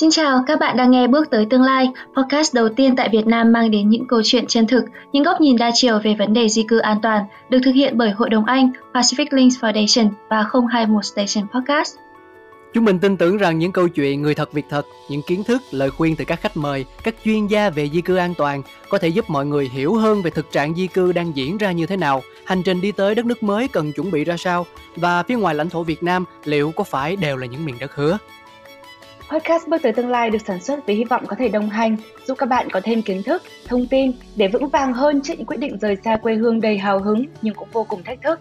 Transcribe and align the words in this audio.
Xin 0.00 0.10
chào, 0.10 0.44
các 0.46 0.60
bạn 0.60 0.76
đang 0.76 0.90
nghe 0.90 1.06
Bước 1.06 1.30
tới 1.30 1.46
tương 1.50 1.62
lai, 1.62 1.88
podcast 2.16 2.54
đầu 2.54 2.68
tiên 2.68 2.96
tại 2.96 3.08
Việt 3.12 3.26
Nam 3.26 3.52
mang 3.52 3.70
đến 3.70 3.88
những 3.88 4.06
câu 4.06 4.20
chuyện 4.24 4.46
chân 4.46 4.66
thực, 4.66 4.84
những 5.12 5.22
góc 5.22 5.40
nhìn 5.40 5.56
đa 5.56 5.70
chiều 5.74 5.98
về 6.04 6.14
vấn 6.18 6.32
đề 6.32 6.48
di 6.48 6.62
cư 6.62 6.78
an 6.78 6.98
toàn, 7.02 7.24
được 7.48 7.58
thực 7.64 7.72
hiện 7.72 7.98
bởi 7.98 8.10
Hội 8.10 8.30
đồng 8.30 8.44
Anh, 8.44 8.70
Pacific 8.94 9.26
Links 9.30 9.58
Foundation 9.58 10.08
và 10.30 10.46
021 10.70 11.04
Station 11.04 11.48
Podcast. 11.54 11.96
Chúng 12.74 12.84
mình 12.84 12.98
tin 12.98 13.16
tưởng 13.16 13.36
rằng 13.36 13.58
những 13.58 13.72
câu 13.72 13.88
chuyện 13.88 14.22
người 14.22 14.34
thật 14.34 14.52
việc 14.52 14.64
thật, 14.70 14.86
những 15.08 15.22
kiến 15.22 15.44
thức, 15.44 15.62
lời 15.70 15.90
khuyên 15.90 16.16
từ 16.16 16.24
các 16.24 16.40
khách 16.40 16.56
mời, 16.56 16.84
các 17.02 17.14
chuyên 17.24 17.46
gia 17.46 17.70
về 17.70 17.88
di 17.88 18.00
cư 18.00 18.16
an 18.16 18.34
toàn 18.38 18.62
có 18.88 18.98
thể 18.98 19.08
giúp 19.08 19.30
mọi 19.30 19.46
người 19.46 19.68
hiểu 19.68 19.94
hơn 19.94 20.22
về 20.22 20.30
thực 20.30 20.52
trạng 20.52 20.74
di 20.74 20.86
cư 20.86 21.12
đang 21.12 21.36
diễn 21.36 21.58
ra 21.58 21.72
như 21.72 21.86
thế 21.86 21.96
nào, 21.96 22.22
hành 22.44 22.62
trình 22.62 22.80
đi 22.80 22.92
tới 22.92 23.14
đất 23.14 23.26
nước 23.26 23.42
mới 23.42 23.68
cần 23.68 23.92
chuẩn 23.92 24.10
bị 24.10 24.24
ra 24.24 24.36
sao 24.36 24.66
và 24.96 25.22
phía 25.22 25.36
ngoài 25.36 25.54
lãnh 25.54 25.70
thổ 25.70 25.82
Việt 25.82 26.02
Nam 26.02 26.24
liệu 26.44 26.72
có 26.76 26.84
phải 26.84 27.16
đều 27.16 27.36
là 27.36 27.46
những 27.46 27.64
miền 27.64 27.76
đất 27.78 27.94
hứa. 27.94 28.18
Podcast 29.30 29.68
Bước 29.68 29.82
tới 29.82 29.92
tương 29.92 30.10
lai 30.10 30.30
được 30.30 30.38
sản 30.46 30.60
xuất 30.60 30.86
với 30.86 30.96
hy 30.96 31.04
vọng 31.04 31.26
có 31.26 31.36
thể 31.38 31.48
đồng 31.48 31.68
hành, 31.68 31.96
giúp 32.26 32.38
các 32.38 32.46
bạn 32.46 32.70
có 32.70 32.80
thêm 32.84 33.02
kiến 33.02 33.22
thức, 33.22 33.42
thông 33.66 33.86
tin 33.86 34.12
để 34.36 34.48
vững 34.48 34.68
vàng 34.68 34.92
hơn 34.92 35.20
trước 35.22 35.34
những 35.36 35.46
quyết 35.46 35.56
định 35.56 35.78
rời 35.80 35.96
xa 36.04 36.16
quê 36.16 36.34
hương 36.34 36.60
đầy 36.60 36.78
hào 36.78 36.98
hứng 36.98 37.24
nhưng 37.42 37.54
cũng 37.54 37.68
vô 37.72 37.84
cùng 37.88 38.02
thách 38.02 38.22
thức. 38.22 38.40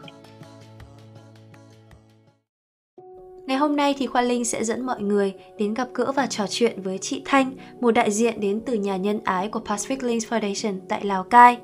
Ngày 3.45 3.57
hôm 3.57 3.75
nay 3.75 3.95
thì 3.97 4.07
Khoa 4.07 4.21
Linh 4.21 4.45
sẽ 4.45 4.63
dẫn 4.63 4.85
mọi 4.85 5.01
người 5.01 5.33
đến 5.57 5.73
gặp 5.73 5.87
gỡ 5.93 6.11
và 6.11 6.27
trò 6.27 6.45
chuyện 6.49 6.81
với 6.81 6.97
chị 6.97 7.21
Thanh, 7.25 7.51
một 7.79 7.91
đại 7.91 8.11
diện 8.11 8.39
đến 8.39 8.61
từ 8.65 8.73
nhà 8.73 8.97
nhân 8.97 9.19
ái 9.23 9.47
của 9.47 9.61
Pacific 9.65 10.07
Links 10.07 10.33
Foundation 10.33 10.79
tại 10.89 11.05
Lào 11.05 11.23
Cai. 11.23 11.57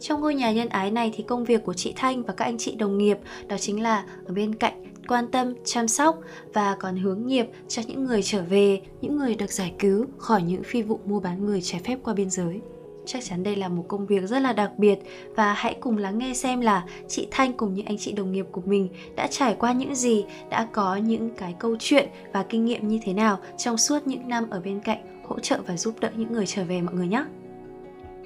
Trong 0.00 0.20
ngôi 0.20 0.34
nhà 0.34 0.52
nhân 0.52 0.68
ái 0.68 0.90
này 0.90 1.12
thì 1.16 1.24
công 1.28 1.44
việc 1.44 1.64
của 1.64 1.74
chị 1.74 1.92
Thanh 1.96 2.22
và 2.22 2.34
các 2.36 2.44
anh 2.44 2.58
chị 2.58 2.74
đồng 2.74 2.98
nghiệp 2.98 3.18
đó 3.46 3.56
chính 3.58 3.82
là 3.82 4.04
ở 4.26 4.34
bên 4.34 4.54
cạnh 4.54 4.93
quan 5.08 5.30
tâm, 5.30 5.54
chăm 5.64 5.88
sóc 5.88 6.18
và 6.52 6.76
còn 6.80 6.96
hướng 6.96 7.26
nghiệp 7.26 7.46
cho 7.68 7.82
những 7.86 8.04
người 8.04 8.22
trở 8.22 8.42
về, 8.42 8.80
những 9.00 9.16
người 9.16 9.34
được 9.34 9.52
giải 9.52 9.74
cứu 9.78 10.06
khỏi 10.18 10.42
những 10.42 10.62
phi 10.62 10.82
vụ 10.82 11.00
mua 11.04 11.20
bán 11.20 11.46
người 11.46 11.60
trái 11.62 11.80
phép 11.84 11.98
qua 12.02 12.14
biên 12.14 12.30
giới. 12.30 12.60
Chắc 13.06 13.24
chắn 13.24 13.42
đây 13.42 13.56
là 13.56 13.68
một 13.68 13.84
công 13.88 14.06
việc 14.06 14.26
rất 14.26 14.38
là 14.38 14.52
đặc 14.52 14.70
biệt 14.78 14.98
và 15.36 15.52
hãy 15.52 15.76
cùng 15.80 15.98
lắng 15.98 16.18
nghe 16.18 16.34
xem 16.34 16.60
là 16.60 16.84
chị 17.08 17.28
Thanh 17.30 17.52
cùng 17.52 17.74
những 17.74 17.86
anh 17.86 17.98
chị 17.98 18.12
đồng 18.12 18.32
nghiệp 18.32 18.46
của 18.52 18.62
mình 18.64 18.88
đã 19.16 19.26
trải 19.26 19.56
qua 19.58 19.72
những 19.72 19.94
gì, 19.94 20.24
đã 20.50 20.68
có 20.72 20.96
những 20.96 21.30
cái 21.30 21.54
câu 21.58 21.76
chuyện 21.78 22.08
và 22.32 22.42
kinh 22.42 22.64
nghiệm 22.64 22.88
như 22.88 22.98
thế 23.04 23.12
nào 23.12 23.38
trong 23.58 23.78
suốt 23.78 24.06
những 24.06 24.28
năm 24.28 24.50
ở 24.50 24.60
bên 24.60 24.80
cạnh 24.80 25.22
hỗ 25.28 25.38
trợ 25.40 25.60
và 25.66 25.76
giúp 25.76 25.94
đỡ 26.00 26.10
những 26.16 26.32
người 26.32 26.46
trở 26.46 26.64
về 26.64 26.80
mọi 26.80 26.94
người 26.94 27.08
nhé 27.08 27.24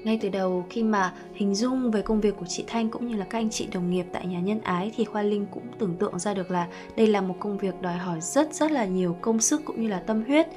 ngay 0.03 0.19
từ 0.21 0.29
đầu 0.29 0.65
khi 0.69 0.83
mà 0.83 1.13
hình 1.33 1.55
dung 1.55 1.91
về 1.91 2.01
công 2.01 2.21
việc 2.21 2.35
của 2.39 2.45
chị 2.45 2.63
Thanh 2.67 2.89
cũng 2.89 3.07
như 3.07 3.15
là 3.15 3.25
các 3.29 3.39
anh 3.39 3.49
chị 3.49 3.67
đồng 3.73 3.89
nghiệp 3.89 4.05
tại 4.11 4.27
nhà 4.27 4.39
nhân 4.39 4.61
ái 4.61 4.91
thì 4.95 5.05
Khoa 5.05 5.21
Linh 5.21 5.45
cũng 5.51 5.63
tưởng 5.79 5.95
tượng 5.95 6.19
ra 6.19 6.33
được 6.33 6.51
là 6.51 6.67
đây 6.95 7.07
là 7.07 7.21
một 7.21 7.35
công 7.39 7.57
việc 7.57 7.81
đòi 7.81 7.97
hỏi 7.97 8.21
rất 8.21 8.53
rất 8.53 8.71
là 8.71 8.85
nhiều 8.85 9.17
công 9.21 9.39
sức 9.39 9.61
cũng 9.65 9.81
như 9.81 9.87
là 9.87 9.99
tâm 9.99 10.23
huyết 10.23 10.47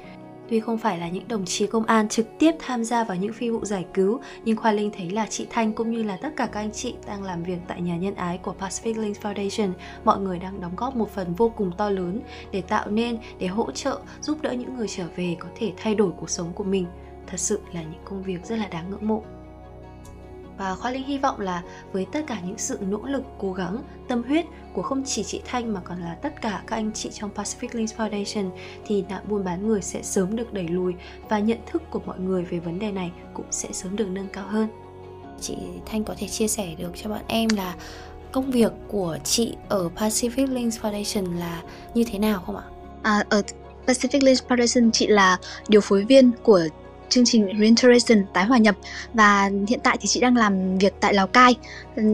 Tuy 0.49 0.59
không 0.59 0.77
phải 0.77 0.97
là 0.97 1.09
những 1.09 1.27
đồng 1.27 1.45
chí 1.45 1.67
công 1.67 1.85
an 1.85 2.09
trực 2.09 2.27
tiếp 2.39 2.55
tham 2.59 2.83
gia 2.83 3.03
vào 3.03 3.17
những 3.17 3.33
phi 3.33 3.49
vụ 3.49 3.65
giải 3.65 3.85
cứu, 3.93 4.19
nhưng 4.45 4.57
Khoa 4.57 4.71
Linh 4.71 4.91
thấy 4.97 5.09
là 5.09 5.25
chị 5.29 5.47
Thanh 5.49 5.73
cũng 5.73 5.91
như 5.91 6.03
là 6.03 6.17
tất 6.17 6.29
cả 6.35 6.45
các 6.45 6.59
anh 6.59 6.71
chị 6.71 6.95
đang 7.07 7.23
làm 7.23 7.43
việc 7.43 7.57
tại 7.67 7.81
nhà 7.81 7.97
nhân 7.97 8.15
ái 8.15 8.37
của 8.37 8.55
Pacific 8.59 9.01
Link 9.01 9.17
Foundation, 9.21 9.71
mọi 10.03 10.19
người 10.19 10.39
đang 10.39 10.61
đóng 10.61 10.75
góp 10.77 10.95
một 10.95 11.09
phần 11.09 11.33
vô 11.33 11.49
cùng 11.49 11.71
to 11.77 11.89
lớn 11.89 12.19
để 12.51 12.61
tạo 12.61 12.89
nên, 12.89 13.17
để 13.39 13.47
hỗ 13.47 13.71
trợ, 13.71 13.99
giúp 14.21 14.41
đỡ 14.41 14.51
những 14.51 14.75
người 14.75 14.87
trở 14.87 15.05
về 15.15 15.35
có 15.39 15.47
thể 15.55 15.71
thay 15.77 15.95
đổi 15.95 16.11
cuộc 16.17 16.29
sống 16.29 16.53
của 16.55 16.63
mình. 16.63 16.85
Thật 17.27 17.39
sự 17.39 17.59
là 17.73 17.81
những 17.81 18.01
công 18.05 18.23
việc 18.23 18.45
rất 18.45 18.55
là 18.55 18.67
đáng 18.67 18.89
ngưỡng 18.89 19.07
mộ 19.07 19.23
và 20.57 20.75
Khoa 20.75 20.91
Linh 20.91 21.03
hy 21.03 21.17
vọng 21.17 21.39
là 21.39 21.63
với 21.91 22.05
tất 22.11 22.19
cả 22.27 22.39
những 22.45 22.57
sự 22.57 22.79
nỗ 22.89 23.01
lực, 23.03 23.23
cố 23.39 23.53
gắng, 23.53 23.83
tâm 24.07 24.23
huyết 24.23 24.45
của 24.73 24.81
không 24.81 25.03
chỉ 25.05 25.23
chị 25.23 25.41
Thanh 25.45 25.73
mà 25.73 25.79
còn 25.83 26.01
là 26.01 26.15
tất 26.21 26.41
cả 26.41 26.63
các 26.67 26.75
anh 26.75 26.91
chị 26.93 27.09
trong 27.13 27.29
Pacific 27.35 27.67
Links 27.71 27.95
Foundation 27.95 28.49
thì 28.85 29.03
nạn 29.09 29.23
buôn 29.27 29.43
bán 29.43 29.67
người 29.67 29.81
sẽ 29.81 30.03
sớm 30.03 30.35
được 30.35 30.53
đẩy 30.53 30.67
lùi 30.67 30.93
và 31.29 31.39
nhận 31.39 31.57
thức 31.71 31.81
của 31.89 32.01
mọi 32.05 32.19
người 32.19 32.43
về 32.43 32.59
vấn 32.59 32.79
đề 32.79 32.91
này 32.91 33.11
cũng 33.33 33.45
sẽ 33.51 33.69
sớm 33.71 33.95
được 33.95 34.07
nâng 34.07 34.27
cao 34.33 34.47
hơn. 34.47 34.67
Chị 35.41 35.57
Thanh 35.85 36.03
có 36.03 36.15
thể 36.17 36.27
chia 36.27 36.47
sẻ 36.47 36.75
được 36.77 36.91
cho 36.95 37.09
bọn 37.09 37.21
em 37.27 37.49
là 37.49 37.75
công 38.31 38.51
việc 38.51 38.71
của 38.87 39.17
chị 39.23 39.55
ở 39.69 39.89
Pacific 39.95 40.53
Links 40.53 40.79
Foundation 40.79 41.39
là 41.39 41.61
như 41.93 42.03
thế 42.03 42.19
nào 42.19 42.43
không 42.45 42.57
ạ? 42.57 42.63
À, 43.03 43.23
ở 43.29 43.41
Pacific 43.85 44.23
Links 44.23 44.43
Foundation 44.47 44.91
chị 44.91 45.07
là 45.07 45.37
điều 45.67 45.81
phối 45.81 46.03
viên 46.03 46.31
của 46.43 46.61
chương 47.13 47.25
trình 47.25 47.47
Reintegration 47.59 48.25
tái 48.33 48.45
hòa 48.45 48.57
nhập 48.57 48.75
và 49.13 49.49
hiện 49.67 49.79
tại 49.83 49.97
thì 50.01 50.07
chị 50.07 50.19
đang 50.19 50.37
làm 50.37 50.77
việc 50.77 50.93
tại 50.99 51.13
Lào 51.13 51.27
Cai. 51.27 51.55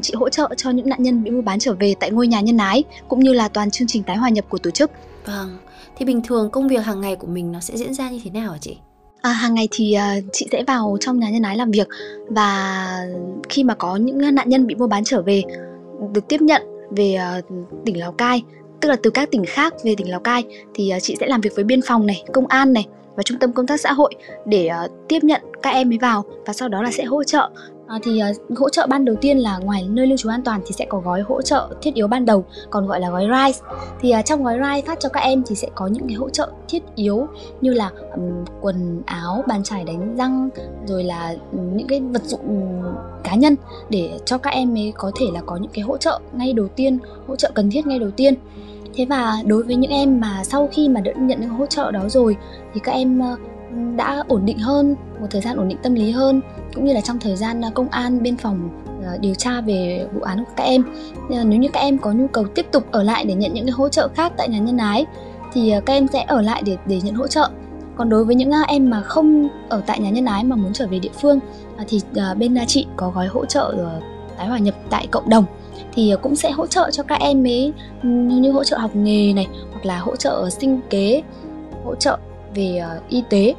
Chị 0.01 0.13
hỗ 0.17 0.29
trợ 0.29 0.49
cho 0.57 0.69
những 0.69 0.89
nạn 0.89 1.03
nhân 1.03 1.23
bị 1.23 1.31
mua 1.31 1.41
bán 1.41 1.59
trở 1.59 1.73
về 1.73 1.95
tại 1.99 2.11
ngôi 2.11 2.27
nhà 2.27 2.41
nhân 2.41 2.57
ái 2.57 2.83
cũng 3.07 3.19
như 3.19 3.33
là 3.33 3.47
toàn 3.47 3.71
chương 3.71 3.87
trình 3.87 4.03
tái 4.03 4.17
hòa 4.17 4.29
nhập 4.29 4.45
của 4.49 4.57
tổ 4.57 4.71
chức. 4.71 4.91
Vâng. 5.25 5.57
Thì 5.97 6.05
bình 6.05 6.21
thường 6.21 6.49
công 6.51 6.67
việc 6.67 6.85
hàng 6.85 7.01
ngày 7.01 7.15
của 7.15 7.27
mình 7.27 7.51
nó 7.51 7.59
sẽ 7.59 7.77
diễn 7.77 7.93
ra 7.93 8.09
như 8.09 8.19
thế 8.23 8.29
nào 8.31 8.51
hả 8.51 8.57
chị? 8.61 8.77
À, 9.21 9.31
hàng 9.31 9.53
ngày 9.53 9.67
thì 9.71 9.97
uh, 9.97 10.23
chị 10.33 10.47
sẽ 10.51 10.63
vào 10.63 10.97
trong 11.01 11.19
nhà 11.19 11.29
nhân 11.29 11.41
ái 11.41 11.55
làm 11.55 11.71
việc 11.71 11.87
và 12.27 12.87
khi 13.49 13.63
mà 13.63 13.75
có 13.75 13.95
những 13.95 14.35
nạn 14.35 14.49
nhân 14.49 14.67
bị 14.67 14.75
mua 14.75 14.87
bán 14.87 15.03
trở 15.03 15.21
về 15.21 15.43
được 16.13 16.27
tiếp 16.27 16.41
nhận 16.41 16.61
về 16.91 17.17
uh, 17.39 17.45
tỉnh 17.85 17.99
Lào 17.99 18.11
Cai 18.11 18.43
tức 18.81 18.89
là 18.89 18.95
từ 19.03 19.09
các 19.09 19.31
tỉnh 19.31 19.45
khác 19.47 19.73
về 19.83 19.95
tỉnh 19.95 20.11
Lào 20.11 20.19
Cai 20.19 20.43
thì 20.73 20.91
uh, 20.95 21.03
chị 21.03 21.15
sẽ 21.19 21.27
làm 21.27 21.41
việc 21.41 21.55
với 21.55 21.63
biên 21.63 21.81
phòng 21.81 22.05
này, 22.05 22.23
công 22.33 22.47
an 22.47 22.73
này 22.73 22.87
và 23.19 23.23
trung 23.23 23.39
tâm 23.39 23.53
công 23.53 23.67
tác 23.67 23.79
xã 23.79 23.93
hội 23.93 24.15
để 24.45 24.69
uh, 24.85 24.91
tiếp 25.07 25.23
nhận 25.23 25.41
các 25.61 25.69
em 25.69 25.91
ấy 25.91 25.97
vào 25.97 26.23
và 26.45 26.53
sau 26.53 26.69
đó 26.69 26.81
là 26.81 26.91
sẽ 26.91 27.03
hỗ 27.03 27.23
trợ. 27.23 27.49
À, 27.87 27.99
thì 28.03 28.21
uh, 28.51 28.59
hỗ 28.59 28.69
trợ 28.69 28.87
ban 28.89 29.05
đầu 29.05 29.15
tiên 29.21 29.37
là 29.37 29.57
ngoài 29.57 29.87
nơi 29.89 30.07
lưu 30.07 30.17
trú 30.17 30.29
an 30.29 30.41
toàn 30.43 30.61
thì 30.65 30.71
sẽ 30.71 30.85
có 30.89 30.99
gói 30.99 31.21
hỗ 31.21 31.41
trợ 31.41 31.69
thiết 31.81 31.93
yếu 31.93 32.07
ban 32.07 32.25
đầu 32.25 32.45
còn 32.69 32.87
gọi 32.87 32.99
là 32.99 33.09
gói 33.09 33.27
RISE 33.27 33.59
thì 34.01 34.13
uh, 34.19 34.25
trong 34.25 34.43
gói 34.43 34.57
RISE 34.57 34.87
phát 34.87 34.99
cho 34.99 35.09
các 35.09 35.19
em 35.19 35.43
thì 35.47 35.55
sẽ 35.55 35.67
có 35.75 35.87
những 35.87 36.07
cái 36.07 36.15
hỗ 36.15 36.29
trợ 36.29 36.51
thiết 36.67 36.83
yếu 36.95 37.27
như 37.61 37.73
là 37.73 37.91
um, 38.15 38.45
quần 38.61 39.01
áo 39.05 39.43
bàn 39.47 39.63
chải 39.63 39.83
đánh 39.83 40.15
răng 40.17 40.49
rồi 40.87 41.03
là 41.03 41.35
um, 41.51 41.77
những 41.77 41.87
cái 41.87 41.99
vật 41.99 42.23
dụng 42.23 42.81
cá 43.23 43.35
nhân 43.35 43.55
để 43.89 44.19
cho 44.25 44.37
các 44.37 44.49
em 44.49 44.77
ấy 44.77 44.93
có 44.97 45.11
thể 45.19 45.25
là 45.33 45.41
có 45.41 45.57
những 45.57 45.71
cái 45.73 45.83
hỗ 45.83 45.97
trợ 45.97 46.19
ngay 46.33 46.53
đầu 46.53 46.67
tiên 46.67 46.99
hỗ 47.27 47.35
trợ 47.35 47.51
cần 47.55 47.71
thiết 47.71 47.87
ngay 47.87 47.99
đầu 47.99 48.11
tiên 48.11 48.33
thế 48.99 49.05
và 49.05 49.37
đối 49.45 49.63
với 49.63 49.75
những 49.75 49.91
em 49.91 50.19
mà 50.19 50.43
sau 50.43 50.69
khi 50.71 50.89
mà 50.89 51.01
đã 51.01 51.11
nhận 51.15 51.41
những 51.41 51.49
hỗ 51.49 51.65
trợ 51.65 51.91
đó 51.91 52.09
rồi, 52.09 52.37
thì 52.73 52.79
các 52.83 52.91
em 52.91 53.19
ờ, 53.19 53.37
đã 53.95 54.23
ổn 54.27 54.45
định 54.45 54.57
hơn, 54.57 54.95
một 55.21 55.27
thời 55.29 55.41
gian 55.41 55.57
ổn 55.57 55.67
định 55.67 55.77
tâm 55.83 55.95
lý 55.95 56.11
hơn, 56.11 56.41
cũng 56.73 56.85
như 56.85 56.93
là 56.93 57.01
trong 57.01 57.19
thời 57.19 57.35
gian 57.35 57.61
ờ, 57.61 57.69
công 57.73 57.89
an 57.89 58.23
biên 58.23 58.37
phòng 58.37 58.69
ờ, 59.05 59.17
điều 59.21 59.33
tra 59.33 59.61
về 59.61 60.07
vụ 60.13 60.21
án 60.21 60.45
của 60.45 60.51
các 60.55 60.63
em. 60.63 60.83
Nếu 61.29 61.59
như 61.59 61.69
các 61.73 61.79
em 61.79 61.97
có 61.97 62.11
nhu 62.11 62.27
cầu 62.27 62.45
tiếp 62.55 62.65
tục 62.71 62.91
ở 62.91 63.03
lại 63.03 63.25
để 63.25 63.33
nhận 63.33 63.53
những 63.53 63.65
cái 63.65 63.71
hỗ 63.71 63.89
trợ 63.89 64.07
khác 64.15 64.33
tại 64.37 64.49
nhà 64.49 64.59
nhân 64.59 64.77
ái, 64.77 65.05
thì 65.53 65.73
các 65.85 65.93
em 65.93 66.07
sẽ 66.07 66.25
ở 66.27 66.41
lại 66.41 66.63
để 66.65 66.77
để 66.85 67.01
nhận 67.03 67.15
hỗ 67.15 67.27
trợ. 67.27 67.49
Còn 67.95 68.09
đối 68.09 68.25
với 68.25 68.35
những 68.35 68.51
em 68.67 68.89
mà 68.89 69.01
không 69.01 69.47
ở 69.69 69.81
tại 69.85 69.99
nhà 69.99 70.09
nhân 70.09 70.25
ái 70.25 70.43
mà 70.43 70.55
muốn 70.55 70.73
trở 70.73 70.87
về 70.87 70.99
địa 70.99 71.09
phương 71.21 71.39
thì 71.87 72.01
bên 72.37 72.57
chị 72.67 72.87
có 72.95 73.11
gói 73.15 73.27
hỗ 73.27 73.45
trợ 73.45 73.75
tái 74.37 74.47
hòa 74.47 74.57
nhập 74.57 74.75
tại 74.89 75.07
cộng 75.11 75.29
đồng 75.29 75.45
thì 75.93 76.13
cũng 76.21 76.35
sẽ 76.35 76.51
hỗ 76.51 76.67
trợ 76.67 76.89
cho 76.91 77.03
các 77.03 77.19
em 77.19 77.47
ấy 77.47 77.73
như 78.03 78.51
hỗ 78.51 78.63
trợ 78.63 78.77
học 78.77 78.95
nghề 78.95 79.33
này, 79.33 79.47
hoặc 79.71 79.85
là 79.85 79.99
hỗ 79.99 80.15
trợ 80.15 80.49
sinh 80.49 80.79
kế, 80.89 81.21
hỗ 81.85 81.95
trợ 81.95 82.17
về 82.55 82.77
ờ, 82.77 82.99
y 83.09 83.23
tế. 83.29 83.53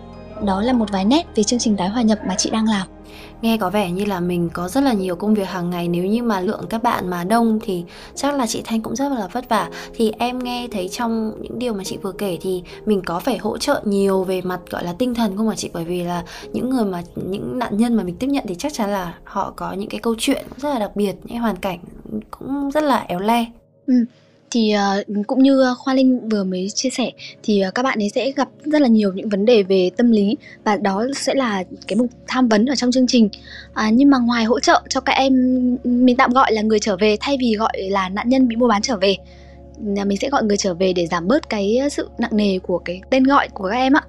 Đó 0.44 0.62
là 0.62 0.72
một 0.72 0.90
vài 0.92 1.04
nét 1.04 1.26
về 1.34 1.42
chương 1.42 1.58
trình 1.58 1.76
tái 1.76 1.88
hòa 1.88 2.02
nhập 2.02 2.18
mà 2.26 2.34
chị 2.38 2.50
đang 2.50 2.68
làm 2.68 2.86
nghe 3.42 3.56
có 3.56 3.70
vẻ 3.70 3.90
như 3.90 4.04
là 4.04 4.20
mình 4.20 4.50
có 4.52 4.68
rất 4.68 4.80
là 4.80 4.92
nhiều 4.92 5.16
công 5.16 5.34
việc 5.34 5.48
hàng 5.48 5.70
ngày, 5.70 5.88
nếu 5.88 6.04
như 6.04 6.22
mà 6.22 6.40
lượng 6.40 6.64
các 6.68 6.82
bạn 6.82 7.10
mà 7.10 7.24
đông 7.24 7.58
thì 7.62 7.84
chắc 8.14 8.34
là 8.34 8.46
chị 8.46 8.62
thanh 8.64 8.82
cũng 8.82 8.96
rất 8.96 9.08
là 9.08 9.28
vất 9.32 9.48
vả. 9.48 9.70
Thì 9.94 10.12
em 10.18 10.38
nghe 10.38 10.68
thấy 10.72 10.88
trong 10.88 11.32
những 11.42 11.58
điều 11.58 11.74
mà 11.74 11.84
chị 11.84 11.96
vừa 12.02 12.12
kể 12.12 12.38
thì 12.40 12.62
mình 12.86 13.02
có 13.06 13.20
phải 13.20 13.38
hỗ 13.38 13.58
trợ 13.58 13.82
nhiều 13.84 14.24
về 14.24 14.42
mặt, 14.42 14.60
gọi 14.70 14.84
là, 14.84 14.92
tinh 14.92 15.14
thần 15.14 15.36
không 15.36 15.46
mà 15.46 15.56
chị? 15.56 15.70
Bởi 15.72 15.84
vì 15.84 16.02
là 16.02 16.24
những 16.52 16.70
người 16.70 16.84
mà, 16.84 17.02
những 17.14 17.58
nạn 17.58 17.76
nhân 17.76 17.94
mà 17.94 18.02
mình 18.02 18.16
tiếp 18.16 18.26
nhận 18.26 18.44
thì 18.48 18.54
chắc 18.54 18.72
chắn 18.72 18.90
là 18.90 19.14
họ 19.24 19.52
có 19.56 19.72
những 19.72 19.88
cái 19.88 20.00
câu 20.00 20.14
chuyện 20.18 20.46
rất 20.56 20.70
là 20.70 20.78
đặc 20.78 20.96
biệt, 20.96 21.14
những 21.24 21.38
hoàn 21.38 21.56
cảnh 21.56 21.78
cũng 22.30 22.70
rất 22.70 22.82
là 22.82 23.04
éo 23.08 23.18
le. 23.18 23.46
Ừ 23.86 23.94
thì 24.50 24.74
uh, 25.00 25.26
cũng 25.26 25.42
như 25.42 25.60
ờ, 25.60 25.74
Khoa 25.78 25.94
Linh 25.94 26.28
vừa 26.28 26.44
mới 26.44 26.70
chia 26.70 26.90
sẻ 26.90 27.10
thì 27.42 27.62
uh, 27.68 27.74
các 27.74 27.82
bạn 27.82 27.98
ấy 27.98 28.08
sẽ 28.08 28.32
gặp 28.32 28.48
rất 28.64 28.82
là 28.82 28.88
nhiều 28.88 29.12
những 29.12 29.28
vấn 29.28 29.44
đề 29.44 29.62
về 29.62 29.90
tâm 29.96 30.10
lý 30.10 30.36
và 30.64 30.76
đó 30.76 31.06
sẽ 31.16 31.34
là 31.34 31.64
cái 31.88 31.96
mục 31.96 32.10
tham 32.26 32.48
vấn 32.48 32.66
ở 32.66 32.74
trong 32.74 32.92
chương 32.92 33.06
trình. 33.06 33.28
À, 33.74 33.90
nhưng 33.90 34.10
mà 34.10 34.18
ngoài 34.18 34.44
hỗ 34.44 34.60
trợ 34.60 34.82
cho 34.88 35.00
các 35.00 35.12
em 35.12 35.32
mình 35.84 36.16
tạm 36.16 36.32
gọi 36.32 36.52
là 36.52 36.62
người 36.62 36.78
trở 36.78 36.96
về 36.96 37.16
thay 37.20 37.36
vì 37.40 37.54
gọi 37.54 37.72
là 37.90 38.08
nạn 38.08 38.28
nhân 38.28 38.48
bị 38.48 38.56
mua 38.56 38.68
bán 38.68 38.82
trở 38.82 38.96
về 38.96 39.16
mình 39.84 40.16
sẽ 40.20 40.28
gọi 40.28 40.44
người 40.44 40.56
trở 40.56 40.74
về 40.74 40.92
để 40.92 41.06
giảm 41.06 41.28
bớt 41.28 41.48
cái 41.48 41.78
sự 41.90 42.08
nặng 42.18 42.36
nề 42.36 42.58
của 42.58 42.78
cái 42.78 43.00
tên 43.10 43.24
gọi 43.24 43.48
của 43.48 43.68
các 43.68 43.76
em 43.76 43.92
ạ 43.92 44.02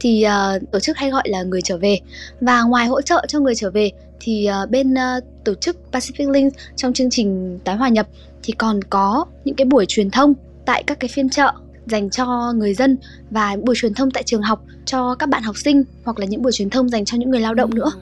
thì 0.00 0.26
uh, 0.26 0.70
tổ 0.70 0.80
chức 0.80 0.96
hay 0.96 1.10
gọi 1.10 1.22
là 1.26 1.42
người 1.42 1.62
trở 1.62 1.78
về 1.78 1.98
và 2.40 2.62
ngoài 2.62 2.86
hỗ 2.86 3.00
trợ 3.00 3.24
cho 3.28 3.40
người 3.40 3.54
trở 3.54 3.70
về 3.70 3.90
thì 4.24 4.48
uh, 4.62 4.70
bên 4.70 4.94
uh, 4.94 5.44
tổ 5.44 5.54
chức 5.54 5.76
Pacific 5.92 6.30
Link 6.30 6.52
trong 6.76 6.92
chương 6.92 7.10
trình 7.10 7.58
tái 7.64 7.76
hòa 7.76 7.88
nhập 7.88 8.08
thì 8.42 8.52
còn 8.52 8.84
có 8.84 9.26
những 9.44 9.54
cái 9.54 9.64
buổi 9.64 9.84
truyền 9.88 10.10
thông 10.10 10.34
tại 10.66 10.82
các 10.86 11.00
cái 11.00 11.08
phiên 11.08 11.30
chợ 11.30 11.52
dành 11.86 12.10
cho 12.10 12.52
người 12.56 12.74
dân 12.74 12.96
và 13.30 13.56
buổi 13.66 13.74
truyền 13.78 13.94
thông 13.94 14.10
tại 14.10 14.22
trường 14.22 14.42
học 14.42 14.64
cho 14.84 15.14
các 15.14 15.28
bạn 15.28 15.42
học 15.42 15.56
sinh 15.56 15.84
hoặc 16.04 16.18
là 16.18 16.26
những 16.26 16.42
buổi 16.42 16.52
truyền 16.52 16.70
thông 16.70 16.88
dành 16.88 17.04
cho 17.04 17.16
những 17.16 17.30
người 17.30 17.40
lao 17.40 17.54
động 17.54 17.74
nữa 17.74 17.92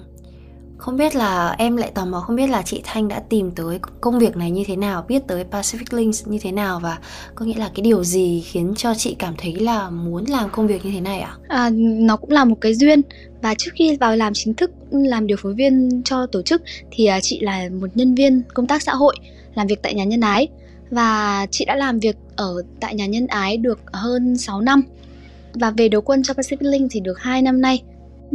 không 0.83 0.97
biết 0.97 1.17
là 1.17 1.55
em 1.59 1.77
lại 1.77 1.91
tò 1.95 2.05
mò 2.05 2.21
không 2.21 2.37
biết 2.37 2.47
là 2.47 2.63
chị 2.63 2.81
Thanh 2.85 3.09
đã 3.09 3.23
tìm 3.29 3.51
tới 3.51 3.79
công 4.01 4.19
việc 4.19 4.37
này 4.37 4.51
như 4.51 4.65
thế 4.67 4.77
nào, 4.77 5.05
biết 5.09 5.27
tới 5.27 5.45
Pacific 5.51 5.97
Links 5.99 6.27
như 6.27 6.39
thế 6.43 6.53
nào 6.53 6.81
và 6.81 6.99
có 7.35 7.45
nghĩa 7.45 7.59
là 7.59 7.71
cái 7.75 7.83
điều 7.83 8.05
gì 8.05 8.41
khiến 8.47 8.75
cho 8.77 8.95
chị 8.95 9.17
cảm 9.19 9.35
thấy 9.39 9.55
là 9.55 9.91
muốn 9.91 10.25
làm 10.25 10.51
công 10.51 10.67
việc 10.67 10.85
như 10.85 10.91
thế 10.95 11.01
này 11.01 11.21
ạ? 11.21 11.37
À? 11.49 11.65
À, 11.65 11.71
nó 11.75 12.17
cũng 12.17 12.31
là 12.31 12.45
một 12.45 12.55
cái 12.61 12.75
duyên 12.75 13.03
và 13.43 13.55
trước 13.59 13.71
khi 13.75 13.97
vào 13.97 14.17
làm 14.17 14.33
chính 14.35 14.55
thức 14.55 14.71
làm 14.91 15.27
điều 15.27 15.37
phối 15.37 15.55
viên 15.55 16.03
cho 16.05 16.27
tổ 16.27 16.43
chức 16.43 16.63
thì 16.91 17.07
à, 17.07 17.21
chị 17.21 17.41
là 17.41 17.69
một 17.81 17.89
nhân 17.95 18.15
viên 18.15 18.43
công 18.55 18.67
tác 18.67 18.83
xã 18.83 18.95
hội 18.95 19.17
làm 19.55 19.67
việc 19.67 19.83
tại 19.83 19.95
nhà 19.95 20.05
nhân 20.05 20.21
ái 20.21 20.49
và 20.91 21.47
chị 21.51 21.65
đã 21.65 21.77
làm 21.77 21.99
việc 21.99 22.17
ở 22.37 22.63
tại 22.81 22.95
nhà 22.95 23.07
nhân 23.07 23.27
ái 23.27 23.57
được 23.57 23.81
hơn 23.93 24.37
6 24.37 24.61
năm 24.61 24.83
và 25.55 25.71
về 25.71 25.89
đầu 25.89 26.01
quân 26.01 26.23
cho 26.23 26.35
Pacific 26.35 26.71
Link 26.71 26.91
thì 26.93 27.01
được 27.01 27.19
2 27.19 27.43
năm 27.43 27.61
nay 27.61 27.83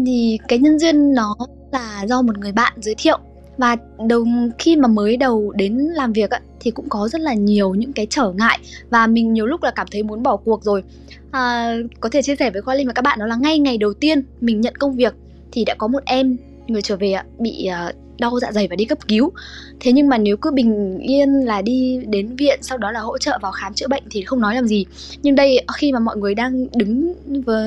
thì 0.05 0.39
cái 0.47 0.59
nhân 0.59 0.79
duyên 0.79 1.13
nó 1.13 1.35
là 1.71 2.05
do 2.09 2.21
một 2.21 2.37
người 2.37 2.51
bạn 2.51 2.73
giới 2.81 2.95
thiệu. 2.97 3.17
Và 3.57 3.75
đầu 4.07 4.25
khi 4.59 4.75
mà 4.75 4.87
mới 4.87 5.17
đầu 5.17 5.51
đến 5.51 5.77
làm 5.77 6.13
việc 6.13 6.29
á, 6.29 6.41
thì 6.59 6.71
cũng 6.71 6.89
có 6.89 7.07
rất 7.07 7.21
là 7.21 7.33
nhiều 7.33 7.75
những 7.75 7.93
cái 7.93 8.07
trở 8.09 8.31
ngại. 8.31 8.59
Và 8.89 9.07
mình 9.07 9.33
nhiều 9.33 9.45
lúc 9.45 9.63
là 9.63 9.71
cảm 9.71 9.87
thấy 9.91 10.03
muốn 10.03 10.23
bỏ 10.23 10.35
cuộc 10.35 10.63
rồi. 10.63 10.83
À, 11.31 11.75
có 11.99 12.09
thể 12.09 12.21
chia 12.21 12.35
sẻ 12.35 12.51
với 12.51 12.61
khoa 12.61 12.75
linh 12.75 12.87
và 12.87 12.93
các 12.93 13.01
bạn 13.01 13.19
đó 13.19 13.25
là 13.25 13.35
ngay 13.35 13.59
ngày 13.59 13.77
đầu 13.77 13.93
tiên 13.93 14.23
mình 14.41 14.61
nhận 14.61 14.75
công 14.75 14.95
việc 14.95 15.15
thì 15.51 15.65
đã 15.65 15.75
có 15.77 15.87
một 15.87 16.03
em 16.05 16.37
người 16.67 16.81
trở 16.81 16.97
về 16.97 17.11
ạ 17.11 17.25
bị 17.39 17.69
uh, 17.89 17.95
đau 18.19 18.39
dạ 18.39 18.51
dày 18.51 18.67
và 18.67 18.75
đi 18.75 18.85
cấp 18.85 18.97
cứu. 19.07 19.31
Thế 19.79 19.91
nhưng 19.91 20.09
mà 20.09 20.17
nếu 20.17 20.37
cứ 20.37 20.51
bình 20.51 20.99
yên 20.99 21.29
là 21.29 21.61
đi 21.61 21.99
đến 22.07 22.35
viện 22.35 22.59
sau 22.61 22.77
đó 22.77 22.91
là 22.91 22.99
hỗ 22.99 23.17
trợ 23.17 23.39
vào 23.41 23.51
khám 23.51 23.73
chữa 23.73 23.87
bệnh 23.87 24.03
thì 24.11 24.21
không 24.21 24.41
nói 24.41 24.55
làm 24.55 24.67
gì. 24.67 24.85
Nhưng 25.21 25.35
đây 25.35 25.65
khi 25.77 25.91
mà 25.91 25.99
mọi 25.99 26.17
người 26.17 26.35
đang 26.35 26.67
đứng 26.75 27.13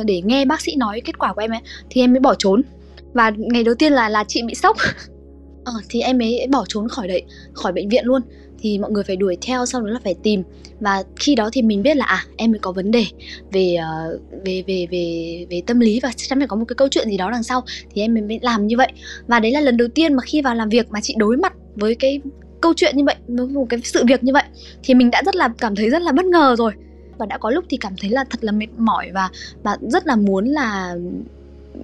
để 0.04 0.22
nghe 0.24 0.44
bác 0.44 0.60
sĩ 0.60 0.76
nói 0.76 1.00
kết 1.04 1.18
quả 1.18 1.32
của 1.32 1.40
em 1.40 1.50
ấy 1.50 1.60
thì 1.90 2.00
em 2.00 2.12
mới 2.12 2.20
bỏ 2.20 2.34
trốn. 2.38 2.62
Và 3.12 3.32
ngày 3.36 3.64
đầu 3.64 3.74
tiên 3.74 3.92
là 3.92 4.08
là 4.08 4.24
chị 4.28 4.42
bị 4.42 4.54
sốc. 4.54 4.76
Ờ, 5.64 5.72
thì 5.88 6.00
em 6.00 6.22
ấy 6.22 6.46
bỏ 6.50 6.64
trốn 6.68 6.88
khỏi 6.88 7.08
đấy 7.08 7.22
khỏi 7.52 7.72
bệnh 7.72 7.88
viện 7.88 8.04
luôn 8.06 8.22
thì 8.60 8.78
mọi 8.78 8.90
người 8.90 9.04
phải 9.04 9.16
đuổi 9.16 9.36
theo 9.42 9.66
sau 9.66 9.80
đó 9.80 9.90
là 9.90 10.00
phải 10.04 10.14
tìm. 10.22 10.42
Và 10.80 11.02
khi 11.16 11.34
đó 11.34 11.50
thì 11.52 11.62
mình 11.62 11.82
biết 11.82 11.96
là 11.96 12.04
à 12.04 12.24
em 12.36 12.50
mới 12.50 12.58
có 12.58 12.72
vấn 12.72 12.90
đề 12.90 13.04
về 13.52 13.76
uh, 13.78 14.20
về 14.44 14.64
về 14.66 14.86
về 14.90 15.46
về 15.50 15.62
tâm 15.66 15.80
lý 15.80 16.00
và 16.00 16.10
chắc 16.16 16.28
chắn 16.28 16.38
phải 16.38 16.48
có 16.48 16.56
một 16.56 16.64
cái 16.68 16.74
câu 16.74 16.88
chuyện 16.88 17.08
gì 17.08 17.16
đó 17.16 17.30
đằng 17.30 17.42
sau 17.42 17.64
thì 17.94 18.02
em 18.02 18.14
mới 18.14 18.38
làm 18.42 18.66
như 18.66 18.76
vậy. 18.76 18.92
Và 19.26 19.40
đấy 19.40 19.52
là 19.52 19.60
lần 19.60 19.76
đầu 19.76 19.88
tiên 19.88 20.14
mà 20.14 20.22
khi 20.26 20.42
vào 20.42 20.54
làm 20.54 20.68
việc 20.68 20.90
mà 20.90 21.00
chị 21.02 21.14
đối 21.18 21.36
mặt 21.36 21.52
với 21.74 21.94
cái 21.94 22.20
câu 22.60 22.72
chuyện 22.76 22.96
như 22.96 23.04
vậy 23.04 23.16
với 23.28 23.46
một 23.46 23.66
cái 23.68 23.80
sự 23.84 24.04
việc 24.08 24.24
như 24.24 24.32
vậy 24.32 24.44
thì 24.82 24.94
mình 24.94 25.10
đã 25.10 25.22
rất 25.26 25.36
là 25.36 25.48
cảm 25.58 25.76
thấy 25.76 25.90
rất 25.90 26.02
là 26.02 26.12
bất 26.12 26.24
ngờ 26.24 26.54
rồi. 26.58 26.72
Và 27.18 27.26
đã 27.26 27.38
có 27.38 27.50
lúc 27.50 27.64
thì 27.68 27.76
cảm 27.76 27.92
thấy 28.00 28.10
là 28.10 28.24
thật 28.30 28.44
là 28.44 28.52
mệt 28.52 28.66
mỏi 28.76 29.10
và 29.14 29.28
và 29.62 29.76
rất 29.80 30.06
là 30.06 30.16
muốn 30.16 30.44
là 30.44 30.94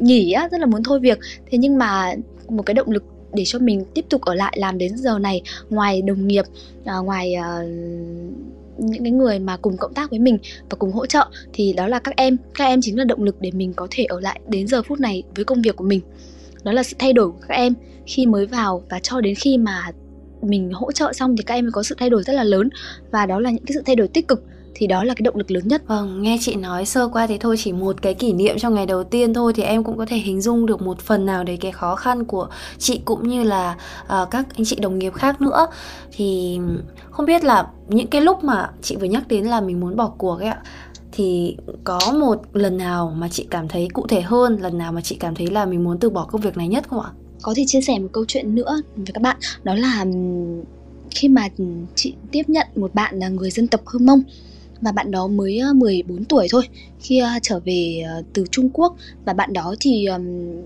nghỉ 0.01 0.33
á 0.33 0.49
rất 0.51 0.61
là 0.61 0.67
muốn 0.67 0.83
thôi 0.83 1.01
việc. 1.01 1.19
Thế 1.51 1.59
nhưng 1.59 1.79
mà 1.79 2.15
một 2.49 2.63
cái 2.63 2.75
động 2.75 2.91
lực 2.91 3.05
để 3.35 3.45
cho 3.47 3.59
mình 3.59 3.85
tiếp 3.95 4.05
tục 4.09 4.21
ở 4.21 4.35
lại 4.35 4.57
làm 4.61 4.79
đến 4.79 4.97
giờ 4.97 5.19
này 5.19 5.43
ngoài 5.71 6.03
đồng 6.03 6.27
nghiệp 6.27 6.45
à, 6.85 6.97
ngoài 6.99 7.35
à, 7.35 7.63
những 8.79 9.03
cái 9.03 9.13
người 9.13 9.39
mà 9.39 9.57
cùng 9.57 9.77
cộng 9.77 9.95
tác 9.95 10.11
với 10.11 10.19
mình 10.19 10.39
và 10.71 10.77
cùng 10.79 10.93
hỗ 10.93 11.07
trợ 11.07 11.27
thì 11.53 11.73
đó 11.73 11.89
là 11.89 11.99
các 11.99 12.17
em. 12.17 12.37
Các 12.55 12.65
em 12.65 12.81
chính 12.83 12.99
là 12.99 13.05
động 13.05 13.23
lực 13.23 13.37
để 13.41 13.51
mình 13.51 13.73
có 13.73 13.89
thể 13.91 14.05
ở 14.05 14.21
lại 14.21 14.41
đến 14.49 14.67
giờ 14.67 14.83
phút 14.83 15.01
này 15.01 15.23
với 15.35 15.45
công 15.45 15.63
việc 15.63 15.77
của 15.77 15.85
mình. 15.85 16.01
Đó 16.63 16.73
là 16.73 16.83
sự 16.83 16.97
thay 16.99 17.13
đổi 17.13 17.31
của 17.31 17.39
các 17.49 17.55
em. 17.55 17.75
Khi 18.07 18.27
mới 18.27 18.47
vào 18.47 18.83
và 18.91 18.99
cho 18.99 19.21
đến 19.21 19.35
khi 19.35 19.59
mà 19.59 19.91
mình 20.43 20.71
hỗ 20.73 20.93
trợ 20.93 21.13
xong 21.13 21.37
thì 21.37 21.43
các 21.43 21.55
em 21.55 21.65
mới 21.65 21.73
có 21.73 21.83
sự 21.83 21.95
thay 21.99 22.11
đổi 22.11 22.23
rất 22.23 22.33
là 22.33 22.45
lớn. 22.45 22.69
Và 23.11 23.27
đó 23.27 23.41
là 23.41 23.51
những 23.51 23.65
cái 23.65 23.75
sự 23.75 23.83
thay 23.87 23.97
đổi 23.97 24.09
tích 24.09 24.29
cực 24.29 24.45
thì 24.79 24.87
đó 24.87 25.05
là 25.05 25.15
cái 25.15 25.23
động 25.23 25.37
lực 25.37 25.51
lớn 25.51 25.69
nhất. 25.69 25.83
Vâng, 25.87 26.23
nghe 26.23 26.39
chị 26.41 26.55
nói 26.55 26.87
sơ 26.87 27.09
qua 27.09 27.27
thì 27.27 27.39
thôi 27.39 27.57
chỉ 27.59 27.73
một 27.73 28.03
cái 28.03 28.15
kỷ 28.15 28.33
niệm 28.33 28.59
trong 28.59 28.75
ngày 28.75 28.87
đầu 28.87 29.05
tiên 29.05 29.35
thôi 29.35 29.53
thì 29.57 29.63
em 29.63 29.85
cũng 29.85 29.99
có 29.99 30.07
thể 30.07 30.17
hình 30.17 30.41
dung 30.41 30.67
được 30.67 30.83
một 30.83 31.01
phần 31.01 31.27
nào 31.27 31.45
đấy 31.45 31.57
cái 31.57 31.73
khó 31.73 31.97
khăn 31.97 32.25
của 32.25 32.49
chị 32.79 33.01
cũng 33.05 33.29
như 33.29 33.43
là 33.43 33.77
uh, 34.03 34.31
các 34.31 34.47
anh 34.57 34.65
chị 34.65 34.77
đồng 34.77 34.99
nghiệp 34.99 35.15
khác 35.15 35.41
nữa. 35.41 35.67
Thì 36.13 36.59
không 37.11 37.27
biết 37.27 37.45
là 37.45 37.67
những 37.89 38.07
cái 38.07 38.21
lúc 38.21 38.45
mà 38.45 38.71
chị 38.83 38.97
vừa 38.97 39.07
nhắc 39.07 39.29
đến 39.29 39.45
là 39.45 39.61
mình 39.61 39.81
muốn 39.81 39.97
bỏ 39.97 40.13
cuộc 40.19 40.39
ấy 40.39 40.49
ạ 40.49 40.63
thì 41.13 41.57
có 41.85 41.99
một 42.21 42.43
lần 42.53 42.77
nào 42.77 43.15
mà 43.17 43.29
chị 43.29 43.47
cảm 43.51 43.69
thấy 43.69 43.89
cụ 43.93 44.07
thể 44.07 44.21
hơn 44.21 44.59
lần 44.61 44.79
nào 44.79 44.93
mà 44.93 45.01
chị 45.01 45.17
cảm 45.21 45.35
thấy 45.35 45.47
là 45.47 45.67
mình 45.67 45.85
muốn 45.85 45.99
từ 45.99 46.11
bỏ 46.11 46.25
công 46.25 46.41
việc 46.41 46.57
này 46.57 46.69
nhất 46.69 46.85
không 46.89 47.01
ạ 47.01 47.11
có 47.43 47.55
thể 47.57 47.65
chia 47.67 47.81
sẻ 47.81 47.99
một 47.99 48.09
câu 48.13 48.25
chuyện 48.29 48.55
nữa 48.55 48.83
với 48.97 49.07
các 49.15 49.23
bạn 49.23 49.37
đó 49.65 49.75
là 49.75 50.05
khi 51.11 51.29
mà 51.29 51.49
chị 51.95 52.15
tiếp 52.31 52.43
nhận 52.47 52.67
một 52.77 52.95
bạn 52.95 53.19
là 53.19 53.29
người 53.29 53.51
dân 53.51 53.69
tộc 53.69 53.87
hơ 53.87 53.99
mông 53.99 54.23
và 54.81 54.93
bạn 54.93 55.11
đó 55.11 55.27
mới 55.27 55.61
14 55.75 56.25
tuổi 56.25 56.47
thôi. 56.51 56.63
Khi 57.01 57.23
trở 57.43 57.61
về 57.65 58.03
ờ, 58.09 58.23
từ 58.33 58.45
Trung 58.51 58.71
Quốc 58.73 58.97
và 59.25 59.33
bạn 59.33 59.53
đó 59.53 59.75
thì 59.81 60.07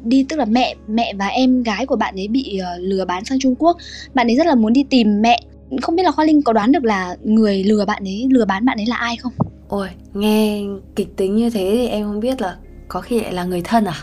đi 0.05 0.27
tức 0.29 0.37
là 0.39 0.45
mẹ 0.45 0.75
mẹ 0.89 1.15
và 1.19 1.27
em 1.27 1.63
gái 1.63 1.87
của 1.87 1.97
bạn 1.97 2.15
ấy 2.15 2.29
bị 2.29 2.59
ờ, 2.59 2.79
lừa 2.79 3.05
bán 3.05 3.25
sang 3.25 3.39
Trung 3.39 3.55
Quốc. 3.55 3.77
Bạn 4.15 4.27
ấy 4.31 4.37
rất 4.37 4.47
là 4.47 4.55
muốn 4.55 4.73
đi 4.73 4.85
tìm 4.91 5.23
mẹ. 5.23 5.41
Không 5.83 5.97
biết 5.97 6.03
là 6.03 6.11
Khoa 6.11 6.25
Linh 6.25 6.43
có 6.43 6.53
đoán 6.53 6.73
được 6.73 6.85
là 6.85 7.17
người 7.25 7.65
lừa 7.65 7.85
bạn 7.85 8.05
ấy 8.05 8.27
lừa 8.31 8.45
bán 8.45 8.65
bạn 8.65 8.79
ấy 8.79 8.87
là 8.87 8.97
ai 8.97 9.17
không? 9.17 9.33
Ôi 9.69 9.89
nghe 10.15 10.63
kịch 10.97 11.17
tính 11.17 11.37
như 11.37 11.51
thế 11.51 11.71
thì 11.75 11.87
em 11.87 12.07
không 12.07 12.21
biết 12.21 12.41
là 12.41 12.57
có 12.89 13.01
khi 13.01 13.21
lại 13.21 13.33
là 13.33 13.45
người 13.45 13.61
thân 13.65 13.85
à? 13.85 13.95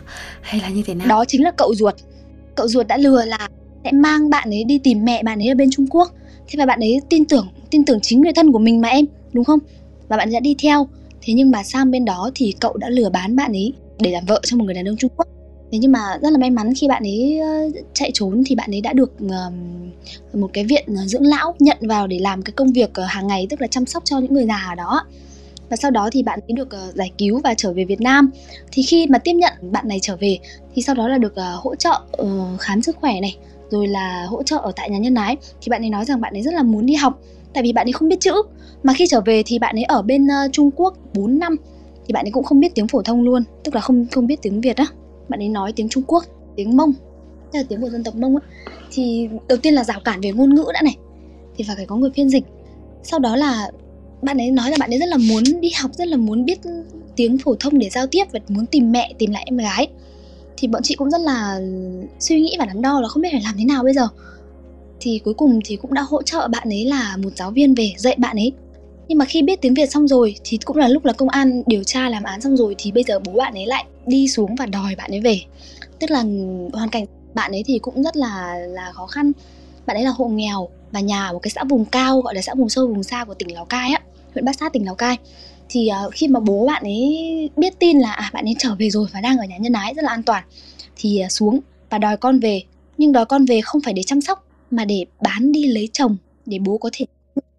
Hay 0.42 0.62
là 0.62 0.70
như 0.70 0.84
thế 0.86 0.94
nào? 0.94 1.08
Đó 1.08 1.26
chính 1.28 1.44
là 1.44 1.52
cậu 1.52 1.76
ruột. 1.76 1.96
Cậu 2.56 2.68
ruột 2.68 2.88
đã 2.88 2.98
lừa 2.98 3.26
là 3.26 3.50
sẽ 3.84 3.92
mang 3.92 4.30
bạn 4.30 4.50
ấy 4.50 4.64
đi 4.64 4.78
tìm 4.78 5.06
mẹ 5.06 5.24
bạn 5.24 5.40
ấy 5.40 5.48
ở 5.48 5.56
bên 5.56 5.70
Trung 5.72 5.88
Quốc. 5.90 6.12
Thế 6.48 6.58
và 6.58 6.66
bạn 6.66 6.80
ấy 6.80 7.02
tin 7.10 7.26
tưởng 7.26 7.48
tin 7.72 7.86
tưởng 7.86 8.00
chính 8.02 8.22
người 8.22 8.34
thân 8.34 8.52
của 8.52 8.60
mình 8.60 8.82
mà 8.82 8.90
em 8.90 9.06
đúng 9.34 9.46
không 9.46 9.60
và 10.08 10.18
bạn 10.18 10.32
đã 10.32 10.40
đi 10.40 10.56
theo. 10.64 10.88
Thế 11.22 11.34
nhưng 11.34 11.52
mà 11.52 11.64
sang 11.64 11.92
bên 11.92 12.06
đó 12.06 12.32
thì 12.36 12.54
cậu 12.60 12.78
đã 12.78 12.90
lừa 12.90 13.10
bán 13.10 13.36
bạn 13.36 13.52
ấy 13.52 13.74
để 14.00 14.12
làm 14.12 14.26
vợ 14.26 14.42
cho 14.44 14.58
một 14.58 14.66
người 14.66 14.74
đàn 14.74 14.88
ông 14.88 14.98
Trung 14.98 15.12
Quốc. 15.18 15.28
Thế 15.72 15.78
nhưng 15.78 15.92
mà 15.92 16.00
rất 16.22 16.30
là 16.30 16.38
may 16.38 16.50
mắn 16.50 16.74
khi 16.76 16.88
bạn 16.88 17.04
ấy 17.04 17.40
ờ, 17.40 17.48
chạy 17.94 18.12
trốn 18.14 18.44
thì 18.46 18.56
bạn 18.56 18.72
ấy 18.72 18.82
đã 18.82 18.94
được 18.94 19.14
một 20.34 20.50
cái 20.54 20.64
viện 20.64 20.86
ờ, 20.88 21.06
dưỡng 21.06 21.26
lão 21.26 21.56
nhận 21.60 21.78
vào 21.82 22.08
để 22.08 22.20
làm 22.20 22.42
cái 22.42 22.52
công 22.52 22.72
việc 22.72 22.94
ờ, 22.94 23.06
hàng 23.06 23.28
ngày, 23.28 23.48
tức 23.50 23.62
là 23.62 23.68
chăm 23.68 23.86
sóc 23.86 24.06
cho 24.06 24.20
những 24.20 24.34
người 24.34 24.46
già 24.46 24.66
ở 24.70 24.76
đó. 24.76 25.06
Và 25.70 25.78
sau 25.78 25.92
đó 25.92 26.10
thì 26.12 26.24
bạn 26.24 26.40
ấy 26.48 26.54
được 26.54 26.70
giải 26.94 27.12
cứu 27.18 27.40
và 27.44 27.54
trở 27.54 27.74
về 27.74 27.86
Việt 27.86 28.02
Nam. 28.02 28.32
Thì 28.72 28.84
khi 28.84 29.08
mà 29.08 29.18
tiếp 29.18 29.34
nhận 29.34 29.54
bạn 29.62 29.88
này 29.88 30.00
trở 30.02 30.16
về, 30.16 30.38
thì 30.76 30.82
sau 30.82 30.96
đó 30.96 31.08
là 31.08 31.18
được 31.18 31.34
hỗ 31.56 31.76
trợ 31.76 32.02
khám 32.60 32.82
sức 32.82 32.98
khỏe 33.02 33.22
này, 33.22 33.38
rồi 33.70 33.88
là 33.88 34.26
hỗ 34.30 34.44
trợ 34.44 34.58
ở 34.58 34.72
tại 34.76 34.90
nhà 34.90 34.98
nhân 34.98 35.16
ái. 35.16 35.38
Thì 35.62 35.70
bạn 35.70 35.84
ấy 35.84 35.90
nói 35.90 36.06
rằng 36.06 36.22
bạn 36.22 36.34
ấy 36.34 36.42
rất 36.42 36.54
là 36.54 36.64
muốn 36.64 36.86
đi 36.86 36.96
học 36.96 37.20
tại 37.54 37.64
vì 37.64 37.74
bạn 37.74 37.88
ấy 37.88 37.92
không 37.92 38.10
biết 38.10 38.20
chữ. 38.20 38.34
Mà 38.84 38.94
khi 38.94 39.08
trở 39.08 39.22
về 39.22 39.44
thì 39.46 39.60
bạn 39.60 39.76
ấy 39.76 39.84
ở 39.84 40.02
bên 40.02 40.26
uh, 40.26 40.52
Trung 40.52 40.72
Quốc 40.76 40.98
4 41.14 41.40
năm 41.40 41.56
thì 42.08 42.14
bạn 42.14 42.26
ấy 42.26 42.32
cũng 42.32 42.44
không 42.44 42.60
biết 42.60 42.76
tiếng 42.76 42.88
phổ 42.88 43.02
thông 43.02 43.24
luôn 43.24 43.44
tức 43.64 43.76
là 43.76 43.82
không 43.82 44.06
không 44.12 44.28
biết 44.28 44.42
tiếng 44.42 44.62
Việt 44.62 44.78
á. 44.78 44.86
Bạn 45.30 45.40
ấy 45.40 45.50
nói 45.50 45.74
tiếng 45.76 45.90
Trung 45.90 46.04
Quốc 46.08 46.24
tiếng 46.56 46.78
Mông 46.78 46.94
tức 47.52 47.60
là 47.60 47.64
tiếng 47.70 47.82
của 47.82 47.90
dân 47.90 48.04
tộc 48.04 48.16
Mông 48.16 48.36
á. 48.36 48.48
Thì 48.92 49.30
đầu 49.48 49.58
tiên 49.58 49.74
là 49.74 49.84
rào 49.84 50.00
cản 50.06 50.22
về 50.22 50.32
ngôn 50.32 50.56
ngữ 50.56 50.66
đã 50.74 50.82
này 50.82 50.98
thì 51.58 51.64
phải 51.68 51.76
phải 51.76 51.86
có 51.86 51.96
người 51.96 52.10
phiên 52.16 52.30
dịch. 52.30 52.44
Sau 53.04 53.20
đó 53.20 53.36
là 53.36 53.72
bạn 54.22 54.38
ấy 54.38 54.52
nói 54.52 54.72
là 54.72 54.78
bạn 54.80 54.90
ấy 54.90 55.00
rất 55.00 55.10
là 55.10 55.18
muốn 55.18 55.44
đi 55.60 55.70
học 55.82 55.92
rất 55.94 56.08
là 56.08 56.18
muốn 56.18 56.46
biết 56.46 56.60
tiếng 57.16 57.38
phổ 57.38 57.56
thông 57.60 57.80
để 57.80 57.90
giao 57.90 58.08
tiếp 58.08 58.24
và 58.32 58.40
muốn 58.48 58.66
tìm 58.66 58.92
mẹ 58.92 59.14
tìm 59.18 59.32
lại 59.32 59.44
em 59.46 59.58
gái. 59.58 59.88
Thì 60.58 60.68
bọn 60.68 60.82
chị 60.84 60.96
cũng 60.96 61.10
rất 61.10 61.22
là 61.22 61.60
suy 62.20 62.40
nghĩ 62.40 62.56
và 62.60 62.66
đắn 62.66 62.82
đo 62.82 63.02
là 63.02 63.08
không 63.08 63.22
biết 63.22 63.30
phải 63.32 63.42
làm 63.44 63.56
thế 63.58 63.66
nào 63.66 63.84
bây 63.84 63.94
giờ 63.94 64.08
thì 65.08 65.20
cuối 65.24 65.34
cùng 65.34 65.60
thì 65.66 65.76
cũng 65.76 65.94
đã 65.94 66.02
hỗ 66.02 66.24
trợ 66.24 66.48
bạn 66.48 66.70
ấy 66.70 66.86
là 66.86 67.18
một 67.24 67.30
giáo 67.36 67.52
viên 67.52 67.74
về 67.74 67.94
dạy 67.98 68.16
bạn 68.18 68.36
ấy. 68.36 68.52
Nhưng 69.08 69.18
mà 69.18 69.26
khi 69.26 69.42
biết 69.42 69.62
tiếng 69.62 69.74
Việt 69.74 69.92
xong 69.92 70.08
rồi 70.08 70.36
thì 70.44 70.58
cũng 70.66 70.78
là 70.78 70.88
lúc 70.88 71.06
là 71.06 71.14
công 71.14 71.30
an 71.30 71.64
điều 71.66 71.84
tra 71.84 72.10
làm 72.10 72.24
án 72.24 72.42
xong 72.42 72.58
rồi 72.58 72.76
thì 72.78 72.92
bây 72.92 73.04
giờ 73.04 73.20
bố 73.20 73.32
bạn 73.32 73.54
ấy 73.54 73.66
lại 73.66 73.86
đi 74.06 74.28
xuống 74.28 74.56
và 74.56 74.66
đòi 74.66 74.96
bạn 74.96 75.12
ấy 75.12 75.22
về. 75.22 75.42
Tức 76.00 76.12
là 76.12 76.24
hoàn 76.74 76.90
cảnh 76.92 77.06
bạn 77.34 77.52
ấy 77.52 77.64
thì 77.66 77.80
cũng 77.80 78.04
rất 78.04 78.18
là 78.18 78.56
là 78.56 78.92
khó 78.94 79.08
khăn. 79.08 79.32
Bạn 79.86 79.98
ấy 79.98 80.04
là 80.04 80.12
hộ 80.12 80.28
nghèo 80.28 80.70
và 80.92 81.00
nhà 81.00 81.28
ở 81.28 81.34
một 81.34 81.40
cái 81.40 81.52
xã 81.52 81.64
vùng 81.64 81.86
cao 81.86 82.22
gọi 82.22 82.36
là 82.36 82.42
xã 82.42 82.54
vùng 82.54 82.70
sâu 82.70 82.88
vùng 82.88 83.04
xa 83.04 83.26
của 83.26 83.34
tỉnh 83.34 83.54
Lào 83.54 83.66
Cai 83.66 83.92
á 83.92 84.02
huyện 84.34 84.46
Bát 84.46 84.56
Sát 84.60 84.74
tỉnh 84.74 84.86
Lào 84.86 84.96
Cai. 84.96 85.18
Thì 85.70 85.90
uh, 86.06 86.14
khi 86.14 86.28
mà 86.28 86.40
bố 86.40 86.68
bạn 86.68 86.84
ấy 86.84 87.50
biết 87.58 87.80
tin 87.80 88.00
là 88.00 88.12
à, 88.12 88.30
bạn 88.34 88.46
ấy 88.46 88.56
trở 88.60 88.76
về 88.80 88.90
rồi 88.90 89.08
và 89.14 89.22
đang 89.22 89.38
ở 89.38 89.46
nhà 89.46 89.58
nhân 89.58 89.74
ái 89.74 89.94
rất 89.94 90.04
là 90.04 90.10
an 90.10 90.24
toàn 90.24 90.44
thì 90.96 91.22
uh, 91.26 91.32
xuống 91.32 91.60
và 91.90 91.98
đòi 91.98 92.18
con 92.18 92.40
về. 92.40 92.62
Nhưng 92.98 93.12
đòi 93.12 93.26
con 93.26 93.46
về 93.46 93.62
không 93.62 93.82
phải 93.82 93.94
để 93.94 94.04
chăm 94.04 94.22
sóc 94.22 94.47
mà 94.72 94.86
để 94.86 95.06
bán 95.22 95.52
đi 95.52 95.68
lấy 95.68 95.90
chồng 95.94 96.18
để 96.46 96.60
bố 96.60 96.78
có 96.78 96.90
thể 96.94 97.06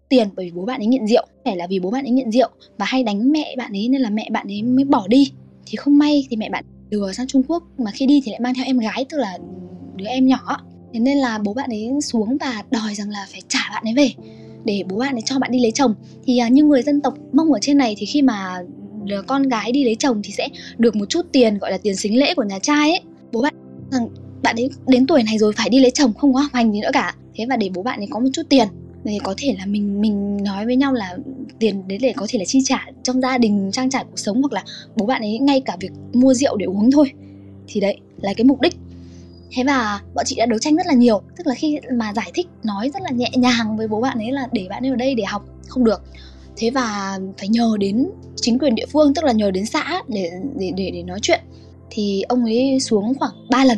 tiền 0.09 0.29
bởi 0.35 0.45
vì 0.45 0.51
bố 0.51 0.65
bạn 0.65 0.81
ấy 0.81 0.87
nghiện 0.87 1.07
rượu. 1.07 1.25
Phải 1.45 1.55
là 1.55 1.67
vì 1.67 1.79
bố 1.79 1.91
bạn 1.91 2.05
ấy 2.05 2.11
nghiện 2.11 2.31
rượu 2.31 2.49
và 2.77 2.85
hay 2.85 3.03
đánh 3.03 3.31
mẹ 3.31 3.55
bạn 3.57 3.71
ấy 3.71 3.89
nên 3.89 4.01
là 4.01 4.09
mẹ 4.09 4.29
bạn 4.31 4.47
ấy 4.47 4.63
mới 4.63 4.85
bỏ 4.85 5.07
đi. 5.07 5.31
Thì 5.65 5.75
không 5.75 5.97
may 5.97 6.27
thì 6.29 6.37
mẹ 6.37 6.49
bạn 6.49 6.65
lừa 6.89 7.11
sang 7.11 7.27
Trung 7.27 7.43
Quốc 7.47 7.63
mà 7.77 7.91
khi 7.91 8.05
đi 8.05 8.21
thì 8.25 8.31
lại 8.31 8.39
mang 8.39 8.53
theo 8.53 8.65
em 8.65 8.77
gái, 8.77 9.05
tức 9.09 9.17
là 9.17 9.37
đứa 9.95 10.05
em 10.05 10.27
nhỏ. 10.27 10.57
Thế 10.93 10.99
nên 10.99 11.17
là 11.17 11.39
bố 11.43 11.53
bạn 11.53 11.69
ấy 11.69 11.89
xuống 12.01 12.37
và 12.37 12.63
đòi 12.71 12.95
rằng 12.95 13.09
là 13.09 13.27
phải 13.31 13.41
trả 13.47 13.59
bạn 13.71 13.83
ấy 13.85 13.93
về 13.93 14.11
để 14.65 14.83
bố 14.89 14.97
bạn 14.97 15.15
ấy 15.15 15.21
cho 15.25 15.39
bạn 15.39 15.51
đi 15.51 15.59
lấy 15.59 15.71
chồng. 15.71 15.95
Thì 16.25 16.37
à, 16.37 16.47
như 16.47 16.63
người 16.63 16.81
dân 16.81 17.01
tộc 17.01 17.13
mông 17.33 17.53
ở 17.53 17.59
trên 17.61 17.77
này 17.77 17.95
thì 17.97 18.05
khi 18.05 18.21
mà 18.21 18.63
con 19.27 19.43
gái 19.43 19.71
đi 19.71 19.83
lấy 19.83 19.95
chồng 19.95 20.21
thì 20.23 20.31
sẽ 20.31 20.47
được 20.77 20.95
một 20.95 21.05
chút 21.09 21.25
tiền, 21.31 21.57
gọi 21.57 21.71
là 21.71 21.77
tiền 21.77 21.95
xính 21.95 22.19
lễ 22.19 22.33
của 22.33 22.43
nhà 22.43 22.59
trai 22.59 22.91
ấy. 22.91 23.01
Bố 23.31 23.41
bạn 23.41 23.53
rằng 23.91 24.07
bạn 24.49 24.55
ấy 24.55 24.69
đến 24.87 25.07
tuổi 25.07 25.23
này 25.23 25.37
rồi 25.37 25.53
phải 25.57 25.69
đi 25.69 25.79
lấy 25.79 25.91
chồng 25.91 26.13
không 26.13 26.33
có 26.33 26.39
học 26.39 26.51
hành 26.53 26.71
gì 26.71 26.81
nữa 26.81 26.89
cả. 26.93 27.15
Thế 27.35 27.45
và 27.49 27.57
để 27.57 27.69
bố 27.73 27.83
bạn 27.83 27.99
ấy 27.99 28.07
có 28.11 28.19
một 28.19 28.29
chút 28.33 28.41
tiền 28.49 28.67
thì 29.05 29.19
có 29.23 29.33
thể 29.37 29.55
là 29.59 29.65
mình 29.65 30.01
mình 30.01 30.43
nói 30.43 30.65
với 30.65 30.75
nhau 30.75 30.93
là 30.93 31.17
tiền 31.59 31.87
đấy 31.87 31.97
để 32.01 32.13
có 32.15 32.25
thể 32.29 32.39
là 32.39 32.45
chi 32.45 32.59
trả 32.65 32.85
trong 33.03 33.21
gia 33.21 33.37
đình 33.37 33.69
trang 33.73 33.89
trải 33.89 34.03
cuộc 34.03 34.19
sống 34.19 34.41
hoặc 34.41 34.53
là 34.53 34.63
bố 34.95 35.05
bạn 35.05 35.21
ấy 35.21 35.39
ngay 35.39 35.61
cả 35.61 35.77
việc 35.79 35.91
mua 36.13 36.33
rượu 36.33 36.57
để 36.57 36.65
uống 36.65 36.91
thôi. 36.91 37.11
Thì 37.67 37.79
đấy 37.79 37.97
là 38.21 38.33
cái 38.33 38.45
mục 38.45 38.61
đích. 38.61 38.75
Thế 39.51 39.63
và 39.63 40.01
bọn 40.15 40.25
chị 40.25 40.35
đã 40.35 40.45
đấu 40.45 40.59
tranh 40.59 40.75
rất 40.75 40.87
là 40.87 40.93
nhiều 40.93 41.21
tức 41.37 41.47
là 41.47 41.55
khi 41.55 41.79
mà 41.93 42.13
giải 42.13 42.31
thích 42.33 42.47
nói 42.63 42.89
rất 42.93 43.01
là 43.01 43.09
nhẹ 43.09 43.29
nhàng 43.35 43.77
với 43.77 43.87
bố 43.87 44.01
bạn 44.01 44.17
ấy 44.17 44.31
là 44.31 44.47
để 44.51 44.67
bạn 44.69 44.85
ấy 44.85 44.89
ở 44.89 44.95
đây 44.95 45.15
để 45.15 45.23
học 45.23 45.45
không 45.67 45.83
được. 45.83 46.01
Thế 46.57 46.69
và 46.69 47.19
phải 47.37 47.47
nhờ 47.47 47.77
đến 47.79 48.09
chính 48.35 48.59
quyền 48.59 48.75
địa 48.75 48.85
phương 48.85 49.13
tức 49.13 49.23
là 49.23 49.31
nhờ 49.31 49.51
đến 49.51 49.65
xã 49.65 50.01
để 50.07 50.31
để 50.55 50.71
để, 50.75 50.91
để 50.93 51.03
nói 51.03 51.19
chuyện. 51.21 51.39
Thì 51.89 52.21
ông 52.21 52.45
ấy 52.45 52.79
xuống 52.79 53.13
khoảng 53.19 53.31
3 53.49 53.65
lần 53.65 53.77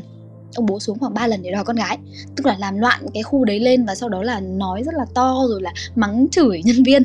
ông 0.55 0.65
bố 0.65 0.79
xuống 0.79 0.99
khoảng 0.99 1.13
3 1.13 1.27
lần 1.27 1.41
để 1.41 1.51
đòi 1.51 1.63
con 1.63 1.75
gái. 1.75 1.97
Tức 2.35 2.45
là 2.45 2.57
làm 2.59 2.77
loạn 2.77 3.05
cái 3.13 3.23
khu 3.23 3.45
đấy 3.45 3.59
lên 3.59 3.85
và 3.85 3.95
sau 3.95 4.09
đó 4.09 4.23
là 4.23 4.39
nói 4.39 4.83
rất 4.85 4.95
là 4.95 5.05
to 5.13 5.45
rồi 5.49 5.61
là 5.61 5.73
mắng 5.95 6.27
chửi 6.31 6.61
nhân 6.65 6.83
viên. 6.83 7.03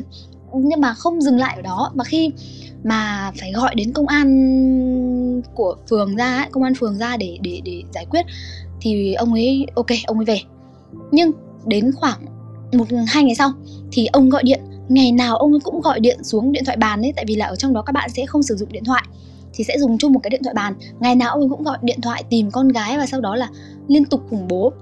Nhưng 0.53 0.81
mà 0.81 0.93
không 0.93 1.21
dừng 1.21 1.37
lại 1.37 1.55
ở 1.55 1.61
đó. 1.61 1.91
Mà 1.95 2.03
khi 2.03 2.31
mà 2.83 3.31
phải 3.39 3.51
gọi 3.51 3.75
đến 3.75 3.93
công 3.93 4.07
an 4.07 5.41
của 5.55 5.75
phường 5.89 6.15
ra 6.15 6.37
ấy, 6.37 6.47
công 6.51 6.63
an 6.63 6.75
phường 6.75 6.97
ra 6.97 7.17
để 7.17 7.37
để 7.41 7.61
để 7.65 7.83
giải 7.93 8.05
quyết 8.05 8.25
thì 8.81 9.13
ông 9.13 9.33
ấy 9.33 9.65
ok 9.75 9.87
ông 10.07 10.17
ấy 10.17 10.25
về. 10.25 10.39
Nhưng 11.11 11.31
đến 11.65 11.91
khoảng 11.95 12.19
một 12.73 12.85
hai 13.07 13.23
ngày 13.23 13.35
sau 13.35 13.51
thì 13.91 14.05
ông 14.05 14.29
gọi 14.29 14.43
điện. 14.43 14.61
Ngày 14.89 15.11
nào 15.11 15.37
ông 15.37 15.53
ấy 15.53 15.59
cũng 15.63 15.81
gọi 15.81 15.99
điện 15.99 16.23
xuống 16.23 16.51
điện 16.51 16.65
thoại 16.65 16.77
bàn 16.77 17.01
ấy 17.01 17.13
tại 17.15 17.25
vì 17.27 17.35
là 17.35 17.45
ở 17.45 17.55
trong 17.55 17.73
đó 17.73 17.81
các 17.81 17.93
bạn 17.93 18.09
sẽ 18.09 18.25
không 18.25 18.43
sử 18.43 18.55
dụng 18.55 18.71
điện 18.71 18.83
thoại 18.83 19.03
thì 19.57 19.63
sẽ 19.63 19.79
dùng 19.79 19.97
chung 19.97 20.13
một 20.13 20.19
cái 20.23 20.29
điện 20.29 20.41
thoại 20.43 20.53
bàn. 20.53 20.73
Ngày 20.99 21.15
nào 21.15 21.31
ông 21.31 21.41
ấy 21.41 21.49
cũng 21.49 21.63
gọi 21.63 21.77
điện 21.81 22.01
thoại 22.01 22.23
tìm 22.29 22.51
con 22.51 22.67
gái 22.67 22.97
và 22.97 23.05
sau 23.05 23.21
đó 23.21 23.35
là 23.35 23.49
liên 23.87 24.05
tục 24.05 24.21
khủng 24.29 24.47
bố. 24.47 24.73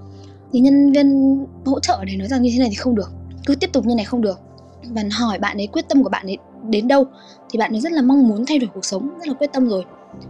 Thì 0.53 0.59
nhân 0.59 0.91
viên 0.91 1.37
hỗ 1.65 1.79
trợ 1.79 2.03
để 2.05 2.15
nói 2.15 2.27
rằng 2.27 2.41
như 2.41 2.49
thế 2.53 2.59
này 2.59 2.69
thì 2.69 2.75
không 2.75 2.95
được, 2.95 3.11
cứ 3.45 3.55
tiếp 3.55 3.69
tục 3.73 3.85
như 3.85 3.95
này 3.95 4.05
không 4.05 4.21
được. 4.21 4.39
Và 4.83 5.03
hỏi 5.11 5.39
bạn 5.39 5.57
ấy 5.57 5.67
quyết 5.67 5.89
tâm 5.89 6.03
của 6.03 6.09
bạn 6.09 6.25
ấy 6.25 6.37
đến 6.69 6.87
đâu 6.87 7.05
thì 7.49 7.59
bạn 7.59 7.71
ấy 7.71 7.81
rất 7.81 7.91
là 7.91 8.01
mong 8.01 8.27
muốn 8.27 8.45
thay 8.45 8.59
đổi 8.59 8.69
cuộc 8.73 8.85
sống, 8.85 9.09
rất 9.19 9.27
là 9.27 9.33
quyết 9.33 9.53
tâm 9.53 9.69
rồi. 9.69 9.85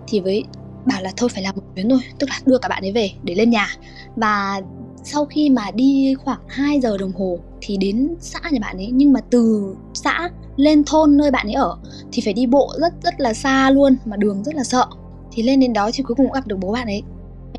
Thì 0.07 0.19
với 0.19 0.43
bảo 0.85 1.01
là 1.01 1.11
thôi 1.17 1.29
phải 1.29 1.43
làm 1.43 1.55
một 1.55 1.61
chuyến 1.75 1.89
thôi, 1.89 1.99
tức 2.19 2.29
là 2.29 2.39
đưa 2.45 2.57
cả 2.57 2.69
bạn 2.69 2.83
ấy 2.83 2.91
về 2.91 3.11
để 3.23 3.35
lên 3.35 3.49
nhà. 3.49 3.67
Và 4.15 4.61
sau 5.03 5.25
khi 5.25 5.49
mà 5.49 5.71
đi 5.71 6.15
khoảng 6.23 6.39
2 6.47 6.79
giờ 6.81 6.97
đồng 6.97 7.11
hồ 7.11 7.39
thì 7.61 7.77
đến 7.77 8.15
xã 8.19 8.39
nhà 8.51 8.59
bạn 8.61 8.77
ấy, 8.77 8.89
nhưng 8.93 9.13
mà 9.13 9.19
từ 9.29 9.75
xã 10.05 10.29
lên 10.55 10.83
thôn 10.83 11.17
nơi 11.17 11.31
bạn 11.31 11.47
ấy 11.47 11.53
ở 11.53 11.77
thì 12.11 12.21
phải 12.25 12.33
đi 12.33 12.45
bộ 12.45 12.73
rất 12.79 12.93
rất 13.03 13.13
là 13.19 13.33
xa 13.33 13.69
luôn 13.69 13.95
mà 14.05 14.17
đường 14.17 14.43
rất 14.43 14.55
là 14.55 14.63
sợ. 14.63 14.85
Thì 15.31 15.43
lên 15.43 15.59
đến 15.59 15.73
đó 15.73 15.89
thì 15.93 16.03
cuối 16.03 16.15
cùng 16.15 16.25
cũng 16.25 16.33
gặp 16.33 16.47
được 16.47 16.57
bố 16.59 16.71
bạn 16.71 16.87
ấy. 16.87 17.03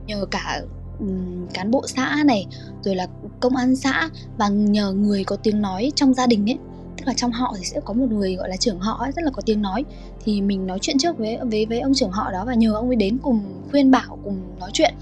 Nhờ 0.07 0.27
cả 0.31 0.61
um, 1.01 1.47
cán 1.55 1.71
bộ 1.71 1.87
xã 1.87 2.23
này 2.27 2.47
rồi 2.83 2.95
là 2.95 3.07
công 3.41 3.57
an 3.57 3.77
xã 3.77 4.11
và 4.39 4.49
nhờ 4.49 4.93
người 4.93 5.25
có 5.25 5.37
tiếng 5.37 5.63
nói 5.63 5.93
trong 5.95 6.15
gia 6.15 6.27
đình 6.27 6.51
ấy. 6.51 6.59
Tức 6.97 7.07
là 7.07 7.13
trong 7.15 7.33
họ 7.33 7.55
thì 7.59 7.65
sẽ 7.65 7.81
có 7.85 7.95
một 7.95 8.07
người 8.11 8.37
gọi 8.37 8.49
là 8.49 8.57
trưởng 8.57 8.79
họ 8.79 8.97
ấy, 9.01 9.13
rất 9.17 9.25
là 9.25 9.31
có 9.31 9.43
tiếng 9.47 9.63
nói. 9.63 9.85
Thì 10.25 10.41
mình 10.41 10.67
nói 10.67 10.79
chuyện 10.81 10.99
trước 10.99 11.19
với 11.19 11.39
với 11.51 11.67
với 11.67 11.81
ông 11.81 11.95
trưởng 11.95 12.11
họ 12.11 12.33
đó 12.33 12.45
và 12.47 12.55
nhờ 12.55 12.75
ông 12.75 12.87
ấy 12.87 12.97
đến 12.97 13.19
cùng 13.23 13.41
khuyên 13.71 13.91
bảo 13.91 14.19
cùng 14.25 14.41
nói 14.61 14.71
chuyện. 14.73 14.95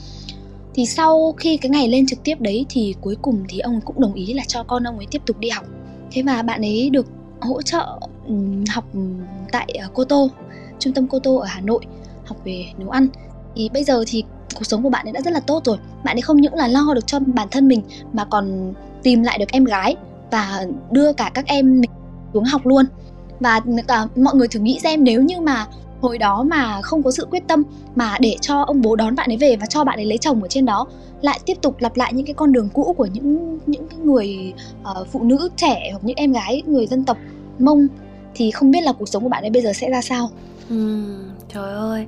Thì 0.74 0.86
sau 0.86 1.34
khi 1.36 1.56
cái 1.56 1.70
ngày 1.70 1.88
lên 1.88 2.06
trực 2.06 2.18
tiếp 2.24 2.40
đấy 2.40 2.66
thì 2.68 2.94
cuối 3.00 3.16
cùng 3.22 3.44
thì 3.48 3.58
ông 3.58 3.72
ấy 3.72 3.80
cũng 3.84 4.00
đồng 4.00 4.14
ý 4.14 4.34
là 4.34 4.42
cho 4.46 4.62
con 4.62 4.84
ông 4.84 4.96
ấy 4.96 5.06
tiếp 5.10 5.22
tục 5.26 5.38
đi 5.38 5.48
học. 5.48 5.64
Thế 6.12 6.22
và 6.22 6.42
bạn 6.42 6.60
ấy 6.60 6.90
được 6.90 7.06
hỗ 7.40 7.62
trợ 7.62 7.98
ừ, 8.26 8.34
học 8.70 8.84
tại 9.52 9.66
à, 9.82 9.88
Cô 9.94 10.04
Tô 10.04 10.30
trung 10.78 10.92
tâm 10.92 11.08
Cô 11.08 11.18
Tô 11.18 11.36
ở 11.36 11.46
Hà 11.46 11.60
Nội, 11.60 11.84
học 12.24 12.36
về 12.44 12.64
nấu 12.78 12.90
ăn. 12.90 13.08
Thì 13.56 13.70
bây 13.72 13.84
giờ 13.84 14.04
thì 14.06 14.24
cuộc 14.54 14.64
sống 14.64 14.82
của 14.82 14.90
bạn 14.90 15.06
ấy 15.06 15.12
đã 15.12 15.20
rất 15.20 15.32
là 15.32 15.40
tốt 15.40 15.64
rồi. 15.64 15.78
Bạn 16.04 16.16
ấy 16.16 16.22
không 16.22 16.36
những 16.36 16.54
là 16.54 16.68
lo 16.68 16.94
được 16.94 17.06
cho 17.06 17.18
bản 17.18 17.48
thân 17.50 17.68
mình 17.68 17.82
mà 18.12 18.24
còn 18.24 18.74
tìm 19.02 19.22
lại 19.22 19.38
được 19.38 19.52
em 19.52 19.64
gái 19.64 19.96
và 20.30 20.66
đưa 20.90 21.12
cả 21.12 21.30
các 21.34 21.46
em 21.46 21.80
mình 21.80 21.90
xuống 22.34 22.44
học 22.44 22.66
luôn. 22.66 22.84
Và 23.40 23.60
cả 23.88 24.06
mọi 24.16 24.34
người 24.34 24.48
thử 24.48 24.60
nghĩ 24.60 24.80
xem, 24.82 25.04
nếu 25.04 25.22
như 25.22 25.40
mà 25.40 25.66
hồi 26.04 26.18
đó 26.18 26.42
mà 26.42 26.82
không 26.82 27.02
có 27.02 27.10
sự 27.10 27.26
quyết 27.30 27.42
tâm 27.48 27.62
mà 27.94 28.16
để 28.20 28.36
cho 28.40 28.62
ông 28.62 28.82
bố 28.82 28.96
đón 28.96 29.14
bạn 29.14 29.30
ấy 29.30 29.36
về 29.36 29.56
và 29.56 29.66
cho 29.66 29.84
bạn 29.84 29.98
ấy 29.98 30.06
lấy 30.06 30.18
chồng 30.18 30.42
ở 30.42 30.48
trên 30.48 30.66
đó 30.66 30.86
lại 31.22 31.40
tiếp 31.46 31.54
tục 31.62 31.76
lặp 31.78 31.96
lại 31.96 32.12
những 32.12 32.26
cái 32.26 32.34
con 32.34 32.52
đường 32.52 32.68
cũ 32.72 32.94
của 32.98 33.06
những 33.06 33.58
những 33.66 33.88
cái 33.88 33.98
người 33.98 34.52
uh, 35.00 35.06
phụ 35.12 35.22
nữ 35.22 35.48
trẻ 35.56 35.88
hoặc 35.92 36.04
những 36.04 36.16
em 36.16 36.32
gái 36.32 36.62
người 36.66 36.86
dân 36.86 37.04
tộc 37.04 37.16
mông. 37.58 37.86
Thì 38.34 38.50
không 38.50 38.70
biết 38.70 38.80
là 38.82 38.92
cuộc 38.92 39.08
sống 39.08 39.22
của 39.22 39.28
bạn 39.28 39.44
ấy 39.44 39.50
bây 39.50 39.62
giờ 39.62 39.72
sẽ 39.72 39.90
ra 39.90 40.02
sao? 40.02 40.30
Ừ, 40.68 41.04
trời 41.54 41.74
ơi. 41.74 42.06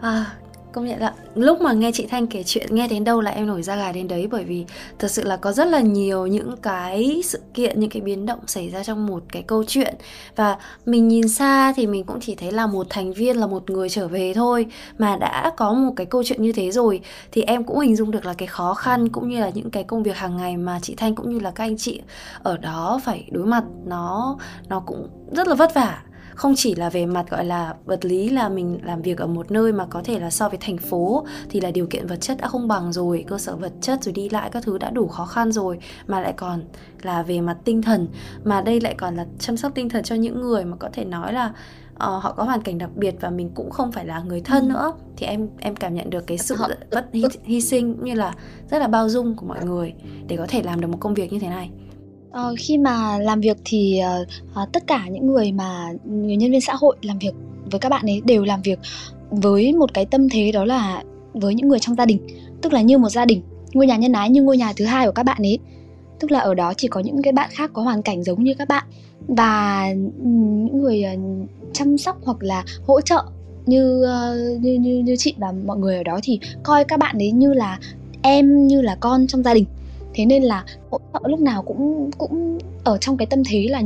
À, 0.00 0.26
công 0.72 0.86
nhận 0.86 1.00
là 1.00 1.14
lúc 1.34 1.60
mà 1.60 1.72
nghe 1.72 1.92
chị 1.92 2.06
Thanh 2.06 2.26
kể 2.26 2.42
chuyện, 2.46 2.74
nghe 2.74 2.88
đến 2.88 3.04
đâu 3.04 3.20
là 3.20 3.30
em 3.30 3.46
nổi 3.46 3.62
da 3.62 3.76
gà 3.76 3.92
đến 3.92 4.08
đấy, 4.08 4.28
bởi 4.30 4.44
vì 4.44 4.64
thật 4.98 5.10
sự 5.10 5.24
là 5.24 5.36
có 5.36 5.52
rất 5.52 5.66
là 5.68 5.80
nhiều 5.80 6.26
những 6.26 6.56
cái 6.62 7.22
sự 7.24 7.40
kiện, 7.54 7.80
những 7.80 7.90
cái 7.90 8.02
biến 8.02 8.26
động 8.26 8.38
xảy 8.46 8.68
ra 8.68 8.84
trong 8.84 9.06
một 9.06 9.22
cái 9.32 9.42
câu 9.42 9.64
chuyện. 9.64 9.94
Và 10.36 10.56
mình 10.86 11.08
nhìn 11.08 11.28
xa 11.28 11.72
thì 11.76 11.86
mình 11.86 12.04
cũng 12.04 12.20
chỉ 12.20 12.34
thấy 12.34 12.52
là 12.52 12.66
một 12.66 12.86
thành 12.90 13.12
viên, 13.12 13.36
là 13.36 13.46
một 13.46 13.70
người 13.70 13.88
trở 13.88 14.08
về 14.08 14.32
thôi 14.34 14.66
mà 14.98 15.16
đã 15.16 15.52
có 15.56 15.72
một 15.72 15.92
cái 15.96 16.06
câu 16.06 16.22
chuyện 16.24 16.42
như 16.42 16.52
thế 16.52 16.70
rồi. 16.70 17.00
Thì 17.32 17.42
em 17.42 17.64
cũng 17.64 17.78
hình 17.78 17.96
dung 17.96 18.10
được 18.10 18.26
là 18.26 18.34
cái 18.34 18.48
khó 18.48 18.74
khăn 18.74 19.08
cũng 19.08 19.28
như 19.28 19.40
là 19.40 19.50
những 19.54 19.70
cái 19.70 19.84
công 19.84 20.02
việc 20.02 20.16
hàng 20.16 20.36
ngày 20.36 20.56
mà 20.56 20.78
chị 20.82 20.94
Thanh 20.96 21.14
cũng 21.14 21.30
như 21.30 21.38
là 21.38 21.50
các 21.50 21.64
anh 21.64 21.76
chị 21.78 22.00
ở 22.42 22.56
đó 22.56 23.00
phải 23.04 23.28
đối 23.30 23.46
mặt, 23.46 23.64
nó 23.84 24.38
nó 24.68 24.80
cũng 24.80 25.08
rất 25.32 25.48
là 25.48 25.54
vất 25.54 25.74
vả 25.74 26.02
không 26.40 26.54
chỉ 26.56 26.74
là 26.74 26.90
về 26.90 27.06
mặt 27.06 27.30
gọi 27.30 27.44
là 27.44 27.74
vật 27.84 28.04
lý 28.04 28.28
là 28.28 28.48
mình 28.48 28.80
làm 28.82 29.02
việc 29.02 29.18
ở 29.18 29.26
một 29.26 29.50
nơi 29.50 29.72
mà 29.72 29.86
có 29.86 30.02
thể 30.04 30.18
là 30.18 30.30
so 30.30 30.48
với 30.48 30.58
thành 30.60 30.78
phố 30.78 31.26
thì 31.50 31.60
là 31.60 31.70
điều 31.70 31.86
kiện 31.86 32.06
vật 32.06 32.16
chất 32.20 32.38
đã 32.40 32.48
không 32.48 32.68
bằng 32.68 32.92
rồi 32.92 33.24
cơ 33.28 33.38
sở 33.38 33.56
vật 33.56 33.72
chất 33.80 34.04
rồi 34.04 34.12
đi 34.12 34.28
lại 34.28 34.50
các 34.52 34.62
thứ 34.62 34.78
đã 34.78 34.90
đủ 34.90 35.08
khó 35.08 35.26
khăn 35.26 35.52
rồi. 35.52 35.78
Mà 36.06 36.20
lại 36.20 36.32
còn 36.36 36.62
là 37.02 37.22
về 37.22 37.40
mặt 37.40 37.56
tinh 37.64 37.82
thần 37.82 38.08
mà 38.44 38.60
đây 38.60 38.80
lại 38.80 38.94
còn 38.98 39.16
là 39.16 39.26
chăm 39.38 39.56
sóc 39.56 39.72
tinh 39.74 39.88
thần 39.88 40.04
cho 40.04 40.14
những 40.14 40.40
người 40.40 40.64
mà 40.64 40.76
có 40.76 40.88
thể 40.92 41.04
nói 41.04 41.32
là 41.32 41.46
uh, 41.46 41.52
họ 41.98 42.34
có 42.36 42.44
hoàn 42.44 42.62
cảnh 42.62 42.78
đặc 42.78 42.90
biệt 42.94 43.14
và 43.20 43.30
mình 43.30 43.50
cũng 43.54 43.70
không 43.70 43.92
phải 43.92 44.06
là 44.06 44.20
người 44.20 44.40
thân 44.40 44.68
ừ. 44.68 44.72
nữa. 44.72 44.92
Thì 45.16 45.26
em 45.26 45.48
em 45.58 45.76
cảm 45.76 45.94
nhận 45.94 46.10
được 46.10 46.26
cái 46.26 46.38
sự 46.38 46.56
bất 46.90 47.06
hy, 47.12 47.24
hy 47.44 47.60
sinh 47.60 47.94
cũng 47.94 48.04
như 48.04 48.14
là 48.14 48.34
rất 48.70 48.78
là 48.78 48.88
bao 48.88 49.08
dung 49.08 49.36
của 49.36 49.46
mọi 49.46 49.64
người 49.64 49.94
để 50.28 50.36
có 50.36 50.46
thể 50.48 50.62
làm 50.62 50.80
được 50.80 50.88
một 50.88 50.98
công 51.00 51.14
việc 51.14 51.32
như 51.32 51.38
thế 51.38 51.48
này 51.48 51.70
Ờ, 52.30 52.54
khi 52.58 52.78
mà 52.78 53.18
làm 53.18 53.40
việc 53.40 53.56
thì 53.64 54.00
uh, 54.62 54.72
tất 54.72 54.86
cả 54.86 55.06
những 55.10 55.26
người 55.26 55.52
mà 55.52 55.92
người 56.04 56.36
nhân 56.36 56.50
viên 56.50 56.60
xã 56.60 56.74
hội 56.74 56.96
làm 57.02 57.18
việc 57.18 57.34
với 57.70 57.80
các 57.80 57.88
bạn 57.88 58.06
ấy 58.06 58.22
đều 58.24 58.44
làm 58.44 58.62
việc 58.62 58.78
với 59.30 59.72
một 59.72 59.94
cái 59.94 60.04
tâm 60.04 60.28
thế 60.28 60.52
đó 60.52 60.64
là 60.64 61.02
với 61.32 61.54
những 61.54 61.68
người 61.68 61.78
trong 61.78 61.94
gia 61.94 62.04
đình 62.04 62.18
tức 62.62 62.72
là 62.72 62.80
như 62.80 62.98
một 62.98 63.08
gia 63.08 63.24
đình 63.24 63.42
ngôi 63.72 63.86
nhà 63.86 63.96
nhân 63.96 64.12
ái 64.12 64.30
như 64.30 64.42
ngôi 64.42 64.56
nhà 64.56 64.72
thứ 64.76 64.84
hai 64.84 65.06
của 65.06 65.12
các 65.12 65.22
bạn 65.22 65.42
ấy. 65.42 65.58
Tức 66.20 66.30
là 66.30 66.38
ở 66.38 66.54
đó 66.54 66.74
chỉ 66.76 66.88
có 66.88 67.00
những 67.00 67.22
cái 67.22 67.32
bạn 67.32 67.50
khác 67.52 67.70
có 67.72 67.82
hoàn 67.82 68.02
cảnh 68.02 68.24
giống 68.24 68.44
như 68.44 68.54
các 68.54 68.68
bạn 68.68 68.84
và 69.28 69.86
ừ, 70.18 70.24
những 70.24 70.80
người 70.80 71.02
ờ, 71.02 71.12
chăm 71.72 71.98
sóc 71.98 72.18
hoặc 72.22 72.36
là 72.40 72.64
hỗ 72.86 73.00
trợ 73.00 73.24
như, 73.66 74.04
như 74.60 74.74
như 74.74 74.98
như 74.98 75.16
chị 75.18 75.34
và 75.38 75.52
mọi 75.66 75.76
người 75.76 75.96
ở 75.96 76.02
đó 76.02 76.20
thì 76.22 76.40
coi 76.62 76.84
các 76.84 76.98
bạn 76.98 77.18
ấy 77.18 77.30
như 77.30 77.52
là 77.52 77.78
em 78.22 78.66
như 78.66 78.80
là 78.80 78.96
con 79.00 79.26
trong 79.26 79.42
gia 79.42 79.54
đình 79.54 79.64
thế 80.14 80.26
nên 80.26 80.42
là 80.42 80.64
hỗ 80.90 80.98
trợ 81.12 81.20
lúc 81.28 81.40
nào 81.40 81.62
cũng 81.62 82.10
cũng 82.18 82.58
ở 82.84 82.98
trong 82.98 83.16
cái 83.16 83.26
tâm 83.26 83.42
thế 83.48 83.66
là 83.70 83.82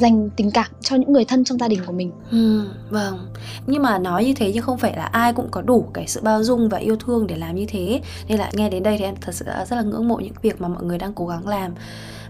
dành 0.00 0.30
tình 0.36 0.50
cảm 0.50 0.66
cho 0.80 0.96
những 0.96 1.12
người 1.12 1.24
thân 1.24 1.44
trong 1.44 1.58
gia 1.58 1.68
đình 1.68 1.80
của 1.86 1.92
mình. 1.92 2.12
Ừ, 2.30 2.68
vâng. 2.90 3.18
Nhưng 3.66 3.82
mà 3.82 3.98
nói 3.98 4.24
như 4.24 4.34
thế 4.36 4.52
nhưng 4.54 4.62
không 4.62 4.78
phải 4.78 4.96
là 4.96 5.04
ai 5.04 5.32
cũng 5.32 5.48
có 5.50 5.62
đủ 5.62 5.84
cái 5.94 6.06
sự 6.06 6.20
bao 6.22 6.42
dung 6.42 6.68
và 6.68 6.78
yêu 6.78 6.96
thương 6.96 7.26
để 7.26 7.36
làm 7.36 7.54
như 7.54 7.66
thế. 7.68 8.00
Nên 8.28 8.38
là 8.38 8.50
nghe 8.54 8.70
đến 8.70 8.82
đây 8.82 8.98
thì 8.98 9.04
em 9.04 9.14
thật 9.20 9.34
sự 9.34 9.44
rất 9.44 9.76
là 9.76 9.82
ngưỡng 9.82 10.08
mộ 10.08 10.16
những 10.16 10.32
việc 10.42 10.60
mà 10.60 10.68
mọi 10.68 10.82
người 10.84 10.98
đang 10.98 11.12
cố 11.14 11.26
gắng 11.26 11.48
làm. 11.48 11.74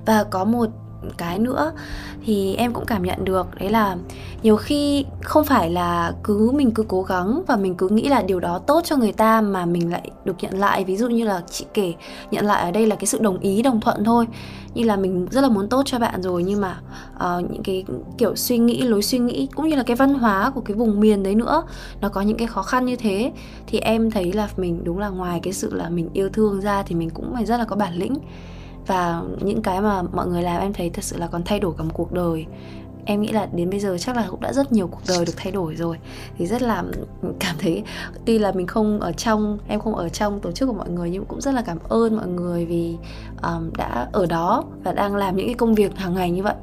Và 0.07 0.25
có 0.25 0.45
một 0.45 0.69
cái 1.17 1.39
nữa 1.39 1.73
thì 2.25 2.55
em 2.55 2.73
cũng 2.73 2.85
cảm 2.87 3.03
nhận 3.03 3.25
được 3.25 3.47
đấy 3.61 3.71
là 3.71 3.97
nhiều 4.43 4.57
khi 4.57 5.05
không 5.23 5.45
phải 5.45 5.71
là 5.71 6.13
cứ 6.25 6.51
mình 6.55 6.71
cứ 6.71 6.85
cố 6.89 7.03
gắng 7.03 7.43
và 7.47 7.57
mình 7.57 7.75
cứ 7.75 7.89
nghĩ 7.89 8.09
là 8.09 8.23
điều 8.23 8.41
đó 8.41 8.59
tốt 8.59 8.81
cho 8.85 8.97
người 8.97 9.13
ta 9.13 9.41
mà 9.41 9.67
mình 9.67 9.93
lại 9.93 10.11
được 10.25 10.37
nhận 10.41 10.59
lại. 10.59 10.85
Ví 10.85 10.97
dụ 10.97 11.09
như 11.09 11.25
là 11.25 11.43
chị 11.51 11.65
kể 11.75 11.95
nhận 12.31 12.47
lại 12.47 12.63
ở 12.63 12.71
đây 12.71 12.87
là 12.87 12.97
cái 12.97 13.07
sự 13.07 13.19
đồng 13.19 13.39
ý 13.39 13.63
đồng 13.63 13.81
thuận 13.81 14.05
thôi 14.05 14.27
như 14.75 14.85
là 14.85 14.97
mình 14.97 15.27
rất 15.31 15.41
là 15.41 15.49
muốn 15.49 15.69
tốt 15.69 15.83
cho 15.87 15.99
bạn 15.99 16.23
rồi 16.23 16.43
nhưng 16.43 16.61
mà 16.61 16.81
uh, 17.17 17.51
những 17.51 17.63
cái 17.63 17.85
kiểu 18.19 18.37
suy 18.37 18.59
nghĩ 18.59 18.83
lối 18.83 19.03
suy 19.03 19.19
nghĩ 19.19 19.49
cũng 19.55 19.69
như 19.69 19.77
là 19.77 19.83
cái 19.83 19.97
văn 19.97 20.15
hóa 20.15 20.51
của 20.51 20.61
cái 20.61 20.77
vùng 20.77 21.01
miền 21.01 21.23
đấy 21.23 21.35
nữa 21.35 21.63
nó 22.01 22.09
có 22.09 22.21
những 22.21 22.37
cái 22.37 22.49
khó 22.49 22.63
khăn 22.63 22.85
như 22.85 22.97
thế 22.97 23.33
thì 23.67 23.79
em 23.79 24.11
thấy 24.11 24.33
là 24.33 24.49
mình 24.57 24.85
đúng 24.85 24.99
là 24.99 25.09
ngoài 25.09 25.41
cái 25.43 25.53
sự 25.53 25.75
là 25.75 25.89
mình 25.89 26.09
yêu 26.13 26.29
thương 26.33 26.61
ra 26.61 26.83
thì 26.83 26.95
mình 26.95 27.11
cũng 27.11 27.35
phải 27.35 27.47
rất 27.47 27.57
là 27.57 27.65
có 27.65 27.77
bản 27.77 27.95
lĩnh 27.95 28.15
và 28.87 29.23
những 29.41 29.63
cái 29.63 29.81
mà 29.81 30.03
mọi 30.03 30.27
người 30.27 30.43
làm 30.43 30.61
em 30.61 30.73
thấy 30.73 30.91
thật 30.91 31.05
sự 31.05 31.17
là 31.17 31.27
còn 31.27 31.43
thay 31.45 31.61
đổi 31.61 31.73
cả 31.79 31.85
một 31.85 31.91
cuộc 31.95 32.13
đời. 32.13 32.47
Em 33.05 33.21
nghĩ 33.21 33.33
là 33.33 33.49
đến 33.53 33.71
bây 33.71 33.81
giờ 33.81 33.97
chắc 34.01 34.17
là 34.17 34.27
cũng 34.31 34.41
đã 34.41 34.53
rất 34.53 34.73
nhiều 34.73 34.89
cuộc 34.89 35.01
đời 35.09 35.25
được 35.25 35.33
thay 35.37 35.53
đổi 35.53 35.75
rồi. 35.75 35.99
Thì 36.39 36.47
rất 36.47 36.63
là 36.63 36.85
cảm 37.41 37.57
thấy 37.59 37.83
tuy 38.25 38.39
là 38.39 38.53
mình 38.53 38.67
không 38.67 39.01
ở 39.01 39.13
trong 39.13 39.59
em 39.69 39.81
không 39.81 39.95
ở 39.95 40.09
trong 40.09 40.41
tổ 40.41 40.53
chức 40.53 40.69
của 40.69 40.75
mọi 40.75 40.91
người 40.91 41.11
nhưng 41.11 41.25
cũng 41.25 41.41
rất 41.41 41.55
là 41.55 41.63
cảm 41.63 41.79
ơn 41.89 42.17
mọi 42.17 42.27
người 42.27 42.67
vì 42.67 42.97
um, 43.43 43.71
đã 43.77 44.09
ở 44.13 44.27
đó 44.27 44.65
và 44.85 44.93
đang 44.93 45.17
làm 45.17 45.37
những 45.37 45.47
cái 45.47 45.55
công 45.55 45.75
việc 45.75 45.97
hàng 45.97 46.15
ngày 46.15 46.31
như 46.31 46.43
vậy. 46.43 46.55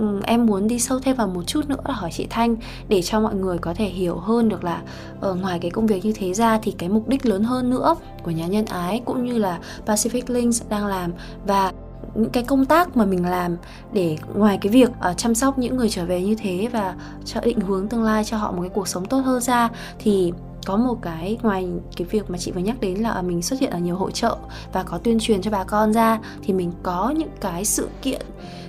Ừ, 0.00 0.20
em 0.26 0.46
muốn 0.46 0.68
đi 0.68 0.78
sâu 0.78 0.98
thêm 0.98 1.16
vào 1.16 1.26
một 1.26 1.42
chút 1.46 1.68
nữa 1.68 1.76
là 1.84 1.94
hỏi 1.94 2.10
chị 2.12 2.26
Thanh 2.30 2.56
để 2.88 3.02
cho 3.02 3.20
mọi 3.20 3.34
người 3.34 3.58
có 3.58 3.74
thể 3.74 3.84
hiểu 3.84 4.16
hơn 4.16 4.48
được 4.48 4.64
là 4.64 4.82
ở 5.20 5.34
ngoài 5.34 5.58
cái 5.58 5.70
công 5.70 5.86
việc 5.86 6.04
như 6.04 6.12
thế 6.12 6.34
ra 6.34 6.58
thì 6.62 6.74
cái 6.78 6.88
mục 6.88 7.08
đích 7.08 7.26
lớn 7.26 7.44
hơn 7.44 7.70
nữa 7.70 7.96
của 8.22 8.30
nhà 8.30 8.46
nhân 8.46 8.64
ái 8.64 9.02
cũng 9.04 9.24
như 9.24 9.38
là 9.38 9.58
Pacific 9.86 10.22
Links 10.26 10.62
đang 10.68 10.86
làm 10.86 11.12
và 11.46 11.72
những 12.14 12.30
cái 12.30 12.42
công 12.42 12.64
tác 12.64 12.96
mà 12.96 13.04
mình 13.04 13.24
làm 13.26 13.56
để 13.92 14.16
ngoài 14.34 14.58
cái 14.60 14.72
việc 14.72 14.90
uh, 14.90 15.16
chăm 15.16 15.34
sóc 15.34 15.58
những 15.58 15.76
người 15.76 15.88
trở 15.88 16.04
về 16.04 16.22
như 16.22 16.34
thế 16.34 16.68
và 16.72 16.94
cho 17.24 17.40
định 17.40 17.60
hướng 17.60 17.88
tương 17.88 18.02
lai 18.02 18.24
cho 18.24 18.36
họ 18.36 18.52
một 18.52 18.60
cái 18.60 18.70
cuộc 18.74 18.88
sống 18.88 19.06
tốt 19.06 19.18
hơn 19.18 19.40
ra 19.40 19.68
thì 19.98 20.32
có 20.66 20.76
một 20.76 20.98
cái 21.02 21.38
ngoài 21.42 21.66
cái 21.96 22.06
việc 22.10 22.30
mà 22.30 22.38
chị 22.38 22.52
vừa 22.52 22.60
nhắc 22.60 22.80
đến 22.80 22.98
là 22.98 23.10
à, 23.10 23.22
mình 23.22 23.42
xuất 23.42 23.60
hiện 23.60 23.70
ở 23.70 23.78
nhiều 23.78 23.96
hội 23.96 24.12
trợ 24.12 24.36
và 24.72 24.82
có 24.82 24.98
tuyên 24.98 25.18
truyền 25.20 25.42
cho 25.42 25.50
bà 25.50 25.64
con 25.64 25.92
ra 25.92 26.18
thì 26.42 26.54
mình 26.54 26.72
có 26.82 27.14
những 27.16 27.30
cái 27.40 27.64
sự 27.64 27.88
kiện 28.02 28.20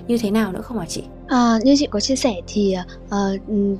như 0.07 0.17
thế 0.17 0.31
nào 0.31 0.51
nữa 0.51 0.61
không 0.61 0.79
hả 0.79 0.85
chị? 0.85 1.03
À, 1.27 1.59
như 1.63 1.75
chị 1.77 1.87
có 1.91 1.99
chia 1.99 2.15
sẻ 2.15 2.35
thì 2.47 2.75
uh, 3.05 3.11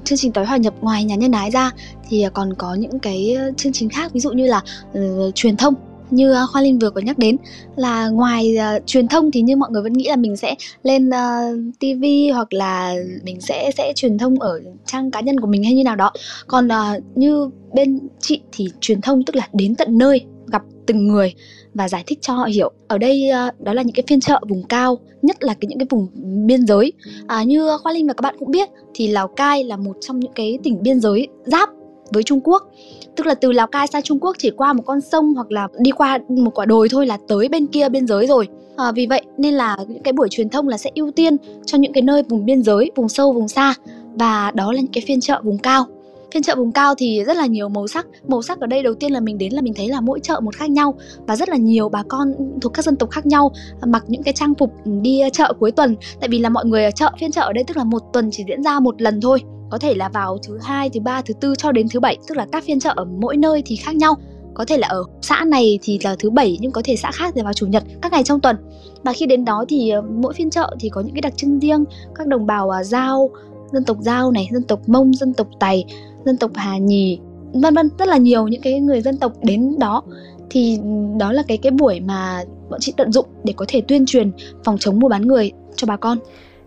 chương 0.04 0.18
trình 0.18 0.32
tối 0.32 0.46
hòa 0.46 0.58
nhập 0.58 0.74
ngoài 0.82 1.04
nhà 1.04 1.16
nhân 1.16 1.32
ái 1.32 1.52
ra 1.52 1.72
thì 2.10 2.22
à, 2.22 2.30
còn 2.30 2.54
có 2.54 2.74
những 2.74 3.00
cái 3.00 3.38
chương 3.58 3.74
trình 3.74 3.90
khác 3.90 4.12
ví 4.14 4.20
dụ 4.20 4.32
như 4.32 4.46
là 4.48 4.62
uh, 4.92 5.36
truyền 5.36 5.58
thông 5.58 5.74
như 6.12 6.32
ờ, 6.32 6.48
Khoa 6.52 6.62
Linh 6.62 6.80
vừa 6.80 6.90
có 6.90 7.02
nhắc 7.02 7.18
đến 7.18 7.38
là 7.76 8.10
ngoài 8.10 8.58
uh, 8.58 8.88
truyền 8.88 9.08
thông 9.08 9.32
thì 9.32 9.42
như 9.42 9.56
mọi 9.56 9.70
người 9.72 9.82
vẫn 9.82 9.94
nghĩ 9.94 10.08
là 10.08 10.16
mình 10.16 10.38
sẽ 10.38 10.56
lên 10.84 11.10
ờ, 11.10 11.54
uh, 11.54 11.80
TV 11.80 12.04
hoặc 12.34 12.54
là 12.54 12.96
mình 13.24 13.42
sẽ 13.42 13.72
sẽ 13.78 13.94
truyền 13.96 14.18
thông 14.18 14.40
ở 14.40 14.62
trang 14.86 15.12
cá 15.12 15.22
nhân 15.22 15.40
của 15.40 15.48
mình 15.48 15.64
hay 15.64 15.74
như 15.74 15.84
nào 15.84 15.96
đó. 15.96 16.12
Còn 16.48 16.68
uh, 16.68 17.18
như 17.18 17.50
bên 17.74 18.00
chị 18.20 18.42
thì 18.52 18.68
truyền 18.82 19.02
thông 19.02 19.24
tức 19.24 19.36
là 19.36 19.48
đến 19.54 19.76
tận 19.76 19.98
nơi 19.98 20.22
gặp 20.52 20.62
từng 20.86 21.08
người 21.08 21.34
và 21.74 21.90
giải 21.90 22.04
thích 22.08 22.20
cho 22.22 22.34
họ 22.34 22.46
hiểu. 22.46 22.72
Ở 22.88 22.98
đây 22.98 23.30
uh, 23.48 23.62
đó 23.62 23.74
là 23.74 23.82
những 23.82 23.96
cái 23.96 24.04
phiên 24.08 24.20
chợ 24.20 24.40
vùng 24.50 24.64
cao 24.64 24.98
nhất 25.22 25.44
là 25.44 25.54
cái 25.54 25.68
những 25.68 25.80
cái 25.80 25.88
vùng 25.90 26.08
biên 26.48 26.68
giới. 26.68 26.94
À, 27.28 27.44
như 27.44 27.78
khoa 27.84 27.94
linh 27.94 28.08
và 28.08 28.14
các 28.14 28.22
bạn 28.22 28.36
cũng 28.40 28.52
biết 28.52 28.70
thì 28.94 29.08
lào 29.08 29.28
cai 29.28 29.64
là 29.64 29.78
một 29.78 29.98
trong 30.02 30.20
những 30.20 30.32
cái 30.36 30.60
tỉnh 30.64 30.84
biên 30.84 31.00
giới 31.00 31.28
giáp 31.46 31.70
với 32.14 32.24
trung 32.24 32.42
quốc 32.44 32.72
tức 33.16 33.28
là 33.28 33.34
từ 33.34 33.52
lào 33.52 33.68
cai 33.68 33.88
sang 33.88 34.02
trung 34.02 34.20
quốc 34.20 34.36
chỉ 34.40 34.52
qua 34.52 34.74
một 34.74 34.84
con 34.86 35.02
sông 35.02 35.34
hoặc 35.34 35.52
là 35.52 35.68
đi 35.80 35.92
qua 35.92 36.20
một 36.28 36.52
quả 36.56 36.66
đồi 36.66 36.90
thôi 36.90 37.06
là 37.06 37.18
tới 37.28 37.50
bên 37.50 37.68
kia 37.68 37.90
biên 37.90 38.08
giới 38.08 38.28
rồi. 38.28 38.48
À, 38.78 38.92
vì 38.92 39.06
vậy 39.06 39.22
nên 39.38 39.54
là 39.54 39.78
những 39.88 40.04
cái 40.04 40.14
buổi 40.14 40.28
truyền 40.32 40.50
thông 40.50 40.68
là 40.68 40.78
sẽ 40.78 40.92
ưu 40.96 41.12
tiên 41.12 41.38
cho 41.66 41.78
những 41.78 41.94
cái 41.94 42.02
nơi 42.02 42.24
vùng 42.24 42.46
biên 42.46 42.64
giới 42.64 42.92
vùng 42.96 43.10
sâu 43.10 43.34
vùng 43.34 43.48
xa. 43.48 43.74
Và 44.14 44.52
đó 44.56 44.72
là 44.72 44.82
những 44.82 44.92
cái 44.94 45.04
phiên 45.08 45.22
chợ 45.22 45.42
vùng 45.44 45.58
cao. 45.58 45.86
Phiên 46.34 46.44
chợ 46.44 46.56
vùng 46.56 46.72
cao 46.72 46.96
thì 46.98 47.24
rất 47.24 47.38
là 47.38 47.46
nhiều 47.46 47.70
màu 47.70 47.88
sắc. 47.88 48.08
Màu 48.28 48.42
sắc 48.42 48.60
ở 48.60 48.68
đây 48.68 48.84
đầu 48.84 48.94
tiên 48.94 49.12
là 49.12 49.20
mình 49.20 49.38
đến 49.38 49.54
là 49.54 49.62
mình 49.62 49.74
thấy 49.74 49.88
là 49.88 50.02
mỗi 50.02 50.20
chợ 50.20 50.40
một 50.40 50.56
khác 50.56 50.70
nhau 50.70 50.94
và 51.28 51.36
rất 51.36 51.50
là 51.50 51.58
nhiều 51.58 51.90
bà 51.90 52.04
con 52.08 52.34
thuộc 52.62 52.74
các 52.74 52.86
dân 52.86 52.96
tộc 52.96 53.10
khác 53.10 53.26
nhau 53.26 53.52
mặc 53.86 54.04
những 54.08 54.24
cái 54.24 54.34
trang 54.34 54.54
phục 54.56 54.74
đi 54.86 55.22
chợ 55.34 55.54
cuối 55.60 55.72
tuần. 55.72 55.96
Tại 56.20 56.30
vì 56.30 56.40
là 56.40 56.50
mọi 56.50 56.66
người 56.66 56.84
ở 56.84 56.92
chợ 56.92 57.12
phiên 57.20 57.32
chợ 57.32 57.42
ở 57.42 57.54
đây 57.54 57.64
tức 57.64 57.78
là 57.78 57.84
một 57.84 58.04
tuần 58.14 58.30
chỉ 58.32 58.44
diễn 58.48 58.64
ra 58.64 58.80
một 58.80 59.02
lần 59.02 59.22
thôi 59.22 59.40
có 59.72 59.78
thể 59.78 59.94
là 59.94 60.10
vào 60.10 60.38
thứ 60.48 60.60
hai, 60.62 60.90
thứ 60.90 61.00
ba, 61.00 61.22
thứ 61.22 61.34
tư 61.34 61.54
cho 61.58 61.72
đến 61.72 61.88
thứ 61.92 62.00
bảy, 62.00 62.18
tức 62.28 62.38
là 62.38 62.48
các 62.52 62.64
phiên 62.64 62.80
chợ 62.80 62.94
ở 62.96 63.06
mỗi 63.06 63.38
nơi 63.38 63.64
thì 63.66 63.76
khác 63.76 63.96
nhau. 63.96 64.16
Có 64.54 64.66
thể 64.66 64.78
là 64.78 64.88
ở 64.88 65.04
xã 65.22 65.46
này 65.48 65.80
thì 65.82 66.00
là 66.04 66.16
thứ 66.20 66.30
bảy, 66.30 66.58
nhưng 66.62 66.72
có 66.72 66.82
thể 66.86 66.96
xã 66.96 67.12
khác 67.12 67.34
thì 67.36 67.42
vào 67.42 67.54
chủ 67.54 67.68
nhật, 67.68 67.84
các 68.02 68.12
ngày 68.12 68.24
trong 68.24 68.40
tuần. 68.40 68.56
Và 69.04 69.14
khi 69.14 69.26
đến 69.26 69.46
đó 69.46 69.66
thì 69.70 69.90
ờ, 69.90 70.02
mỗi 70.02 70.34
phiên 70.34 70.50
chợ 70.50 70.76
thì 70.80 70.90
có 70.90 71.02
những 71.02 71.16
cái 71.16 71.22
đặc 71.22 71.34
trưng 71.38 71.60
riêng, 71.60 71.84
các 72.16 72.28
đồng 72.28 72.46
bào 72.46 72.70
à, 72.70 72.84
giao, 72.84 73.30
dân 73.72 73.84
tộc 73.84 73.98
giao 74.00 74.32
này, 74.32 74.50
dân 74.52 74.64
tộc 74.64 74.80
mông, 74.88 75.14
dân 75.14 75.34
tộc 75.34 75.48
tày, 75.60 75.86
dân 76.26 76.38
tộc 76.38 76.52
hà 76.56 76.78
nhì, 76.78 77.20
vân 77.54 77.76
vân, 77.76 77.90
rất 78.00 78.08
là 78.08 78.18
nhiều 78.18 78.48
những 78.48 78.62
cái 78.62 78.80
người 78.80 79.02
dân 79.02 79.18
tộc 79.18 79.34
đến 79.44 79.80
đó. 79.80 80.04
Thì 80.50 80.80
đó 81.20 81.32
là 81.32 81.44
cái 81.48 81.58
cái 81.58 81.72
buổi 81.72 82.00
mà 82.00 82.44
bọn 82.70 82.80
chị 82.80 82.94
tận 82.98 83.12
dụng 83.12 83.26
để 83.44 83.54
có 83.58 83.66
thể 83.68 83.82
tuyên 83.88 84.06
truyền 84.06 84.32
phòng 84.64 84.78
chống 84.80 85.00
mua 85.00 85.10
bán 85.10 85.28
người 85.28 85.52
cho 85.76 85.88
bà 85.88 85.98
con 85.98 86.18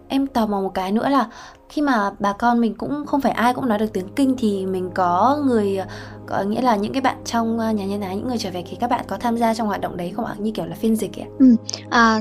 em 0.09 0.27
tò 0.27 0.47
mò 0.47 0.61
một 0.61 0.75
cái 0.75 0.93
nữa 0.93 1.09
là 1.09 1.29
khi 1.69 1.83
mà 1.83 2.11
bà 2.19 2.33
con 2.33 2.61
mình 2.61 2.75
cũng 2.75 3.07
không 3.07 3.21
phải 3.21 3.33
ai 3.33 3.55
cũng 3.55 3.69
nói 3.69 3.79
được 3.79 3.93
tiếng 3.93 4.09
kinh 4.17 4.35
thì 4.39 4.67
mình 4.67 4.91
có 4.95 5.39
người 5.47 5.79
có 6.27 6.43
nghĩa 6.43 6.63
là 6.63 6.77
những 6.77 6.93
cái 6.93 7.03
bạn 7.03 7.17
trong 7.25 7.59
à, 7.59 7.73
nhà 7.73 7.85
nhân 7.85 8.01
ái 8.01 8.17
những 8.17 8.29
người 8.29 8.39
trở 8.39 8.51
về 8.51 8.65
thì 8.71 8.77
các 8.81 8.91
bạn 8.91 9.05
có 9.09 9.17
tham 9.19 9.37
gia 9.37 9.55
trong 9.55 9.67
hoạt 9.67 9.81
động 9.81 9.97
đấy 9.97 10.13
không 10.17 10.25
ạ? 10.25 10.35
Như 10.39 10.51
kiểu 10.51 10.67
là 10.67 10.77
phiên 10.77 10.97
dịch 10.97 11.19
ấy 11.19 11.27
ừ, 11.39 11.57
à, 11.91 12.21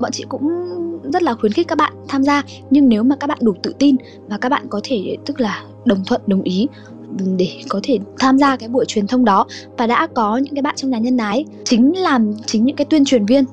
bọn 0.00 0.10
chị 0.12 0.24
cũng 0.28 0.48
rất 1.12 1.22
là 1.22 1.34
khuyến 1.34 1.52
khích 1.52 1.68
các 1.68 1.78
bạn 1.78 1.92
tham 2.08 2.22
gia. 2.22 2.42
Nhưng 2.70 2.88
nếu 2.88 3.02
mà 3.02 3.16
các 3.16 3.26
bạn 3.26 3.38
đủ 3.40 3.54
tự 3.62 3.74
tin 3.78 3.96
và 4.28 4.38
các 4.38 4.48
bạn 4.48 4.66
có 4.68 4.80
thể 4.84 5.16
tức 5.26 5.40
là 5.40 5.62
đồng 5.84 6.04
thuận 6.04 6.20
đồng 6.26 6.42
ý 6.42 6.68
để 7.36 7.48
có 7.68 7.80
thể 7.82 7.98
tham 8.18 8.38
gia 8.38 8.56
cái 8.56 8.68
buổi 8.68 8.84
truyền 8.84 9.06
thông 9.06 9.24
đó 9.24 9.46
và 9.78 9.86
đã 9.86 10.08
có 10.14 10.36
những 10.36 10.54
cái 10.54 10.62
bạn 10.62 10.74
trong 10.76 10.90
nhà 10.90 10.98
nhân 10.98 11.16
ái 11.16 11.44
chính 11.64 11.98
làm 11.98 12.34
chính 12.46 12.64
những 12.64 12.76
cái 12.76 12.84
tuyên 12.90 13.04
truyền 13.04 13.26
viên 13.26 13.44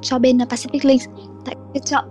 cho 0.00 0.18
bên 0.18 0.38
Pacific 0.38 0.80
Links 0.82 1.06
tại 1.44 1.56
cái 1.74 1.80
chợ 1.84 2.02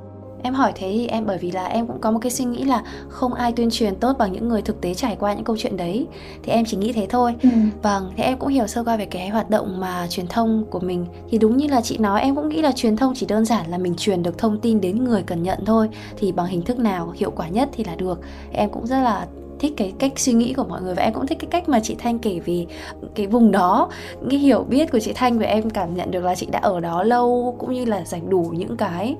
Em 0.43 0.53
hỏi 0.53 0.71
thế 0.75 0.91
thì 0.93 1.07
em 1.07 1.25
bởi 1.25 1.37
vì 1.37 1.51
là 1.51 1.65
em 1.65 1.87
cũng 1.87 2.01
có 2.01 2.11
một 2.11 2.19
cái 2.21 2.31
suy 2.31 2.45
nghĩ 2.45 2.63
là 2.63 2.83
không 3.09 3.33
ai 3.33 3.51
tuyên 3.51 3.69
truyền 3.71 3.95
tốt 3.95 4.15
bằng 4.19 4.31
những 4.31 4.49
người 4.49 4.61
thực 4.61 4.81
tế 4.81 4.93
trải 4.93 5.15
qua 5.19 5.33
những 5.33 5.43
câu 5.43 5.57
chuyện 5.59 5.77
đấy. 5.77 6.07
Thì 6.43 6.51
em 6.51 6.65
chỉ 6.65 6.77
nghĩ 6.77 6.93
thế 6.93 7.07
thôi. 7.09 7.35
Ừ. 7.43 7.49
Vâng, 7.81 8.11
thế 8.17 8.23
em 8.23 8.37
cũng 8.37 8.49
hiểu 8.49 8.67
sơ 8.67 8.83
qua 8.83 8.97
về 8.97 9.05
cái 9.05 9.29
hoạt 9.29 9.49
động 9.49 9.79
mà 9.79 10.07
truyền 10.09 10.27
thông 10.27 10.65
của 10.69 10.79
mình. 10.79 11.05
Thì 11.29 11.37
đúng 11.37 11.57
như 11.57 11.67
là 11.67 11.81
chị 11.81 11.97
nói, 11.97 12.21
em 12.21 12.35
cũng 12.35 12.49
nghĩ 12.49 12.61
là 12.61 12.71
truyền 12.71 12.95
thông 12.95 13.13
chỉ 13.15 13.25
đơn 13.25 13.45
giản 13.45 13.69
là 13.69 13.77
mình 13.77 13.95
truyền 13.97 14.23
được 14.23 14.37
thông 14.37 14.59
tin 14.59 14.81
đến 14.81 15.03
người 15.03 15.23
cần 15.23 15.43
nhận 15.43 15.65
thôi. 15.65 15.89
Thì 16.17 16.31
bằng 16.31 16.45
hình 16.45 16.61
thức 16.61 16.79
nào 16.79 17.13
hiệu 17.15 17.31
quả 17.31 17.47
nhất 17.47 17.69
thì 17.73 17.83
là 17.83 17.95
được. 17.95 18.19
Em 18.51 18.69
cũng 18.69 18.87
rất 18.87 19.01
là 19.01 19.27
thích 19.59 19.73
cái 19.77 19.93
cách 19.99 20.19
suy 20.19 20.33
nghĩ 20.33 20.53
của 20.53 20.63
mọi 20.63 20.81
người 20.81 20.95
và 20.95 21.03
em 21.03 21.13
cũng 21.13 21.27
thích 21.27 21.37
cái 21.39 21.47
cách 21.51 21.69
mà 21.69 21.79
chị 21.79 21.95
Thanh 21.99 22.19
kể 22.19 22.39
vì 22.45 22.67
cái 23.15 23.27
vùng 23.27 23.51
đó 23.51 23.89
cái 24.29 24.39
hiểu 24.39 24.63
biết 24.69 24.91
của 24.91 24.99
chị 24.99 25.11
Thanh 25.15 25.39
và 25.39 25.45
em 25.45 25.69
cảm 25.69 25.95
nhận 25.95 26.11
được 26.11 26.23
là 26.23 26.35
chị 26.35 26.47
đã 26.51 26.59
ở 26.59 26.79
đó 26.79 27.03
lâu 27.03 27.55
cũng 27.59 27.73
như 27.73 27.85
là 27.85 28.03
dành 28.05 28.29
đủ 28.29 28.53
những 28.57 28.77
cái 28.77 29.15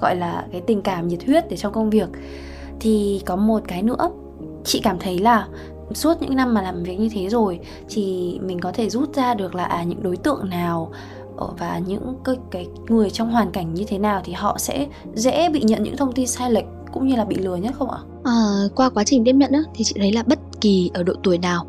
gọi 0.00 0.16
là 0.16 0.46
cái 0.52 0.60
tình 0.60 0.82
cảm 0.82 1.08
nhiệt 1.08 1.24
huyết 1.26 1.48
để 1.50 1.56
trong 1.56 1.72
công 1.72 1.90
việc 1.90 2.08
thì 2.80 3.22
có 3.26 3.36
một 3.36 3.62
cái 3.68 3.82
nữa 3.82 4.10
chị 4.64 4.80
cảm 4.84 4.98
thấy 4.98 5.18
là 5.18 5.48
suốt 5.92 6.22
những 6.22 6.36
năm 6.36 6.54
mà 6.54 6.62
làm 6.62 6.82
việc 6.82 7.00
như 7.00 7.08
thế 7.12 7.28
rồi 7.28 7.60
thì 7.88 8.38
mình 8.42 8.60
có 8.60 8.72
thể 8.72 8.90
rút 8.90 9.14
ra 9.14 9.34
được 9.34 9.54
là 9.54 9.64
à 9.64 9.82
những 9.82 10.02
đối 10.02 10.16
tượng 10.16 10.48
nào 10.48 10.92
ờ, 11.36 11.48
và 11.58 11.80
những 11.86 12.14
cái, 12.24 12.36
cái 12.50 12.66
người 12.88 13.10
trong 13.10 13.30
hoàn 13.30 13.50
cảnh 13.50 13.74
như 13.74 13.84
thế 13.88 13.98
nào 13.98 14.20
thì 14.24 14.32
họ 14.32 14.58
sẽ 14.58 14.86
dễ 15.14 15.48
bị 15.48 15.60
nhận 15.62 15.82
những 15.82 15.96
thông 15.96 16.12
tin 16.12 16.26
sai 16.26 16.50
lệch 16.50 16.64
cũng 16.92 17.06
như 17.06 17.16
là 17.16 17.24
bị 17.24 17.36
lừa 17.36 17.56
nhất 17.56 17.74
không 17.78 17.90
ạ? 17.90 17.98
À, 18.24 18.34
qua 18.74 18.90
quá 18.90 19.04
trình 19.04 19.24
tiếp 19.24 19.32
nhận 19.32 19.52
đó, 19.52 19.58
thì 19.74 19.84
chị 19.84 19.94
thấy 19.98 20.12
là 20.12 20.22
bất 20.22 20.38
kỳ 20.60 20.90
ở 20.94 21.02
độ 21.02 21.12
tuổi 21.22 21.38
nào 21.38 21.66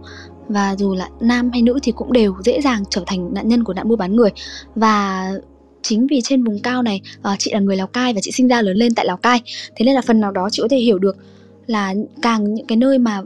và 0.47 0.75
dù 0.75 0.95
là 0.95 1.09
nam 1.19 1.49
hay 1.51 1.61
nữ 1.61 1.79
thì 1.83 1.91
cũng 1.91 2.13
đều 2.13 2.35
dễ 2.43 2.61
dàng 2.61 2.83
trở 2.89 3.03
thành 3.07 3.33
nạn 3.33 3.47
nhân 3.47 3.63
của 3.63 3.73
nạn 3.73 3.89
mua 3.89 3.95
bán 3.95 4.15
người 4.15 4.29
và 4.75 5.31
chính 5.81 6.07
vì 6.07 6.21
trên 6.21 6.43
vùng 6.43 6.59
cao 6.59 6.83
này 6.83 7.01
uh, 7.19 7.39
chị 7.39 7.51
là 7.53 7.59
người 7.59 7.75
lào 7.75 7.87
cai 7.87 8.13
và 8.13 8.21
chị 8.21 8.31
sinh 8.31 8.47
ra 8.47 8.61
lớn 8.61 8.77
lên 8.77 8.95
tại 8.95 9.05
lào 9.05 9.17
cai. 9.17 9.41
Thế 9.75 9.85
nên 9.85 9.95
là 9.95 10.01
phần 10.01 10.19
nào 10.19 10.31
đó 10.31 10.49
chị 10.51 10.61
có 10.61 10.67
thể 10.67 10.77
hiểu 10.77 10.99
được 10.99 11.17
là 11.67 11.93
càng 12.21 12.53
những 12.53 12.65
cái 12.65 12.77
nơi 12.77 12.97
mà 12.97 13.21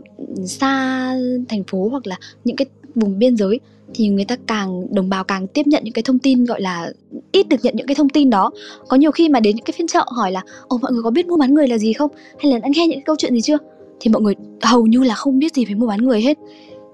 xa 0.45 1.15
thành 1.49 1.63
phố 1.63 1.87
hoặc 1.91 2.07
là 2.07 2.19
những 2.43 2.55
cái 2.55 2.65
vùng 2.95 3.19
biên 3.19 3.37
giới 3.37 3.59
thì 3.93 4.07
người 4.07 4.25
ta 4.25 4.35
càng 4.47 4.95
đồng 4.95 5.09
bào 5.09 5.23
càng 5.23 5.47
tiếp 5.47 5.67
nhận 5.67 5.83
những 5.83 5.93
cái 5.93 6.03
thông 6.03 6.19
tin 6.19 6.45
gọi 6.45 6.61
là 6.61 6.91
ít 7.31 7.49
được 7.49 7.57
nhận 7.63 7.75
những 7.77 7.87
cái 7.87 7.95
thông 7.95 8.09
tin 8.09 8.29
đó. 8.29 8.51
Có 8.87 8.97
nhiều 8.97 9.11
khi 9.11 9.29
mà 9.29 9.39
đến 9.39 9.55
những 9.55 9.65
cái 9.65 9.73
phiên 9.77 9.87
chợ 9.87 10.05
hỏi 10.07 10.31
là 10.31 10.41
ồ 10.67 10.77
mọi 10.77 10.91
người 10.91 11.03
có 11.03 11.09
biết 11.09 11.27
mua 11.27 11.37
bán 11.37 11.53
người 11.53 11.67
là 11.67 11.77
gì 11.77 11.93
không? 11.93 12.11
Hay 12.39 12.51
là 12.51 12.59
đã 12.59 12.67
nghe 12.75 12.87
những 12.87 12.97
cái 12.97 13.03
câu 13.05 13.15
chuyện 13.19 13.33
gì 13.33 13.41
chưa? 13.41 13.57
Thì 13.99 14.11
mọi 14.11 14.21
người 14.21 14.35
hầu 14.61 14.87
như 14.87 15.03
là 15.03 15.15
không 15.15 15.39
biết 15.39 15.55
gì 15.55 15.65
về 15.65 15.75
mua 15.75 15.87
bán 15.87 16.05
người 16.05 16.21
hết 16.21 16.37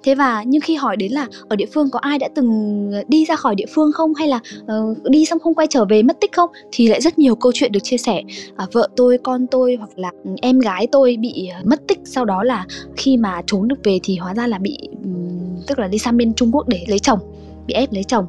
thế 0.04 0.16
và 0.16 0.44
nhưng 0.48 0.62
khi 0.62 0.76
hỏi 0.76 0.98
đến 0.98 1.12
là 1.12 1.28
ở 1.50 1.56
địa 1.56 1.66
phương 1.74 1.90
có 1.92 2.00
ai 2.00 2.20
đã 2.20 2.28
từng 2.36 2.50
ờ, 2.94 3.04
đi 3.08 3.26
ra 3.26 3.36
khỏi 3.36 3.56
địa 3.56 3.66
phương 3.76 3.92
không? 3.92 4.14
Hay 4.14 4.28
là 4.28 4.40
uh, 4.62 5.04
đi 5.04 5.26
xong 5.26 5.40
không 5.40 5.56
quay 5.56 5.68
trở 5.70 5.86
về 5.86 6.04
mất 6.04 6.20
tích 6.22 6.32
không? 6.34 6.50
Thì 6.72 6.88
lại 6.88 7.02
rất 7.02 7.20
nhiều 7.20 7.36
câu 7.36 7.52
chuyện 7.56 7.72
được 7.72 7.80
chia 7.84 7.98
sẻ. 7.98 8.22
À, 8.56 8.66
vợ 8.72 8.88
tôi 8.96 9.18
con 9.24 9.48
tôi 9.48 9.76
hoặc 9.76 9.90
là 9.96 10.12
ừ, 10.24 10.32
em 10.42 10.60
gái 10.60 10.88
tôi 10.88 11.18
bị 11.20 11.48
ờ, 11.48 11.62
mất 11.64 11.88
tích. 11.88 12.00
Sau 12.06 12.26
đó 12.26 12.44
là 12.44 12.66
khi 12.96 13.18
mà 13.18 13.42
trốn 13.48 13.68
được 13.68 13.84
về 13.84 14.00
thì 14.04 14.18
hóa 14.18 14.34
ra 14.34 14.48
là 14.48 14.58
bị 14.58 14.78
um, 15.04 15.58
tức 15.68 15.80
là 15.80 15.88
đi 15.88 15.98
sang 15.98 16.18
bên 16.18 16.34
trung 16.34 16.56
quốc 16.56 16.68
để 16.68 16.86
lấy 16.88 17.00
chồng 17.00 17.20
bị 17.68 17.74
ép 17.74 17.94
lấy 17.94 18.04
chồng. 18.04 18.26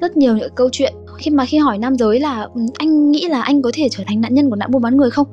Rất 0.00 0.16
nhiều 0.16 0.36
những 0.36 0.52
câu 0.54 0.68
chuyện. 0.72 0.94
Khi 1.18 1.30
mà 1.30 1.44
khi 1.44 1.58
hỏi 1.58 1.78
nam 1.78 1.96
giới 1.96 2.20
là 2.20 2.42
ừ, 2.54 2.60
anh 2.74 3.10
nghĩ 3.10 3.28
là 3.28 3.42
anh 3.42 3.62
có 3.62 3.70
thể 3.74 3.88
trở 3.88 4.04
thành 4.06 4.20
nạn 4.20 4.34
nhân 4.34 4.50
của 4.50 4.56
nạn 4.56 4.70
buôn 4.70 4.82
bán 4.82 4.96
người 4.96 5.10
không? 5.10 5.26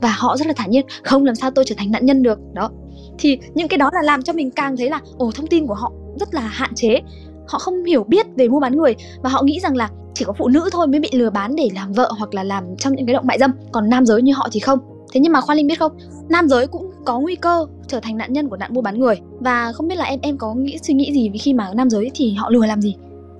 Và 0.00 0.14
họ 0.18 0.36
rất 0.36 0.46
là 0.46 0.52
thản 0.52 0.70
nhiên 0.70 0.86
không 1.02 1.24
làm 1.24 1.34
sao 1.34 1.50
tôi 1.50 1.64
trở 1.64 1.74
thành 1.78 1.90
nạn 1.90 2.06
nhân 2.06 2.22
được? 2.22 2.38
Đó 2.52 2.70
thì 3.18 3.38
những 3.54 3.68
cái 3.68 3.78
đó 3.78 3.90
là 3.92 4.02
làm 4.02 4.22
cho 4.22 4.32
mình 4.32 4.50
càng 4.50 4.76
thấy 4.76 4.90
là, 4.90 5.00
ồ, 5.18 5.30
thông 5.34 5.46
tin 5.46 5.66
của 5.66 5.74
họ 5.74 5.92
rất 6.20 6.34
là 6.34 6.40
hạn 6.40 6.70
chế. 6.74 7.00
Họ 7.48 7.58
không 7.58 7.84
hiểu 7.84 8.04
biết 8.04 8.26
về 8.36 8.48
mua 8.48 8.60
bán 8.60 8.76
người 8.76 8.94
và 9.22 9.30
họ 9.30 9.42
nghĩ 9.42 9.60
rằng 9.60 9.76
là 9.76 9.90
chỉ 10.14 10.24
có 10.24 10.32
phụ 10.38 10.48
nữ 10.48 10.68
thôi 10.72 10.86
mới 10.86 11.00
bị 11.00 11.08
lừa 11.12 11.30
bán 11.30 11.56
để 11.56 11.68
làm 11.74 11.92
vợ 11.92 12.12
hoặc 12.18 12.34
là 12.34 12.44
làm 12.44 12.64
trong 12.78 12.94
những 12.96 13.06
cái 13.06 13.14
động 13.14 13.26
mại 13.26 13.38
dâm, 13.38 13.50
còn 13.72 13.90
nam 13.90 14.06
giới 14.06 14.22
như 14.22 14.32
họ 14.36 14.48
thì 14.52 14.60
không. 14.60 14.78
Thế 15.12 15.20
nhưng 15.20 15.32
mà 15.32 15.40
khoa 15.40 15.54
linh 15.54 15.66
biết 15.66 15.78
không? 15.78 15.92
Nam 16.28 16.48
giới 16.48 16.66
cũng 16.66 16.90
có 17.04 17.20
nguy 17.20 17.36
cơ 17.36 17.66
trở 17.86 18.00
thành 18.00 18.16
nạn 18.16 18.32
nhân 18.32 18.48
của 18.48 18.56
nạn 18.56 18.74
mua 18.74 18.80
bán 18.80 18.98
người. 18.98 19.20
Và 19.40 19.72
không 19.72 19.88
biết 19.88 19.98
là 19.98 20.04
em 20.04 20.20
em 20.22 20.38
có 20.38 20.54
nghĩ, 20.54 20.78
suy 20.82 20.94
nghĩ 20.94 21.12
gì 21.12 21.28
vì 21.28 21.38
khi 21.38 21.52
mà 21.52 21.70
nam 21.74 21.90
giới 21.90 22.10
thì 22.14 22.34
họ 22.34 22.50
lừa 22.50 22.66
làm 22.66 22.80
gì? 22.80 22.94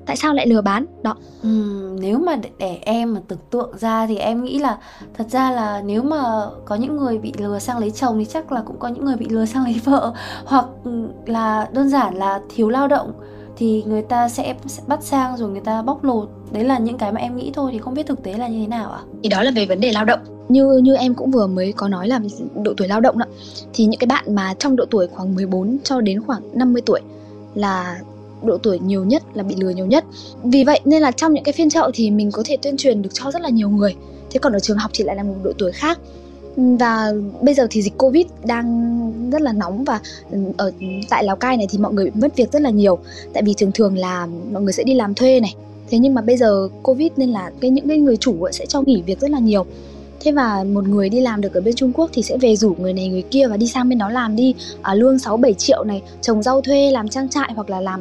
Tại 0.07 0.17
sao 0.17 0.35
lại 0.35 0.47
lừa 0.47 0.61
bán? 0.61 0.87
Đó. 1.03 1.17
Ừ, 1.43 1.49
nếu 2.01 2.19
mà 2.19 2.37
để, 2.37 2.51
để 2.59 2.79
em 2.83 3.15
mà 3.15 3.21
tưởng 3.29 3.39
tượng 3.51 3.79
ra 3.79 4.07
thì 4.07 4.17
em 4.17 4.45
nghĩ 4.45 4.59
là 4.59 4.79
thật 5.15 5.25
ra 5.31 5.51
là 5.51 5.83
nếu 5.85 6.03
mà 6.03 6.23
có 6.65 6.75
những 6.75 6.97
người 6.97 7.19
bị 7.19 7.33
lừa 7.39 7.59
sang 7.59 7.79
lấy 7.79 7.91
chồng 7.91 8.19
thì 8.19 8.25
chắc 8.25 8.53
là 8.53 8.63
cũng 8.67 8.79
có 8.79 8.89
những 8.89 9.05
người 9.05 9.17
bị 9.17 9.27
lừa 9.29 9.45
sang 9.45 9.65
lấy 9.65 9.81
vợ. 9.85 10.13
Hoặc 10.45 10.67
là 11.27 11.69
đơn 11.73 11.89
giản 11.89 12.15
là 12.15 12.41
thiếu 12.55 12.69
lao 12.69 12.89
động 12.89 13.13
thì 13.57 13.83
người 13.87 14.03
ta 14.03 14.29
sẽ 14.29 14.55
bắt 14.87 15.03
sang 15.03 15.37
rồi 15.37 15.51
người 15.51 15.61
ta 15.61 15.83
bóc 15.83 16.05
lột. 16.05 16.29
Đấy 16.53 16.65
là 16.65 16.79
những 16.79 16.99
cái 16.99 17.13
mà 17.13 17.21
em 17.21 17.37
nghĩ 17.37 17.51
thôi 17.55 17.71
thì 17.73 17.79
không 17.79 17.95
biết 17.95 18.07
thực 18.07 18.23
tế 18.23 18.33
là 18.33 18.49
như 18.49 18.61
thế 18.61 18.67
nào 18.67 18.91
ạ? 18.91 19.01
À? 19.03 19.07
thì 19.23 19.29
đó 19.29 19.43
là 19.43 19.51
về 19.51 19.67
vấn 19.67 19.81
đề 19.81 19.93
lao 19.93 20.05
động. 20.05 20.21
Như 20.49 20.81
như 20.83 20.95
em 20.97 21.15
cũng 21.15 21.31
vừa 21.31 21.47
mới 21.47 21.73
có 21.73 21.89
nói 21.89 22.09
là 22.09 22.21
độ 22.55 22.75
tuổi 22.77 22.89
lao 22.89 23.01
động 23.01 23.19
đó 23.19 23.27
thì 23.73 23.85
những 23.85 24.01
cái 24.01 24.07
bạn 24.07 24.35
mà 24.35 24.55
trong 24.59 24.77
độ 24.77 24.85
tuổi 24.91 25.07
khoảng 25.07 25.35
14 25.35 25.79
cho 25.85 26.01
đến 26.01 26.23
khoảng 26.23 26.43
50 26.53 26.83
tuổi 26.87 27.01
là 27.55 28.01
độ 28.43 28.59
tuổi 28.59 28.79
nhiều 28.79 29.05
nhất 29.05 29.23
là 29.35 29.43
bị 29.43 29.55
lừa 29.59 29.71
nhiều 29.71 29.87
nhất. 29.87 30.05
Vì 30.43 30.65
vậy 30.65 30.81
nên 30.85 31.03
là 31.03 31.11
trong 31.11 31.35
những 31.35 31.45
cái 31.45 31.53
phiên 31.53 31.71
chợ 31.71 31.91
thì 31.95 32.11
mình 32.11 32.31
có 32.31 32.43
thể 32.47 32.57
tuyên 32.63 32.77
truyền 32.77 33.03
được 33.03 33.11
cho 33.13 33.31
rất 33.31 33.43
là 33.43 33.49
nhiều 33.49 33.71
người. 33.71 33.95
Thế 34.31 34.39
còn 34.39 34.53
ở 34.53 34.61
trường 34.61 34.79
học 34.79 34.91
thì 34.95 35.05
lại 35.05 35.17
là 35.17 35.23
một 35.23 35.35
độ 35.43 35.53
tuổi 35.59 35.73
khác. 35.73 35.99
Và 36.57 37.13
bây 37.41 37.55
giờ 37.55 37.67
thì 37.71 37.83
dịch 37.83 37.99
covid 37.99 38.27
đang 38.45 39.31
rất 39.33 39.43
là 39.43 39.53
nóng 39.53 39.85
và 39.85 40.01
ừ, 40.31 40.39
ở 40.57 40.73
tại 41.11 41.25
lào 41.25 41.37
cai 41.37 41.57
này 41.57 41.67
thì 41.71 41.79
mọi 41.79 41.93
người 41.93 42.05
bị 42.05 42.11
mất 42.15 42.37
việc 42.37 42.53
rất 42.53 42.63
là 42.63 42.71
nhiều. 42.71 42.99
Tại 43.33 43.43
vì 43.43 43.55
thường 43.55 43.73
thường 43.75 43.99
là 43.99 44.29
mọi 44.53 44.63
người 44.63 44.73
sẽ 44.73 44.85
đi 44.85 44.95
làm 44.95 45.15
thuê 45.15 45.41
này. 45.41 45.55
Thế 45.91 45.99
nhưng 45.99 46.15
mà 46.15 46.23
bây 46.23 46.37
giờ 46.37 46.69
covid 46.83 47.13
nên 47.17 47.31
là 47.31 47.51
cái, 47.61 47.71
những 47.71 47.89
cái 47.89 47.99
người 47.99 48.17
chủ 48.17 48.49
sẽ 48.53 48.67
cho 48.67 48.83
nghỉ 48.83 49.03
việc 49.03 49.21
rất 49.21 49.31
là 49.31 49.39
nhiều 49.39 49.67
thế 50.21 50.33
và 50.33 50.65
một 50.65 50.89
người 50.89 51.09
đi 51.09 51.21
làm 51.21 51.41
được 51.41 51.55
ở 51.55 51.61
bên 51.61 51.75
Trung 51.75 51.93
Quốc 51.93 52.11
thì 52.13 52.23
sẽ 52.23 52.39
về 52.39 52.57
rủ 52.57 52.75
người 52.79 52.93
này 52.93 53.09
người 53.09 53.23
kia 53.23 53.47
và 53.47 53.57
đi 53.57 53.67
sang 53.67 53.89
bên 53.89 53.99
đó 53.99 54.09
làm 54.09 54.37
đi 54.37 54.55
à, 54.83 54.95
lương 54.95 55.19
6 55.19 55.37
7 55.37 55.55
triệu 55.55 55.85
này, 55.85 56.03
trồng 56.23 56.43
rau 56.43 56.61
thuê, 56.61 56.91
làm 56.91 57.09
trang 57.09 57.29
trại 57.29 57.53
hoặc 57.55 57.71
là 57.71 57.81
làm 57.81 58.01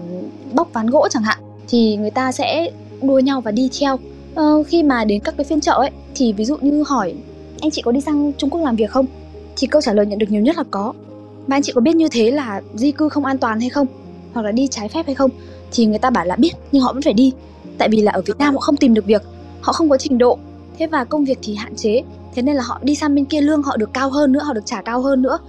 bóc 0.54 0.70
ván 0.74 0.88
gỗ 0.88 1.08
chẳng 1.12 1.24
hạn 1.24 1.38
thì 1.68 1.96
người 1.96 2.12
ta 2.12 2.32
sẽ 2.32 2.72
đua 3.02 3.20
nhau 3.20 3.42
và 3.42 3.52
đi 3.52 3.70
theo. 3.80 4.00
Ờ, 4.36 4.64
khi 4.64 4.84
mà 4.84 5.06
đến 5.06 5.20
các 5.20 5.38
cái 5.38 5.46
phiên 5.46 5.62
chợ 5.62 5.72
ấy 5.72 5.92
thì 6.16 6.34
ví 6.34 6.46
dụ 6.46 6.58
như 6.58 6.84
hỏi 6.88 7.16
anh 7.62 7.72
chị 7.72 7.82
có 7.82 7.92
đi 7.92 8.02
sang 8.02 8.32
Trung 8.38 8.50
Quốc 8.50 8.62
làm 8.62 8.76
việc 8.76 8.92
không? 8.92 9.06
Thì 9.58 9.68
câu 9.68 9.82
trả 9.82 9.94
lời 9.94 10.06
nhận 10.06 10.20
được 10.20 10.32
nhiều 10.32 10.42
nhất 10.42 10.58
là 10.58 10.64
có. 10.72 10.94
Mà 11.48 11.56
anh 11.56 11.62
chị 11.62 11.72
có 11.76 11.82
biết 11.82 11.96
như 11.96 12.08
thế 12.12 12.32
là 12.32 12.62
di 12.74 12.92
cư 12.92 13.10
không 13.10 13.26
an 13.26 13.38
toàn 13.38 13.60
hay 13.60 13.70
không? 13.70 13.88
Hoặc 14.34 14.42
là 14.42 14.52
đi 14.52 14.68
trái 14.68 14.90
phép 14.90 15.06
hay 15.06 15.16
không? 15.16 15.32
Thì 15.72 15.86
người 15.86 16.00
ta 16.00 16.10
bảo 16.10 16.26
là 16.26 16.36
biết 16.36 16.52
nhưng 16.72 16.82
họ 16.82 16.94
vẫn 16.94 17.02
phải 17.02 17.14
đi. 17.14 17.34
Tại 17.78 17.90
vì 17.90 18.02
là 18.02 18.12
ở 18.12 18.22
Việt 18.22 18.38
Nam 18.38 18.54
họ 18.54 18.60
không 18.60 18.78
tìm 18.78 18.94
được 18.94 19.06
việc, 19.06 19.22
họ 19.62 19.74
không 19.74 19.90
có 19.90 19.98
trình 19.98 20.18
độ 20.18 20.38
thế 20.80 20.88
và 20.88 21.04
công 21.04 21.26
việc 21.26 21.40
thì 21.42 21.56
hạn 21.56 21.76
chế. 21.76 22.02
Thế 22.36 22.42
nên 22.42 22.56
là 22.56 22.64
họ 22.64 22.80
đi 22.84 22.96
sang 22.96 23.16
bên 23.16 23.26
kia 23.26 23.42
lương 23.42 23.64
họ 23.64 23.78
được 23.78 23.90
cao 23.94 24.10
hơn 24.10 24.32
nữa, 24.32 24.42
họ 24.44 24.54
được 24.54 24.66
trả 24.66 24.82
cao 24.82 25.02
hơn 25.02 25.22
nữa. 25.22 25.40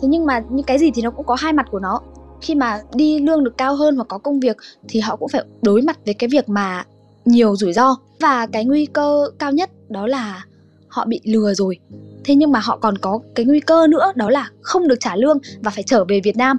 Thế 0.00 0.08
nhưng 0.08 0.26
mà 0.26 0.42
những 0.50 0.66
cái 0.66 0.78
gì 0.78 0.90
thì 0.90 1.02
nó 1.02 1.10
cũng 1.10 1.26
có 1.26 1.34
hai 1.34 1.52
mặt 1.52 1.66
của 1.70 1.78
nó. 1.78 2.00
Khi 2.40 2.54
mà 2.54 2.80
đi 2.94 3.18
lương 3.18 3.44
được 3.44 3.58
cao 3.58 3.76
hơn 3.76 3.96
hoặc 3.96 4.08
có 4.08 4.18
công 4.18 4.40
việc 4.40 4.56
thì 4.88 5.00
họ 5.00 5.16
cũng 5.16 5.28
phải 5.28 5.44
đối 5.62 5.82
mặt 5.82 5.98
với 6.04 6.14
cái 6.14 6.28
việc 6.28 6.48
mà 6.48 6.84
nhiều 7.24 7.56
rủi 7.56 7.72
ro. 7.72 7.96
Và 8.20 8.46
cái 8.46 8.64
nguy 8.64 8.86
cơ 8.86 9.30
cao 9.38 9.52
nhất 9.52 9.70
đó 9.88 10.06
là 10.06 10.44
họ 10.88 11.04
bị 11.04 11.20
lừa 11.24 11.54
rồi. 11.54 11.78
Thế 12.24 12.34
nhưng 12.34 12.52
mà 12.52 12.60
họ 12.60 12.76
còn 12.76 12.98
có 12.98 13.18
cái 13.34 13.46
nguy 13.46 13.60
cơ 13.60 13.86
nữa, 13.86 14.12
đó 14.14 14.30
là 14.30 14.50
không 14.60 14.88
được 14.88 15.00
trả 15.00 15.16
lương 15.16 15.38
và 15.60 15.70
phải 15.70 15.82
trở 15.82 16.04
về 16.04 16.20
Việt 16.24 16.36
Nam. 16.36 16.58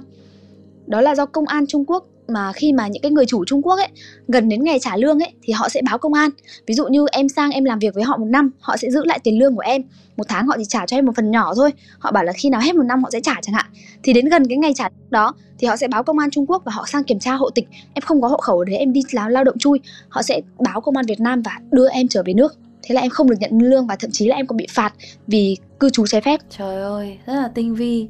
Đó 0.86 1.00
là 1.00 1.14
do 1.14 1.26
công 1.26 1.46
an 1.46 1.66
Trung 1.66 1.84
Quốc 1.84 2.06
mà 2.28 2.52
khi 2.52 2.72
mà 2.72 2.88
những 2.88 3.02
cái 3.02 3.12
người 3.12 3.26
chủ 3.26 3.44
Trung 3.44 3.62
Quốc 3.62 3.76
ấy, 3.76 3.88
gần 4.28 4.48
đến 4.48 4.64
ngày 4.64 4.78
trả 4.78 4.96
lương 4.96 5.18
ấy, 5.18 5.32
thì 5.42 5.52
họ 5.52 5.68
sẽ 5.68 5.82
báo 5.82 5.98
công 5.98 6.14
an. 6.14 6.30
Ví 6.66 6.74
dụ 6.74 6.86
như 6.86 7.06
em 7.12 7.28
sang 7.28 7.50
em 7.50 7.64
làm 7.64 7.78
việc 7.78 7.94
với 7.94 8.04
họ 8.04 8.16
một 8.16 8.26
năm, 8.28 8.50
họ 8.60 8.76
sẽ 8.76 8.90
giữ 8.90 9.04
lại 9.04 9.18
tiền 9.18 9.38
lương 9.38 9.54
của 9.54 9.60
em. 9.60 9.82
Một 10.16 10.24
tháng 10.28 10.46
họ 10.46 10.54
chỉ 10.58 10.64
trả 10.64 10.86
cho 10.86 10.96
em 10.96 11.06
một 11.06 11.12
phần 11.16 11.30
nhỏ 11.30 11.54
thôi. 11.54 11.70
Họ 11.98 12.12
bảo 12.12 12.24
là 12.24 12.32
khi 12.32 12.50
nào 12.50 12.60
hết 12.60 12.74
một 12.74 12.82
năm 12.82 13.02
họ 13.02 13.10
sẽ 13.10 13.20
trả 13.20 13.34
chẳng 13.42 13.54
hạn. 13.54 13.66
Thì 14.02 14.12
đến 14.12 14.28
gần 14.28 14.48
cái 14.48 14.58
ngày 14.58 14.72
trả 14.74 14.88
đó, 15.10 15.34
thì 15.58 15.66
họ 15.66 15.76
sẽ 15.76 15.88
báo 15.88 16.02
công 16.02 16.18
an 16.18 16.30
Trung 16.30 16.46
Quốc 16.46 16.62
và 16.64 16.72
họ 16.72 16.84
sang 16.88 17.04
kiểm 17.04 17.18
tra 17.18 17.34
hộ 17.34 17.50
tịch. 17.50 17.68
Em 17.94 18.02
không 18.02 18.22
có 18.22 18.28
hộ 18.28 18.36
khẩu 18.36 18.58
ở 18.58 18.64
đấy, 18.64 18.76
em 18.76 18.92
đi 18.92 19.00
làm 19.12 19.30
lao 19.30 19.44
động 19.44 19.58
chui. 19.58 19.80
Họ 20.08 20.22
sẽ 20.22 20.40
báo 20.58 20.80
công 20.80 20.96
an 20.96 21.06
Việt 21.06 21.20
Nam 21.20 21.42
và 21.42 21.58
đưa 21.70 21.88
em 21.88 22.08
trở 22.08 22.22
về 22.26 22.32
nước. 22.34 22.54
Thế 22.82 22.94
là 22.94 23.00
em 23.00 23.10
không 23.10 23.30
được 23.30 23.36
nhận 23.40 23.58
lương 23.62 23.86
và 23.86 23.96
thậm 23.96 24.10
chí 24.10 24.26
là 24.26 24.36
em 24.36 24.46
còn 24.46 24.56
bị 24.56 24.66
phạt 24.70 24.94
vì 25.26 25.56
cư 25.80 25.90
trú 25.90 26.06
trái 26.06 26.20
phép. 26.20 26.40
Trời 26.58 26.82
ơi, 26.82 27.18
rất 27.26 27.34
là 27.34 27.48
tinh 27.54 27.74
vi, 27.74 28.06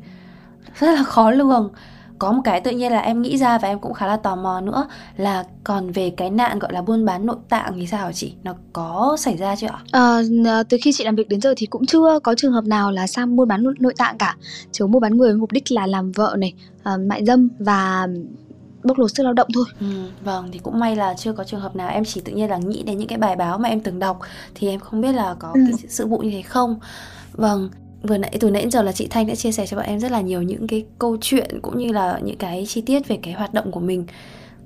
rất 0.78 0.94
là 0.94 1.02
khó 1.02 1.30
lường 1.30 1.72
có 2.18 2.32
một 2.32 2.40
cái 2.44 2.60
tự 2.60 2.70
nhiên 2.70 2.92
là 2.92 3.00
em 3.00 3.22
nghĩ 3.22 3.38
ra 3.38 3.58
và 3.58 3.68
em 3.68 3.78
cũng 3.78 3.94
khá 3.94 4.06
là 4.06 4.16
tò 4.16 4.36
mò 4.36 4.60
nữa 4.60 4.88
là 5.16 5.44
còn 5.64 5.92
về 5.92 6.10
cái 6.16 6.30
nạn 6.30 6.58
gọi 6.58 6.72
là 6.72 6.82
buôn 6.82 7.04
bán 7.04 7.26
nội 7.26 7.36
tạng 7.48 7.72
thì 7.76 7.86
sao 7.86 8.06
hả 8.06 8.12
chị 8.12 8.32
nó 8.42 8.54
có 8.72 9.16
xảy 9.20 9.36
ra 9.36 9.56
chưa 9.56 9.66
ạ 9.66 9.78
à, 9.92 10.62
từ 10.68 10.76
khi 10.82 10.92
chị 10.92 11.04
làm 11.04 11.16
việc 11.16 11.28
đến 11.28 11.40
giờ 11.40 11.54
thì 11.56 11.66
cũng 11.66 11.86
chưa 11.86 12.18
có 12.22 12.34
trường 12.34 12.52
hợp 12.52 12.64
nào 12.64 12.92
là 12.92 13.06
sang 13.06 13.36
buôn 13.36 13.48
bán 13.48 13.64
nội 13.78 13.94
tạng 13.96 14.18
cả 14.18 14.36
chỉ 14.72 14.84
mua 14.84 15.00
bán 15.00 15.16
người 15.16 15.28
với 15.28 15.38
mục 15.38 15.52
đích 15.52 15.72
là 15.72 15.86
làm 15.86 16.12
vợ 16.12 16.36
này 16.38 16.54
uh, 16.94 17.00
mại 17.00 17.24
dâm 17.24 17.48
và 17.58 18.08
bóc 18.84 18.98
lột 18.98 19.10
sức 19.14 19.22
lao 19.22 19.32
động 19.32 19.48
thôi. 19.54 19.64
Ừ, 19.80 19.86
vâng 20.24 20.48
thì 20.52 20.58
cũng 20.58 20.78
may 20.78 20.96
là 20.96 21.14
chưa 21.14 21.32
có 21.32 21.44
trường 21.44 21.60
hợp 21.60 21.76
nào 21.76 21.88
em 21.88 22.04
chỉ 22.04 22.20
tự 22.20 22.32
nhiên 22.32 22.50
là 22.50 22.58
nghĩ 22.58 22.82
đến 22.82 22.98
những 22.98 23.08
cái 23.08 23.18
bài 23.18 23.36
báo 23.36 23.58
mà 23.58 23.68
em 23.68 23.80
từng 23.80 23.98
đọc 23.98 24.18
thì 24.54 24.68
em 24.68 24.80
không 24.80 25.00
biết 25.00 25.12
là 25.12 25.34
có 25.38 25.50
ừ. 25.54 25.60
cái 25.66 25.88
sự 25.88 26.06
vụ 26.06 26.18
như 26.18 26.30
thế 26.30 26.42
không. 26.42 26.78
Vâng, 27.32 27.70
vừa 28.02 28.18
nãy 28.18 28.36
từ 28.40 28.50
nãy 28.50 28.70
giờ 28.70 28.82
là 28.82 28.92
chị 28.92 29.06
Thanh 29.10 29.26
đã 29.26 29.34
chia 29.34 29.52
sẻ 29.52 29.66
cho 29.66 29.76
bọn 29.76 29.86
em 29.86 30.00
rất 30.00 30.12
là 30.12 30.20
nhiều 30.20 30.42
những 30.42 30.66
cái 30.66 30.84
câu 30.98 31.16
chuyện 31.20 31.60
cũng 31.62 31.78
như 31.78 31.92
là 31.92 32.20
những 32.22 32.38
cái 32.38 32.64
chi 32.68 32.80
tiết 32.80 33.08
về 33.08 33.18
cái 33.22 33.34
hoạt 33.34 33.54
động 33.54 33.70
của 33.72 33.80
mình 33.80 34.06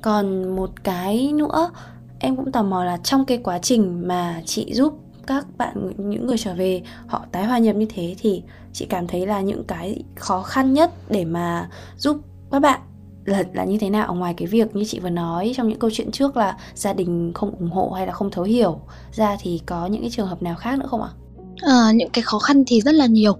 còn 0.02 0.56
một 0.56 0.70
cái 0.84 1.32
nữa 1.32 1.70
em 2.18 2.36
cũng 2.36 2.52
tò 2.52 2.62
mò 2.62 2.84
là 2.84 2.96
trong 2.96 3.24
cái 3.24 3.38
quá 3.38 3.58
trình 3.58 4.08
mà 4.08 4.42
chị 4.44 4.74
giúp 4.74 4.98
các 5.26 5.46
bạn 5.58 5.92
những 5.96 6.26
người 6.26 6.38
trở 6.38 6.54
về 6.54 6.82
họ 7.06 7.24
tái 7.32 7.44
hòa 7.44 7.58
nhập 7.58 7.76
như 7.76 7.86
thế 7.94 8.14
thì 8.18 8.42
chị 8.72 8.86
cảm 8.86 9.06
thấy 9.06 9.26
là 9.26 9.40
những 9.40 9.64
cái 9.64 10.04
khó 10.16 10.42
khăn 10.42 10.72
nhất 10.72 10.90
để 11.08 11.24
mà 11.24 11.68
giúp 11.96 12.16
các 12.50 12.62
bạn 12.62 12.80
là 13.24 13.42
là 13.52 13.64
như 13.64 13.78
thế 13.78 13.90
nào 13.90 14.14
ngoài 14.14 14.34
cái 14.36 14.46
việc 14.46 14.76
như 14.76 14.84
chị 14.84 15.00
vừa 15.00 15.10
nói 15.10 15.52
trong 15.56 15.68
những 15.68 15.78
câu 15.78 15.90
chuyện 15.92 16.10
trước 16.10 16.36
là 16.36 16.56
gia 16.74 16.92
đình 16.92 17.32
không 17.34 17.54
ủng 17.58 17.70
hộ 17.70 17.90
hay 17.90 18.06
là 18.06 18.12
không 18.12 18.30
thấu 18.30 18.44
hiểu 18.44 18.80
ra 19.12 19.36
thì 19.40 19.60
có 19.66 19.86
những 19.86 20.00
cái 20.00 20.10
trường 20.10 20.26
hợp 20.26 20.42
nào 20.42 20.54
khác 20.54 20.78
nữa 20.78 20.86
không 20.90 21.02
ạ? 21.02 21.08
À, 21.12 21.21
Ờ, 21.62 21.92
những 21.94 22.10
cái 22.10 22.22
khó 22.22 22.38
khăn 22.38 22.64
thì 22.66 22.80
rất 22.80 22.94
là 22.94 23.06
nhiều. 23.06 23.32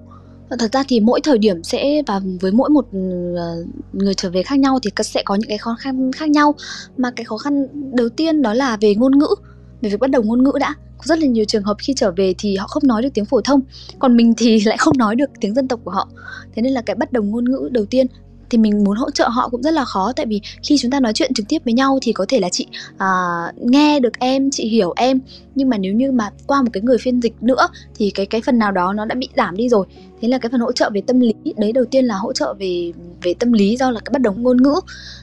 Ờ, 0.48 0.56
thật 0.60 0.72
ra 0.72 0.82
thì 0.88 1.00
mỗi 1.00 1.20
thời 1.20 1.38
điểm 1.38 1.62
sẽ, 1.62 2.02
và 2.06 2.20
với 2.40 2.52
mỗi 2.52 2.70
một 2.70 2.86
ờ, 3.36 3.64
người 3.92 4.14
trở 4.14 4.30
về 4.30 4.42
khác 4.42 4.58
nhau 4.58 4.78
thì 4.82 4.90
sẽ 5.04 5.22
có 5.24 5.34
những 5.34 5.48
cái 5.48 5.58
khó 5.58 5.76
khăn 5.80 6.12
khác 6.12 6.30
nhau. 6.30 6.54
Mà 6.96 7.10
cái 7.10 7.24
khó 7.24 7.38
khăn 7.38 7.66
đầu 7.96 8.08
tiên 8.08 8.42
đó 8.42 8.54
là 8.54 8.76
về 8.80 8.94
ngôn 8.94 9.18
ngữ, 9.18 9.28
về 9.82 9.90
việc 9.90 10.00
bắt 10.00 10.10
đầu 10.10 10.22
ngôn 10.22 10.44
ngữ 10.44 10.52
đã. 10.60 10.74
Có 10.98 11.04
rất 11.04 11.18
là 11.18 11.26
nhiều 11.26 11.44
trường 11.44 11.62
hợp 11.62 11.76
khi 11.78 11.94
trở 11.96 12.12
về 12.16 12.34
thì 12.38 12.56
họ 12.56 12.66
không 12.66 12.86
nói 12.86 13.02
được 13.02 13.08
tiếng 13.14 13.24
phổ 13.24 13.40
thông, 13.40 13.60
còn 13.98 14.16
mình 14.16 14.34
thì 14.36 14.60
lại 14.66 14.76
không 14.78 14.98
nói 14.98 15.16
được 15.16 15.30
tiếng 15.40 15.54
dân 15.54 15.68
tộc 15.68 15.80
của 15.84 15.90
họ. 15.90 16.08
Thế 16.54 16.62
nên 16.62 16.72
là 16.72 16.80
cái 16.80 16.96
bắt 16.96 17.12
đầu 17.12 17.22
ngôn 17.22 17.44
ngữ 17.44 17.68
đầu 17.72 17.84
tiên 17.84 18.06
thì 18.52 18.58
mình 18.58 18.84
muốn 18.84 18.96
hỗ 18.96 19.10
trợ 19.10 19.28
họ 19.28 19.48
cũng 19.48 19.62
rất 19.62 19.70
là 19.70 19.84
khó. 19.84 20.12
Tại 20.16 20.26
vì 20.26 20.40
khi 20.62 20.76
chúng 20.78 20.90
ta 20.90 21.00
nói 21.00 21.12
chuyện 21.12 21.34
trực 21.34 21.48
tiếp 21.48 21.58
với 21.64 21.74
nhau 21.74 21.98
thì 22.02 22.12
có 22.12 22.26
thể 22.28 22.40
là 22.40 22.48
chị 22.48 22.66
à, 22.98 23.06
nghe 23.56 24.00
được 24.00 24.18
em 24.18 24.50
chị 24.50 24.68
hiểu 24.68 24.92
em. 24.96 25.20
Nhưng 25.54 25.68
mà 25.68 25.78
nếu 25.78 25.94
như 25.94 26.12
mà 26.12 26.30
qua 26.46 26.62
một 26.62 26.68
cái 26.72 26.82
người 26.82 26.98
phiên 26.98 27.20
dịch 27.20 27.34
nữa 27.40 27.68
thì 27.94 28.10
cái 28.10 28.26
cái 28.26 28.40
phần 28.40 28.58
nào 28.58 28.72
đó 28.72 28.92
nó 28.92 29.04
đã 29.04 29.14
bị 29.14 29.28
giảm 29.36 29.56
đi 29.56 29.68
rồi 29.68 29.86
thế 30.22 30.28
là 30.28 30.38
cái 30.38 30.50
phần 30.50 30.60
hỗ 30.60 30.72
trợ 30.72 30.90
về 30.94 31.02
tâm 31.06 31.20
lý 31.20 31.34
đấy 31.56 31.72
đầu 31.72 31.84
tiên 31.84 32.04
là 32.04 32.14
hỗ 32.14 32.32
trợ 32.32 32.54
về 32.58 32.92
về 33.22 33.34
tâm 33.34 33.52
lý 33.52 33.76
do 33.76 33.90
là 33.90 34.00
cái 34.00 34.10
bất 34.12 34.22
đồng 34.22 34.42
ngôn 34.42 34.62
ngữ. 34.62 34.74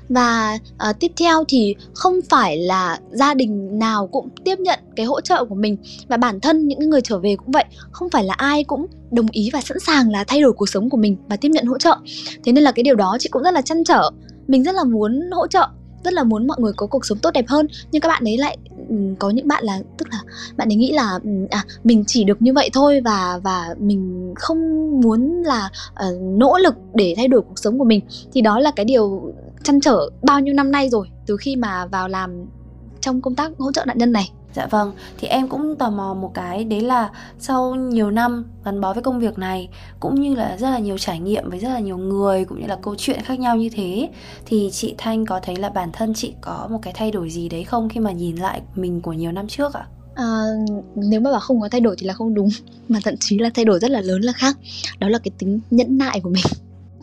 Và 0.10 0.60
à, 0.78 0.94
tiếp 0.94 1.12
theo 1.20 1.44
thì 1.48 1.76
không 1.94 2.20
phải 2.30 2.58
là 2.58 3.00
gia 3.12 3.34
đình 3.34 3.80
nào 3.80 4.08
cũng 4.08 4.30
tiếp 4.44 4.60
nhận 4.60 4.80
cái 4.96 5.06
hỗ 5.06 5.22
trợ 5.22 5.46
của 5.46 5.56
mình. 5.56 5.78
Và 6.08 6.18
bản 6.18 6.40
thân 6.40 6.68
những 6.68 6.90
người 6.90 7.02
trở 7.02 7.20
về 7.20 7.36
cũng 7.36 7.52
vậy 7.52 7.66
không 7.92 8.10
phải 8.10 8.24
là 8.24 8.34
ai 8.34 8.64
cũng 8.64 8.86
đồng 9.12 9.28
ý 9.32 9.50
và 9.54 9.62
sẵn 9.62 9.80
sàng 9.80 10.12
là 10.12 10.24
thay 10.24 10.42
đổi 10.42 10.54
cuộc 10.54 10.70
sống 10.70 10.90
của 10.90 10.98
mình 10.98 11.18
và 11.30 11.36
tiếp 11.36 11.50
nhận 11.50 11.66
hỗ 11.66 11.78
trợ. 11.78 11.96
Thế 12.44 12.52
nên 12.52 12.64
là 12.64 12.72
cái 12.72 12.84
điều 12.84 12.96
đó 12.96 13.18
chị 13.20 13.30
cũng 13.30 13.44
rất 13.44 13.54
là 13.54 13.62
chăn 13.62 13.84
trở. 13.84 14.12
Mình 14.48 14.64
rất 14.64 14.76
là 14.76 14.84
muốn 14.84 15.30
hỗ 15.32 15.48
trợ 15.48 15.68
rất 16.04 16.14
là 16.14 16.24
muốn 16.24 16.48
mọi 16.48 16.58
người 16.60 16.74
có 16.76 16.88
cuộc 16.88 17.06
sống 17.06 17.18
tốt 17.18 17.32
đẹp 17.34 17.46
hơn 17.48 17.68
nhưng 17.92 18.02
các 18.02 18.08
bạn 18.10 18.24
ấy 18.24 18.38
lại 18.38 18.58
Ừ, 18.90 18.96
có 19.20 19.30
những 19.30 19.48
bạn 19.48 19.64
là 19.64 19.80
tức 19.98 20.08
là 20.12 20.20
bạn 20.58 20.70
ấy 20.70 20.76
nghĩ 20.76 20.92
là 20.92 21.20
ừ, 21.24 21.30
à 21.50 21.64
mình 21.84 22.04
chỉ 22.08 22.24
được 22.24 22.42
như 22.42 22.54
vậy 22.54 22.70
thôi 22.74 23.02
và 23.06 23.40
và 23.44 23.76
mình 23.80 24.34
không 24.36 24.92
muốn 25.02 25.44
là 25.44 25.70
uh, 25.92 26.22
nỗ 26.22 26.58
lực 26.58 26.76
để 26.94 27.14
thay 27.18 27.28
đổi 27.28 27.42
cuộc 27.42 27.60
sống 27.60 27.80
của 27.80 27.86
mình. 27.86 28.02
Thì 28.34 28.42
đó 28.42 28.60
là 28.60 28.72
cái 28.72 28.86
điều 28.86 29.34
chăn 29.64 29.80
trở 29.80 30.10
bao 30.24 30.40
nhiêu 30.40 30.54
năm 30.54 30.72
nay 30.72 30.90
rồi 30.90 31.08
từ 31.26 31.38
khi 31.38 31.56
mà 31.56 31.86
vào 31.86 32.08
làm 32.08 32.46
trong 33.02 33.22
công 33.22 33.36
tác 33.36 33.52
hỗ 33.58 33.72
trợ 33.72 33.86
nạn 33.86 33.98
nhân 33.98 34.12
này. 34.12 34.32
Dạ 34.54 34.66
vâng, 34.66 34.92
thì 35.18 35.28
em 35.28 35.48
cũng 35.48 35.76
tò 35.76 35.90
mò 35.90 36.14
một 36.14 36.32
cái 36.34 36.64
đấy 36.64 36.82
là 36.82 37.10
sau 37.40 37.76
nhiều 37.76 38.12
năm 38.12 38.46
gắn 38.66 38.82
bó 38.82 38.94
với 38.94 39.04
công 39.04 39.20
việc 39.20 39.38
này 39.38 39.70
cũng 40.00 40.22
như 40.22 40.36
là 40.36 40.58
rất 40.58 40.70
là 40.70 40.80
nhiều 40.80 40.98
trải 40.98 41.20
nghiệm 41.20 41.50
với 41.50 41.60
rất 41.60 41.70
là 41.70 41.80
nhiều 41.80 41.98
người 41.98 42.46
cũng 42.46 42.62
như 42.62 42.68
là 42.68 42.78
câu 42.82 42.96
chuyện 42.98 43.22
khác 43.24 43.40
nhau 43.40 43.58
như 43.58 43.70
thế 43.70 44.10
thì 44.46 44.70
chị 44.72 44.96
Thanh 44.98 45.26
có 45.26 45.40
thấy 45.44 45.56
là 45.56 45.70
bản 45.70 45.90
thân 45.94 46.14
chị 46.14 46.34
có 46.42 46.68
một 46.72 46.80
cái 46.82 46.94
thay 46.96 47.12
đổi 47.12 47.30
gì 47.30 47.50
đấy 47.50 47.64
không 47.64 47.90
khi 47.90 48.00
mà 48.00 48.12
nhìn 48.12 48.36
lại 48.36 48.62
mình 48.76 49.02
của 49.02 49.14
nhiều 49.14 49.32
năm 49.32 49.48
trước 49.48 49.74
ạ? 49.74 49.86
À? 50.16 50.24
À, 50.24 50.26
nếu 50.96 51.20
mà 51.20 51.32
bảo 51.32 51.40
không 51.40 51.62
có 51.62 51.70
thay 51.70 51.82
đổi 51.82 51.96
thì 52.00 52.08
là 52.08 52.14
không 52.14 52.34
đúng 52.34 52.50
mà 52.90 53.00
thậm 53.04 53.16
chí 53.20 53.40
là 53.40 53.50
thay 53.54 53.66
đổi 53.66 53.80
rất 53.80 53.92
là 53.92 54.02
lớn 54.02 54.22
là 54.22 54.34
khác 54.34 54.58
đó 55.00 55.10
là 55.10 55.20
cái 55.24 55.32
tính 55.38 55.60
nhẫn 55.72 55.98
nại 55.98 56.20
của 56.20 56.30
mình 56.30 56.44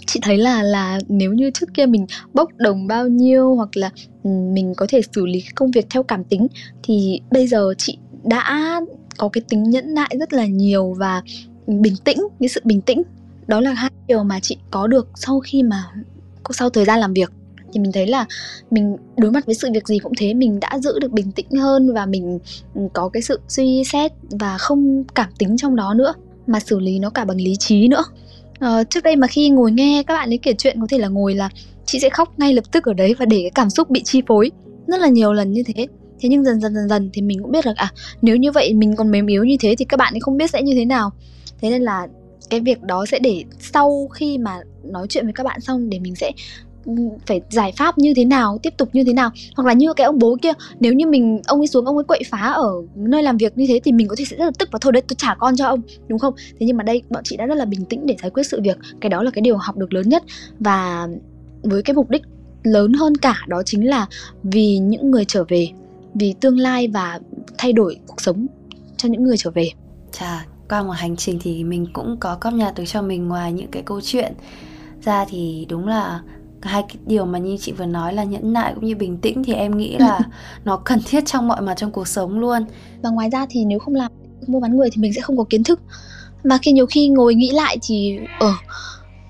chị 0.06 0.20
thấy 0.22 0.38
là 0.38 0.62
là 0.62 0.98
nếu 1.08 1.32
như 1.32 1.50
trước 1.50 1.74
kia 1.74 1.86
mình 1.86 2.06
bốc 2.34 2.50
đồng 2.56 2.86
bao 2.86 3.08
nhiêu 3.08 3.54
hoặc 3.54 3.76
là 3.76 3.90
ừ, 4.22 4.30
mình 4.30 4.74
có 4.76 4.86
thể 4.88 5.00
xử 5.14 5.26
lý 5.26 5.44
công 5.54 5.70
việc 5.70 5.86
theo 5.90 6.02
cảm 6.02 6.24
tính, 6.24 6.46
thì 6.82 7.20
bây 7.30 7.46
giờ 7.46 7.74
chị 7.78 7.98
đã 8.24 8.80
có 9.16 9.28
cái 9.28 9.42
tính 9.48 9.62
nhẫn 9.62 9.94
nại 9.94 10.16
rất 10.20 10.32
là 10.32 10.46
nhiều 10.46 10.94
và 10.98 11.22
bình 11.66 11.94
tĩnh, 12.04 12.18
cái 12.40 12.48
sự 12.48 12.60
bình 12.64 12.80
tĩnh. 12.80 13.02
Đó 13.46 13.60
là 13.60 13.72
hai 13.72 13.90
điều 14.06 14.22
mà 14.22 14.40
chị 14.40 14.56
có 14.70 14.86
được 14.86 15.08
sau 15.14 15.40
khi 15.40 15.62
mà, 15.62 15.84
sau 16.50 16.70
thời 16.70 16.84
gian 16.84 17.00
làm 17.00 17.12
việc. 17.12 17.32
Thì 17.72 17.80
mình 17.80 17.92
thấy 17.92 18.06
là 18.06 18.26
mình 18.70 18.96
đối 19.16 19.30
mặt 19.30 19.46
với 19.46 19.54
sự 19.54 19.68
việc 19.74 19.88
gì 19.88 19.98
cũng 19.98 20.12
thế, 20.18 20.34
mình 20.34 20.60
đã 20.60 20.78
giữ 20.78 20.98
được 20.98 21.12
bình 21.12 21.32
tĩnh 21.32 21.50
hơn 21.50 21.94
và 21.94 22.06
mình 22.06 22.38
ừ, 22.74 22.80
có 22.92 23.08
cái 23.08 23.22
sự 23.22 23.40
suy 23.48 23.84
xét 23.84 24.12
và 24.30 24.58
không 24.58 25.04
cảm 25.14 25.28
tính 25.38 25.56
trong 25.56 25.76
đó 25.76 25.94
nữa, 25.94 26.14
mà 26.46 26.60
xử 26.60 26.78
lý 26.78 26.98
nó 26.98 27.10
cả 27.10 27.24
bằng 27.24 27.40
lý 27.40 27.56
trí 27.56 27.88
nữa 27.88 28.04
uh, 28.64 28.90
trước 28.90 29.04
đây 29.04 29.16
mà 29.16 29.26
khi 29.26 29.48
ngồi 29.48 29.72
nghe 29.72 30.02
các 30.06 30.14
bạn 30.14 30.30
ấy 30.30 30.38
kể 30.38 30.54
chuyện 30.58 30.80
có 30.80 30.86
thể 30.90 30.98
là 30.98 31.08
ngồi 31.08 31.34
là 31.34 31.50
chị 31.86 32.00
sẽ 32.00 32.10
khóc 32.10 32.38
ngay 32.38 32.52
lập 32.52 32.64
tức 32.72 32.84
ở 32.84 32.92
đấy 32.92 33.14
và 33.18 33.24
để 33.24 33.38
cái 33.42 33.50
cảm 33.54 33.70
xúc 33.70 33.90
bị 33.90 34.02
chi 34.04 34.22
phối 34.26 34.50
rất 34.86 35.00
là 35.00 35.08
nhiều 35.08 35.32
lần 35.32 35.52
như 35.52 35.62
thế. 35.62 35.86
Thế 36.20 36.28
nhưng 36.28 36.44
dần 36.44 36.60
dần 36.60 36.74
dần 36.74 36.88
dần 36.88 37.10
thì 37.12 37.22
mình 37.22 37.42
cũng 37.42 37.52
biết 37.52 37.66
là 37.66 37.72
à 37.76 37.90
nếu 38.22 38.36
như 38.36 38.52
vậy 38.52 38.74
mình 38.74 38.96
còn 38.96 39.10
mềm 39.10 39.26
yếu 39.26 39.44
như 39.44 39.56
thế 39.60 39.74
thì 39.78 39.84
các 39.84 39.96
bạn 39.96 40.14
ấy 40.14 40.20
không 40.20 40.36
biết 40.36 40.50
sẽ 40.50 40.62
như 40.62 40.74
thế 40.74 40.84
nào. 40.84 41.10
Thế 41.60 41.70
nên 41.70 41.82
là 41.82 42.06
cái 42.50 42.60
việc 42.60 42.82
đó 42.82 43.06
sẽ 43.06 43.18
để 43.18 43.44
sau 43.58 44.08
khi 44.14 44.38
mà 44.38 44.60
nói 44.84 45.06
chuyện 45.08 45.24
với 45.24 45.32
các 45.32 45.44
bạn 45.44 45.60
xong 45.60 45.90
để 45.90 45.98
mình 45.98 46.14
sẽ 46.14 46.32
phải 47.26 47.40
giải 47.50 47.72
pháp 47.76 47.98
như 47.98 48.14
thế 48.16 48.24
nào 48.24 48.58
tiếp 48.62 48.74
tục 48.76 48.88
như 48.92 49.04
thế 49.04 49.12
nào? 49.12 49.30
Hoặc 49.56 49.66
là 49.66 49.72
như 49.72 49.92
cái 49.94 50.04
ông 50.04 50.18
bố 50.18 50.36
kia 50.42 50.52
nếu 50.80 50.92
như 50.92 51.06
mình 51.06 51.40
ông 51.46 51.60
ấy 51.60 51.66
xuống 51.66 51.86
ông 51.86 51.96
ấy 51.96 52.04
quậy 52.04 52.22
phá 52.30 52.38
ở 52.38 52.72
nơi 52.94 53.22
làm 53.22 53.36
việc 53.36 53.58
như 53.58 53.64
thế 53.68 53.80
thì 53.84 53.92
mình 53.92 54.08
có 54.08 54.16
thể 54.18 54.24
sẽ 54.24 54.36
rất 54.36 54.44
là 54.44 54.50
tức 54.58 54.68
và 54.72 54.78
thôi 54.82 54.92
đấy 54.92 55.02
tôi 55.08 55.16
trả 55.18 55.34
con 55.34 55.56
cho 55.56 55.66
ông 55.66 55.80
đúng 56.08 56.18
không? 56.18 56.34
Thế 56.36 56.66
nhưng 56.66 56.76
mà 56.76 56.82
đây 56.84 57.02
bọn 57.10 57.22
chị 57.24 57.36
đã 57.36 57.46
rất 57.46 57.54
là 57.54 57.64
bình 57.64 57.84
tĩnh 57.84 58.06
để 58.06 58.16
giải 58.22 58.30
quyết 58.30 58.42
sự 58.42 58.60
việc. 58.60 58.78
Cái 59.00 59.10
đó 59.10 59.22
là 59.22 59.30
cái 59.30 59.42
điều 59.42 59.56
học 59.56 59.76
được 59.76 59.92
lớn 59.92 60.08
nhất. 60.08 60.22
Và 60.58 61.08
với 61.62 61.82
cái 61.82 61.94
mục 61.94 62.10
đích 62.10 62.22
lớn 62.62 62.92
hơn 62.92 63.16
cả 63.16 63.36
đó 63.48 63.62
chính 63.62 63.88
là 63.88 64.06
vì 64.42 64.78
những 64.78 65.10
người 65.10 65.24
trở 65.24 65.44
về 65.48 65.68
vì 66.14 66.34
tương 66.40 66.58
lai 66.58 66.88
và 66.88 67.20
thay 67.58 67.72
đổi 67.72 67.96
cuộc 68.06 68.20
sống 68.20 68.46
cho 68.96 69.08
những 69.08 69.22
người 69.22 69.36
trở 69.36 69.50
về. 69.50 69.70
Chà, 70.12 70.46
qua 70.68 70.82
một 70.82 70.92
hành 70.96 71.16
trình 71.16 71.38
thì 71.42 71.64
mình 71.64 71.86
cũng 71.92 72.16
có 72.20 72.36
cóp 72.40 72.54
nhặt 72.54 72.74
được 72.76 72.84
cho 72.86 73.02
mình 73.02 73.28
ngoài 73.28 73.52
những 73.52 73.70
cái 73.70 73.82
câu 73.82 74.00
chuyện. 74.00 74.32
Ra 75.02 75.24
thì 75.28 75.66
đúng 75.68 75.86
là 75.86 76.20
hai 76.62 76.82
cái 76.82 76.96
điều 77.06 77.24
mà 77.24 77.38
như 77.38 77.56
chị 77.60 77.72
vừa 77.72 77.86
nói 77.86 78.14
là 78.14 78.24
nhẫn 78.24 78.52
nại 78.52 78.74
cũng 78.74 78.84
như 78.84 78.96
bình 78.96 79.18
tĩnh 79.18 79.44
thì 79.44 79.52
em 79.52 79.76
nghĩ 79.76 79.96
là 79.98 80.20
nó 80.64 80.76
cần 80.76 81.00
thiết 81.06 81.26
trong 81.26 81.48
mọi 81.48 81.60
mặt 81.60 81.74
trong 81.74 81.92
cuộc 81.92 82.08
sống 82.08 82.38
luôn. 82.38 82.64
Và 83.02 83.10
ngoài 83.10 83.30
ra 83.30 83.46
thì 83.50 83.64
nếu 83.64 83.78
không 83.78 83.94
làm 83.94 84.12
mua 84.46 84.60
bán 84.60 84.76
người 84.76 84.88
thì 84.92 85.02
mình 85.02 85.12
sẽ 85.12 85.20
không 85.20 85.36
có 85.36 85.44
kiến 85.50 85.64
thức. 85.64 85.80
Mà 86.44 86.58
khi 86.62 86.72
nhiều 86.72 86.86
khi 86.86 87.08
ngồi 87.08 87.34
nghĩ 87.34 87.50
lại 87.50 87.78
thì 87.82 88.18
ở 88.40 88.48
ờ, 88.48 88.52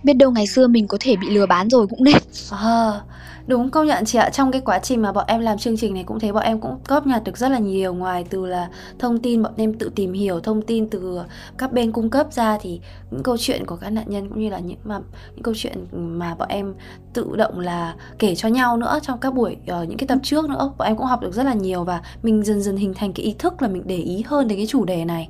biết 0.02 0.14
đâu 0.14 0.30
ngày 0.30 0.46
xưa 0.46 0.66
mình 0.66 0.88
có 0.88 0.98
thể 1.00 1.16
bị 1.16 1.30
lừa 1.30 1.46
bán 1.46 1.70
rồi 1.70 1.86
cũng 1.86 2.04
nên. 2.04 2.16
À, 2.50 3.00
Đúng 3.46 3.70
công 3.70 3.86
nhận 3.86 4.04
chị 4.04 4.18
ạ, 4.18 4.30
trong 4.30 4.52
cái 4.52 4.60
quá 4.60 4.78
trình 4.78 5.02
mà 5.02 5.12
bọn 5.12 5.24
em 5.28 5.40
làm 5.40 5.58
chương 5.58 5.76
trình 5.76 5.94
này 5.94 6.04
cũng 6.04 6.20
thấy 6.20 6.32
bọn 6.32 6.42
em 6.42 6.60
cũng 6.60 6.78
góp 6.88 7.06
nhặt 7.06 7.24
được 7.24 7.38
rất 7.38 7.48
là 7.48 7.58
nhiều. 7.58 7.94
Ngoài 7.94 8.24
từ 8.30 8.46
là 8.46 8.68
thông 8.98 9.18
tin 9.18 9.42
bọn 9.42 9.52
em 9.56 9.74
tự 9.74 9.90
tìm 9.94 10.12
hiểu 10.12 10.40
thông 10.40 10.62
tin 10.62 10.88
từ 10.90 11.20
các 11.58 11.72
bên 11.72 11.92
cung 11.92 12.10
cấp 12.10 12.32
ra 12.32 12.58
thì 12.60 12.80
những 13.10 13.22
câu 13.22 13.36
chuyện 13.36 13.66
của 13.66 13.76
các 13.76 13.90
nạn 13.90 14.04
nhân 14.08 14.28
cũng 14.28 14.40
như 14.40 14.48
là 14.48 14.58
những 14.58 14.78
mà 14.84 15.00
những 15.34 15.42
câu 15.42 15.54
chuyện 15.56 15.86
mà 15.92 16.34
bọn 16.34 16.48
em 16.48 16.74
tự 17.12 17.36
động 17.36 17.60
là 17.60 17.94
kể 18.18 18.34
cho 18.34 18.48
nhau 18.48 18.76
nữa 18.76 18.98
trong 19.02 19.18
các 19.18 19.34
buổi 19.34 19.56
uh, 19.82 19.88
những 19.88 19.98
cái 19.98 20.06
tập 20.06 20.18
trước 20.22 20.48
nữa. 20.48 20.72
Bọn 20.78 20.88
em 20.88 20.96
cũng 20.96 21.06
học 21.06 21.20
được 21.20 21.34
rất 21.34 21.42
là 21.42 21.54
nhiều 21.54 21.84
và 21.84 22.00
mình 22.22 22.42
dần 22.42 22.62
dần 22.62 22.76
hình 22.76 22.94
thành 22.94 23.12
cái 23.12 23.26
ý 23.26 23.34
thức 23.38 23.62
là 23.62 23.68
mình 23.68 23.82
để 23.86 23.96
ý 23.96 24.24
hơn 24.26 24.48
đến 24.48 24.58
cái 24.58 24.66
chủ 24.66 24.84
đề 24.84 25.04
này. 25.04 25.28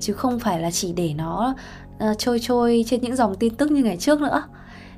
Chứ 0.00 0.12
không 0.12 0.38
phải 0.38 0.60
là 0.60 0.70
chỉ 0.70 0.92
để 0.92 1.14
nó 1.16 1.54
uh, 1.96 2.18
trôi 2.18 2.38
trôi 2.38 2.84
trên 2.86 3.00
những 3.00 3.16
dòng 3.16 3.34
tin 3.34 3.54
tức 3.54 3.70
như 3.70 3.82
ngày 3.82 3.96
trước 3.96 4.20
nữa 4.20 4.42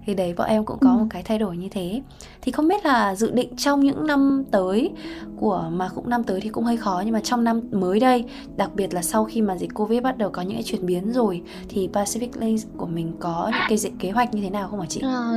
thì 0.08 0.14
đấy 0.14 0.34
bọn 0.37 0.48
em 0.48 0.64
cũng 0.64 0.78
có 0.80 0.90
ừ. 0.90 0.96
một 0.98 1.06
cái 1.11 1.22
thay 1.22 1.38
đổi 1.38 1.56
như 1.56 1.68
thế 1.70 2.02
thì 2.42 2.52
không 2.52 2.68
biết 2.68 2.84
là 2.84 3.14
dự 3.14 3.30
định 3.30 3.56
trong 3.56 3.80
những 3.80 4.06
năm 4.06 4.44
tới 4.50 4.90
của 5.37 5.68
mà 5.72 5.88
cũng 5.94 6.11
năm 6.11 6.24
tới 6.24 6.40
thì 6.40 6.48
cũng 6.48 6.64
hơi 6.64 6.76
khó 6.76 7.02
nhưng 7.04 7.14
mà 7.14 7.20
trong 7.20 7.44
năm 7.44 7.61
mới 7.72 8.00
đây 8.00 8.24
đặc 8.56 8.70
biệt 8.74 8.94
là 8.94 9.02
sau 9.02 9.24
khi 9.24 9.42
mà 9.42 9.56
dịch 9.56 9.74
covid 9.74 10.02
bắt 10.02 10.18
đầu 10.18 10.30
có 10.30 10.42
những 10.42 10.54
cái 10.54 10.62
chuyển 10.62 10.87
biến 10.87 11.12
rồi 11.12 11.42
thì 11.68 11.88
Pacific 11.92 12.28
Link 12.40 12.61
của 12.76 12.87
mình 12.87 13.12
có 13.20 13.50
những 13.52 13.78
cái 13.82 13.92
kế 13.98 14.11
hoạch 14.11 14.34
như 14.34 14.42
thế 14.42 14.50
nào 14.50 14.68
không 14.68 14.80
hả 14.80 14.87
chị? 14.88 15.00
À, 15.04 15.32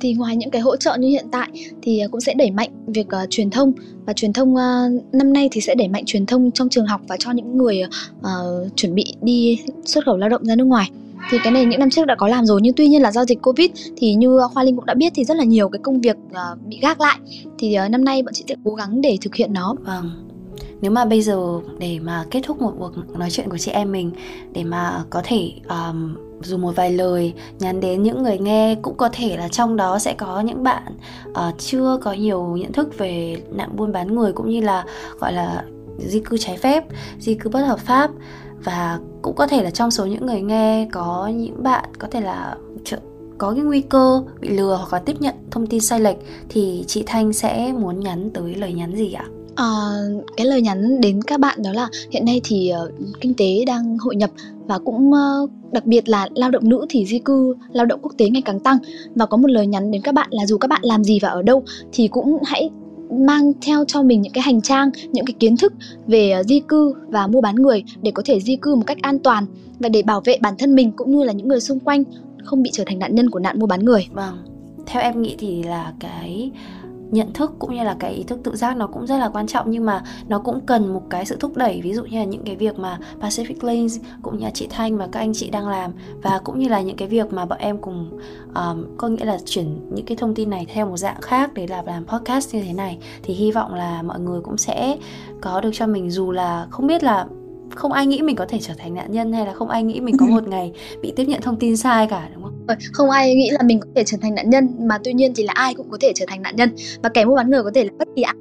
thì 0.00 0.14
ngoài 0.14 0.36
những 0.36 0.50
cái 0.50 0.62
hỗ 0.62 0.76
trợ 0.76 0.96
như 0.98 1.08
hiện 1.08 1.26
tại 1.32 1.48
thì 1.82 2.02
cũng 2.10 2.20
sẽ 2.20 2.34
đẩy 2.34 2.50
mạnh 2.50 2.70
việc 2.86 3.06
uh, 3.06 3.30
truyền 3.30 3.50
thông 3.50 3.72
và 4.06 4.12
truyền 4.12 4.32
thông 4.32 4.54
uh, 4.54 5.14
năm 5.14 5.32
nay 5.32 5.48
thì 5.52 5.60
sẽ 5.60 5.74
đẩy 5.74 5.88
mạnh 5.88 6.04
truyền 6.06 6.26
thông 6.26 6.50
trong 6.50 6.68
trường 6.68 6.86
học 6.86 7.00
và 7.08 7.16
cho 7.18 7.30
những 7.30 7.58
người 7.58 7.82
uh, 8.18 8.76
chuẩn 8.76 8.94
bị 8.94 9.14
đi 9.22 9.58
xuất 9.84 10.04
khẩu 10.04 10.16
lao 10.16 10.28
động 10.28 10.44
ra 10.44 10.56
nước 10.56 10.64
ngoài 10.64 10.90
thì 11.30 11.38
cái 11.44 11.52
này 11.52 11.64
những 11.64 11.80
năm 11.80 11.90
trước 11.90 12.06
đã 12.06 12.14
có 12.14 12.28
làm 12.28 12.46
rồi 12.46 12.60
nhưng 12.62 12.74
tuy 12.74 12.88
nhiên 12.88 13.02
là 13.02 13.12
do 13.12 13.24
dịch 13.24 13.42
covid 13.42 13.70
thì 13.96 14.14
như 14.14 14.38
khoa 14.54 14.62
linh 14.62 14.76
cũng 14.76 14.86
đã 14.86 14.94
biết 14.94 15.12
thì 15.14 15.24
rất 15.24 15.36
là 15.36 15.44
nhiều 15.44 15.68
cái 15.68 15.80
công 15.82 16.00
việc 16.00 16.16
uh, 16.26 16.66
bị 16.66 16.78
gác 16.82 17.00
lại. 17.00 17.18
Thì 17.58 17.76
uh, 17.84 17.90
năm 17.90 18.04
nay 18.04 18.22
bọn 18.22 18.34
chị 18.34 18.44
sẽ 18.48 18.54
cố 18.64 18.74
gắng 18.74 19.00
để 19.00 19.18
thực 19.20 19.34
hiện 19.34 19.52
nó. 19.52 19.74
Vâng. 19.80 20.10
Nếu 20.80 20.90
mà 20.90 21.04
bây 21.04 21.22
giờ 21.22 21.60
để 21.78 21.98
mà 21.98 22.24
kết 22.30 22.40
thúc 22.44 22.62
một 22.62 22.72
cuộc 22.78 23.18
nói 23.18 23.30
chuyện 23.30 23.48
của 23.50 23.58
chị 23.58 23.70
em 23.70 23.92
mình 23.92 24.10
để 24.52 24.64
mà 24.64 25.04
có 25.10 25.22
thể 25.24 25.52
um, 25.68 26.16
dùng 26.42 26.62
một 26.62 26.76
vài 26.76 26.90
lời 26.90 27.32
nhắn 27.58 27.80
đến 27.80 28.02
những 28.02 28.22
người 28.22 28.38
nghe 28.38 28.74
cũng 28.82 28.96
có 28.96 29.08
thể 29.12 29.36
là 29.36 29.48
trong 29.48 29.76
đó 29.76 29.98
sẽ 29.98 30.12
có 30.12 30.40
những 30.40 30.62
bạn 30.62 30.82
uh, 31.30 31.58
chưa 31.58 31.98
có 32.02 32.12
nhiều 32.12 32.56
nhận 32.56 32.72
thức 32.72 32.98
về 32.98 33.36
nạn 33.52 33.76
buôn 33.76 33.92
bán 33.92 34.14
người 34.14 34.32
cũng 34.32 34.50
như 34.50 34.60
là 34.60 34.84
gọi 35.20 35.32
là 35.32 35.64
di 35.98 36.20
cư 36.20 36.36
trái 36.36 36.56
phép 36.56 36.84
di 37.18 37.34
cư 37.34 37.50
bất 37.50 37.60
hợp 37.60 37.78
pháp 37.78 38.10
và 38.66 38.98
cũng 39.22 39.36
có 39.36 39.46
thể 39.46 39.62
là 39.62 39.70
trong 39.70 39.90
số 39.90 40.06
những 40.06 40.26
người 40.26 40.40
nghe 40.40 40.88
có 40.92 41.30
những 41.34 41.62
bạn 41.62 41.84
có 41.98 42.08
thể 42.10 42.20
là 42.20 42.56
có 43.38 43.52
cái 43.52 43.62
nguy 43.62 43.80
cơ 43.80 44.22
bị 44.40 44.48
lừa 44.48 44.76
hoặc 44.76 44.92
là 44.92 44.98
tiếp 44.98 45.16
nhận 45.20 45.34
thông 45.50 45.66
tin 45.66 45.80
sai 45.80 46.00
lệch 46.00 46.16
thì 46.48 46.84
chị 46.86 47.02
Thanh 47.06 47.32
sẽ 47.32 47.72
muốn 47.72 48.00
nhắn 48.00 48.30
tới 48.34 48.54
lời 48.54 48.72
nhắn 48.72 48.96
gì 48.96 49.12
ạ? 49.12 49.24
À, 49.54 49.66
cái 50.36 50.46
lời 50.46 50.62
nhắn 50.62 51.00
đến 51.00 51.22
các 51.22 51.40
bạn 51.40 51.62
đó 51.64 51.72
là 51.72 51.88
hiện 52.10 52.24
nay 52.24 52.40
thì 52.44 52.72
uh, 52.84 52.92
kinh 53.20 53.34
tế 53.34 53.64
đang 53.66 53.98
hội 53.98 54.16
nhập 54.16 54.30
và 54.66 54.78
cũng 54.78 55.10
uh, 55.10 55.50
đặc 55.72 55.86
biệt 55.86 56.08
là 56.08 56.28
lao 56.34 56.50
động 56.50 56.68
nữ 56.68 56.86
thì 56.88 57.06
di 57.06 57.18
cư 57.18 57.54
lao 57.72 57.86
động 57.86 58.00
quốc 58.02 58.12
tế 58.18 58.28
ngày 58.28 58.42
càng 58.42 58.60
tăng 58.60 58.78
và 59.14 59.26
có 59.26 59.36
một 59.36 59.50
lời 59.50 59.66
nhắn 59.66 59.90
đến 59.90 60.02
các 60.02 60.14
bạn 60.14 60.28
là 60.30 60.46
dù 60.46 60.58
các 60.58 60.68
bạn 60.68 60.80
làm 60.84 61.04
gì 61.04 61.18
và 61.22 61.28
ở 61.28 61.42
đâu 61.42 61.64
thì 61.92 62.08
cũng 62.08 62.38
hãy 62.44 62.70
mang 63.10 63.52
theo 63.60 63.84
cho 63.84 64.02
mình 64.02 64.22
những 64.22 64.32
cái 64.32 64.42
hành 64.42 64.62
trang, 64.62 64.90
những 65.12 65.26
cái 65.26 65.34
kiến 65.38 65.56
thức 65.56 65.72
về 66.06 66.30
ờ, 66.30 66.42
di 66.42 66.60
cư 66.60 66.94
và 67.08 67.26
mua 67.26 67.40
bán 67.40 67.54
người 67.54 67.84
để 68.02 68.10
có 68.10 68.22
thể 68.26 68.40
di 68.40 68.56
cư 68.56 68.74
một 68.74 68.84
cách 68.86 68.98
an 69.02 69.18
toàn 69.18 69.46
và 69.78 69.88
để 69.88 70.02
bảo 70.02 70.20
vệ 70.20 70.38
bản 70.40 70.54
thân 70.58 70.74
mình 70.74 70.92
cũng 70.96 71.10
như 71.18 71.24
là 71.24 71.32
những 71.32 71.48
người 71.48 71.60
xung 71.60 71.80
quanh, 71.80 72.02
không 72.44 72.62
bị 72.62 72.70
trở 72.72 72.84
thành 72.86 72.98
nạn 72.98 73.14
nhân 73.14 73.30
của 73.30 73.38
nạn 73.38 73.58
mua 73.58 73.66
bán 73.66 73.84
người. 73.84 74.06
Vâng. 74.12 74.38
Theo 74.86 75.02
em 75.02 75.22
nghĩ 75.22 75.34
thì 75.38 75.62
là 75.62 75.92
cái 76.00 76.50
nhận 77.10 77.32
thức 77.32 77.52
cũng 77.58 77.74
như 77.74 77.84
là 77.84 77.96
cái 77.98 78.12
ý 78.12 78.22
thức 78.22 78.38
tự 78.44 78.56
giác 78.56 78.76
nó 78.76 78.86
cũng 78.86 79.06
rất 79.06 79.18
là 79.18 79.28
quan 79.28 79.46
trọng 79.46 79.70
nhưng 79.70 79.86
mà 79.86 80.02
nó 80.28 80.38
cũng 80.38 80.60
cần 80.66 80.92
một 80.92 81.02
cái 81.10 81.26
sự 81.26 81.36
thúc 81.40 81.56
đẩy 81.56 81.80
ví 81.82 81.94
dụ 81.94 82.04
như 82.04 82.18
là 82.18 82.24
những 82.24 82.44
cái 82.44 82.56
việc 82.56 82.78
mà 82.78 82.98
Pacific 83.20 83.72
Links 83.72 83.98
cũng 84.22 84.38
như 84.38 84.44
là 84.44 84.50
chị 84.50 84.66
Thanh 84.70 84.98
và 84.98 85.08
các 85.12 85.20
anh 85.20 85.32
chị 85.34 85.50
đang 85.50 85.68
làm 85.68 85.92
và 86.22 86.40
cũng 86.44 86.58
như 86.58 86.68
là 86.68 86.80
những 86.80 86.96
cái 86.96 87.08
việc 87.08 87.32
mà 87.32 87.44
bọn 87.44 87.58
em 87.58 87.78
cùng 87.78 88.18
um, 88.54 88.96
có 88.96 89.08
nghĩa 89.08 89.24
là 89.24 89.38
chuyển 89.46 89.94
những 89.94 90.06
cái 90.06 90.16
thông 90.16 90.34
tin 90.34 90.50
này 90.50 90.66
theo 90.72 90.86
một 90.86 90.96
dạng 90.96 91.20
khác 91.20 91.54
để 91.54 91.66
làm 91.66 91.86
làm 91.86 92.06
podcast 92.06 92.54
như 92.54 92.62
thế 92.62 92.72
này. 92.72 92.98
Thì 93.22 93.34
hy 93.34 93.52
vọng 93.52 93.74
là 93.74 94.02
mọi 94.02 94.20
người 94.20 94.40
cũng 94.40 94.56
sẽ 94.56 94.96
có 95.40 95.60
được 95.60 95.70
cho 95.72 95.86
mình 95.86 96.10
dù 96.10 96.32
là 96.32 96.66
không 96.70 96.86
biết 96.86 97.04
là 97.04 97.26
không 97.74 97.92
ai 97.92 98.06
nghĩ 98.06 98.22
mình 98.22 98.36
có 98.36 98.46
thể 98.48 98.58
trở 98.60 98.74
thành 98.78 98.94
nạn 98.94 99.12
nhân 99.12 99.32
hay 99.32 99.46
là 99.46 99.52
không 99.52 99.68
ai 99.68 99.82
nghĩ 99.82 100.00
mình 100.00 100.16
có 100.18 100.26
một 100.26 100.48
ngày 100.48 100.72
bị 101.02 101.12
tiếp 101.16 101.24
nhận 101.24 101.42
thông 101.42 101.58
tin 101.58 101.76
sai 101.76 102.06
cả 102.06 102.28
đúng 102.34 102.42
không? 102.42 102.76
Không 102.92 103.10
ai 103.10 103.34
nghĩ 103.34 103.50
là 103.50 103.62
mình 103.62 103.80
có 103.80 103.86
thể 103.94 104.04
trở 104.04 104.18
thành 104.22 104.34
nạn 104.34 104.50
nhân 104.50 104.68
mà 104.78 104.98
tuy 105.04 105.12
nhiên 105.12 105.32
thì 105.36 105.42
là 105.42 105.52
ai 105.52 105.74
cũng 105.74 105.90
có 105.90 105.98
thể 106.00 106.12
trở 106.14 106.24
thành 106.28 106.42
nạn 106.42 106.56
nhân 106.56 106.74
và 107.02 107.08
kẻ 107.08 107.24
mua 107.24 107.36
bán 107.36 107.50
người 107.50 107.62
có 107.62 107.70
thể 107.74 107.84
là 107.84 107.90
bất 107.98 108.08
kỳ 108.16 108.22
ai. 108.22 108.34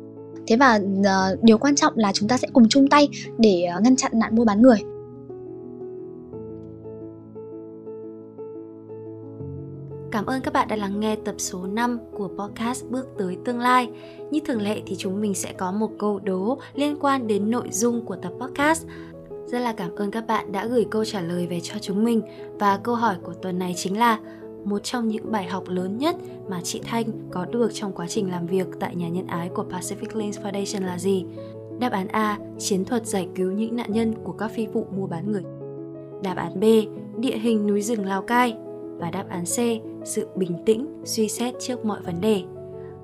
Thế 0.48 0.56
và 0.56 0.80
uh, 1.00 1.44
điều 1.44 1.58
quan 1.58 1.76
trọng 1.76 1.94
là 1.96 2.12
chúng 2.12 2.30
ta 2.30 2.38
sẽ 2.38 2.48
cùng 2.54 2.70
chung 2.70 2.88
tay 2.88 3.08
để 3.38 3.68
uh, 3.78 3.84
ngăn 3.84 3.96
chặn 3.96 4.12
nạn 4.16 4.36
mua 4.36 4.46
bán 4.46 4.62
người. 4.62 4.78
Cảm 10.16 10.26
ơn 10.26 10.42
các 10.42 10.54
bạn 10.54 10.68
đã 10.68 10.76
lắng 10.76 11.00
nghe 11.00 11.16
tập 11.16 11.36
số 11.38 11.66
5 11.66 12.00
của 12.18 12.28
podcast 12.28 12.86
Bước 12.90 13.08
tới 13.18 13.38
tương 13.46 13.60
lai. 13.60 13.90
Như 14.32 14.40
thường 14.46 14.62
lệ 14.62 14.82
thì 14.86 14.96
chúng 14.96 15.22
mình 15.22 15.34
sẽ 15.34 15.54
có 15.58 15.72
một 15.72 15.90
câu 16.00 16.20
đố 16.20 16.58
liên 16.76 16.96
quan 17.00 17.28
đến 17.28 17.52
nội 17.52 17.68
dung 17.72 18.06
của 18.06 18.16
tập 18.16 18.32
podcast. 18.40 18.86
Rất 19.46 19.60
là 19.60 19.74
cảm 19.74 19.96
ơn 19.96 20.12
các 20.12 20.28
bạn 20.28 20.52
đã 20.52 20.66
gửi 20.66 20.86
câu 20.92 21.06
trả 21.06 21.22
lời 21.22 21.48
về 21.48 21.60
cho 21.60 21.76
chúng 21.82 22.04
mình 22.04 22.22
và 22.60 22.78
câu 22.78 22.96
hỏi 22.96 23.16
của 23.24 23.34
tuần 23.34 23.60
này 23.60 23.74
chính 23.78 24.00
là 24.00 24.20
một 24.64 24.80
trong 24.84 25.08
những 25.08 25.32
bài 25.32 25.46
học 25.46 25.64
lớn 25.68 25.98
nhất 25.98 26.16
mà 26.50 26.62
chị 26.64 26.82
Thanh 26.84 27.06
có 27.32 27.46
được 27.46 27.74
trong 27.74 27.94
quá 27.94 28.08
trình 28.08 28.32
làm 28.32 28.48
việc 28.48 28.68
tại 28.80 28.96
nhà 28.96 29.10
nhân 29.10 29.28
ái 29.28 29.50
của 29.50 29.66
Pacific 29.70 30.20
Links 30.20 30.40
Foundation 30.40 30.86
là 30.86 31.00
gì? 31.00 31.26
Đáp 31.80 31.92
án 31.92 32.08
A, 32.08 32.40
chiến 32.60 32.86
thuật 32.86 33.08
giải 33.08 33.28
cứu 33.36 33.52
những 33.52 33.76
nạn 33.76 33.92
nhân 33.92 34.14
của 34.24 34.32
các 34.32 34.52
phi 34.56 34.68
vụ 34.68 34.86
mua 34.92 35.08
bán 35.08 35.32
người. 35.32 35.44
Đáp 36.24 36.38
án 36.38 36.60
B, 36.60 36.64
địa 37.18 37.38
hình 37.38 37.68
núi 37.68 37.82
rừng 37.82 38.06
Lào 38.06 38.22
Cai. 38.22 38.56
Và 38.98 39.12
đáp 39.12 39.26
án 39.30 39.46
C, 39.46 39.58
sự 40.04 40.28
bình 40.36 40.58
tĩnh, 40.66 40.88
suy 41.06 41.28
xét 41.28 41.54
trước 41.60 41.86
mọi 41.86 42.02
vấn 42.02 42.22
đề. 42.22 42.44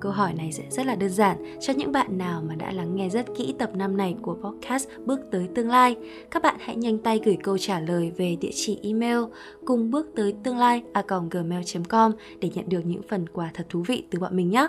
Câu 0.02 0.12
hỏi 0.12 0.32
này 0.34 0.52
sẽ 0.52 0.62
rất 0.70 0.86
là 0.86 0.94
đơn 0.94 1.10
giản 1.10 1.58
cho 1.60 1.72
những 1.72 1.92
bạn 1.92 2.18
nào 2.18 2.42
mà 2.48 2.54
đã 2.54 2.72
lắng 2.72 2.96
nghe 2.96 3.08
rất 3.08 3.26
kỹ 3.36 3.54
tập 3.58 3.70
5 3.74 3.96
này 3.96 4.14
của 4.22 4.36
podcast 4.44 4.88
Bước 5.06 5.20
tới 5.30 5.48
tương 5.54 5.68
lai. 5.68 5.96
Các 6.30 6.42
bạn 6.42 6.56
hãy 6.60 6.76
nhanh 6.76 6.98
tay 6.98 7.20
gửi 7.24 7.36
câu 7.42 7.58
trả 7.58 7.80
lời 7.80 8.12
về 8.16 8.36
địa 8.40 8.50
chỉ 8.54 8.78
email 8.82 9.18
cùng 9.64 9.90
bước 9.90 10.06
tới 10.16 10.34
tương 10.44 10.58
lai 10.58 10.82
a 10.92 11.02
gmail.com 11.30 12.12
để 12.40 12.50
nhận 12.54 12.68
được 12.68 12.80
những 12.84 13.02
phần 13.08 13.28
quà 13.28 13.50
thật 13.54 13.66
thú 13.68 13.82
vị 13.86 14.04
từ 14.10 14.18
bọn 14.18 14.36
mình 14.36 14.50
nhé. 14.50 14.68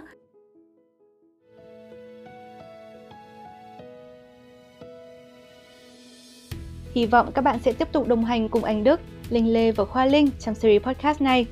Hy 6.96 7.06
vọng 7.06 7.32
các 7.34 7.42
bạn 7.42 7.60
sẽ 7.60 7.74
tiếp 7.74 7.88
tục 7.92 8.08
đồng 8.08 8.26
hành 8.26 8.50
cùng 8.50 8.64
anh 8.64 8.84
Đức, 8.84 9.00
Linh 9.30 9.54
Lê 9.54 9.72
và 9.72 9.86
Khoa 9.86 10.06
Linh 10.06 10.30
trong 10.40 10.56
series 10.56 10.84
podcast 10.84 11.22
này. 11.22 11.46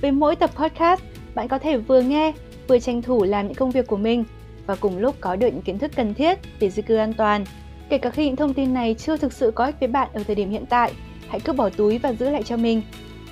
Với 0.00 0.12
mỗi 0.12 0.36
tập 0.36 0.50
podcast, 0.56 1.02
bạn 1.34 1.48
có 1.48 1.58
thể 1.58 1.78
vừa 1.78 2.00
nghe 2.00 2.32
vừa 2.68 2.78
tranh 2.78 3.02
thủ 3.02 3.24
làm 3.24 3.46
những 3.46 3.54
công 3.56 3.70
việc 3.70 3.86
của 3.86 3.96
mình 3.96 4.24
và 4.66 4.74
cùng 4.74 4.98
lúc 4.98 5.16
có 5.20 5.36
được 5.36 5.46
những 5.46 5.62
kiến 5.62 5.78
thức 5.78 5.90
cần 5.96 6.14
thiết 6.14 6.38
để 6.60 6.70
di 6.70 6.82
cư 6.82 6.96
an 6.96 7.12
toàn. 7.12 7.44
Kể 7.88 7.98
cả 7.98 8.10
khi 8.10 8.26
những 8.26 8.36
thông 8.36 8.54
tin 8.54 8.74
này 8.74 8.94
chưa 8.94 9.16
thực 9.16 9.32
sự 9.32 9.50
có 9.50 9.64
ích 9.64 9.80
với 9.80 9.88
bạn 9.88 10.08
ở 10.14 10.22
thời 10.26 10.34
điểm 10.34 10.50
hiện 10.50 10.64
tại, 10.66 10.92
hãy 11.28 11.40
cứ 11.40 11.52
bỏ 11.52 11.68
túi 11.68 11.98
và 11.98 12.12
giữ 12.12 12.30
lại 12.30 12.42
cho 12.42 12.56
mình. 12.56 12.82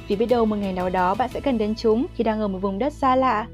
Vì 0.09 0.17
biết 0.17 0.27
đâu 0.27 0.45
một 0.45 0.57
ngày 0.57 0.73
nào 0.73 0.91
đó 0.91 1.15
bạn 1.15 1.31
sẽ 1.35 1.41
cần 1.41 1.59
đến 1.59 1.75
chúng 1.75 2.07
khi 2.15 2.25
đang 2.25 2.41
ở 2.41 2.49
một 2.49 2.59
vùng 2.59 2.79
đất 2.79 2.93
xa 2.93 3.17
lạ 3.17 3.47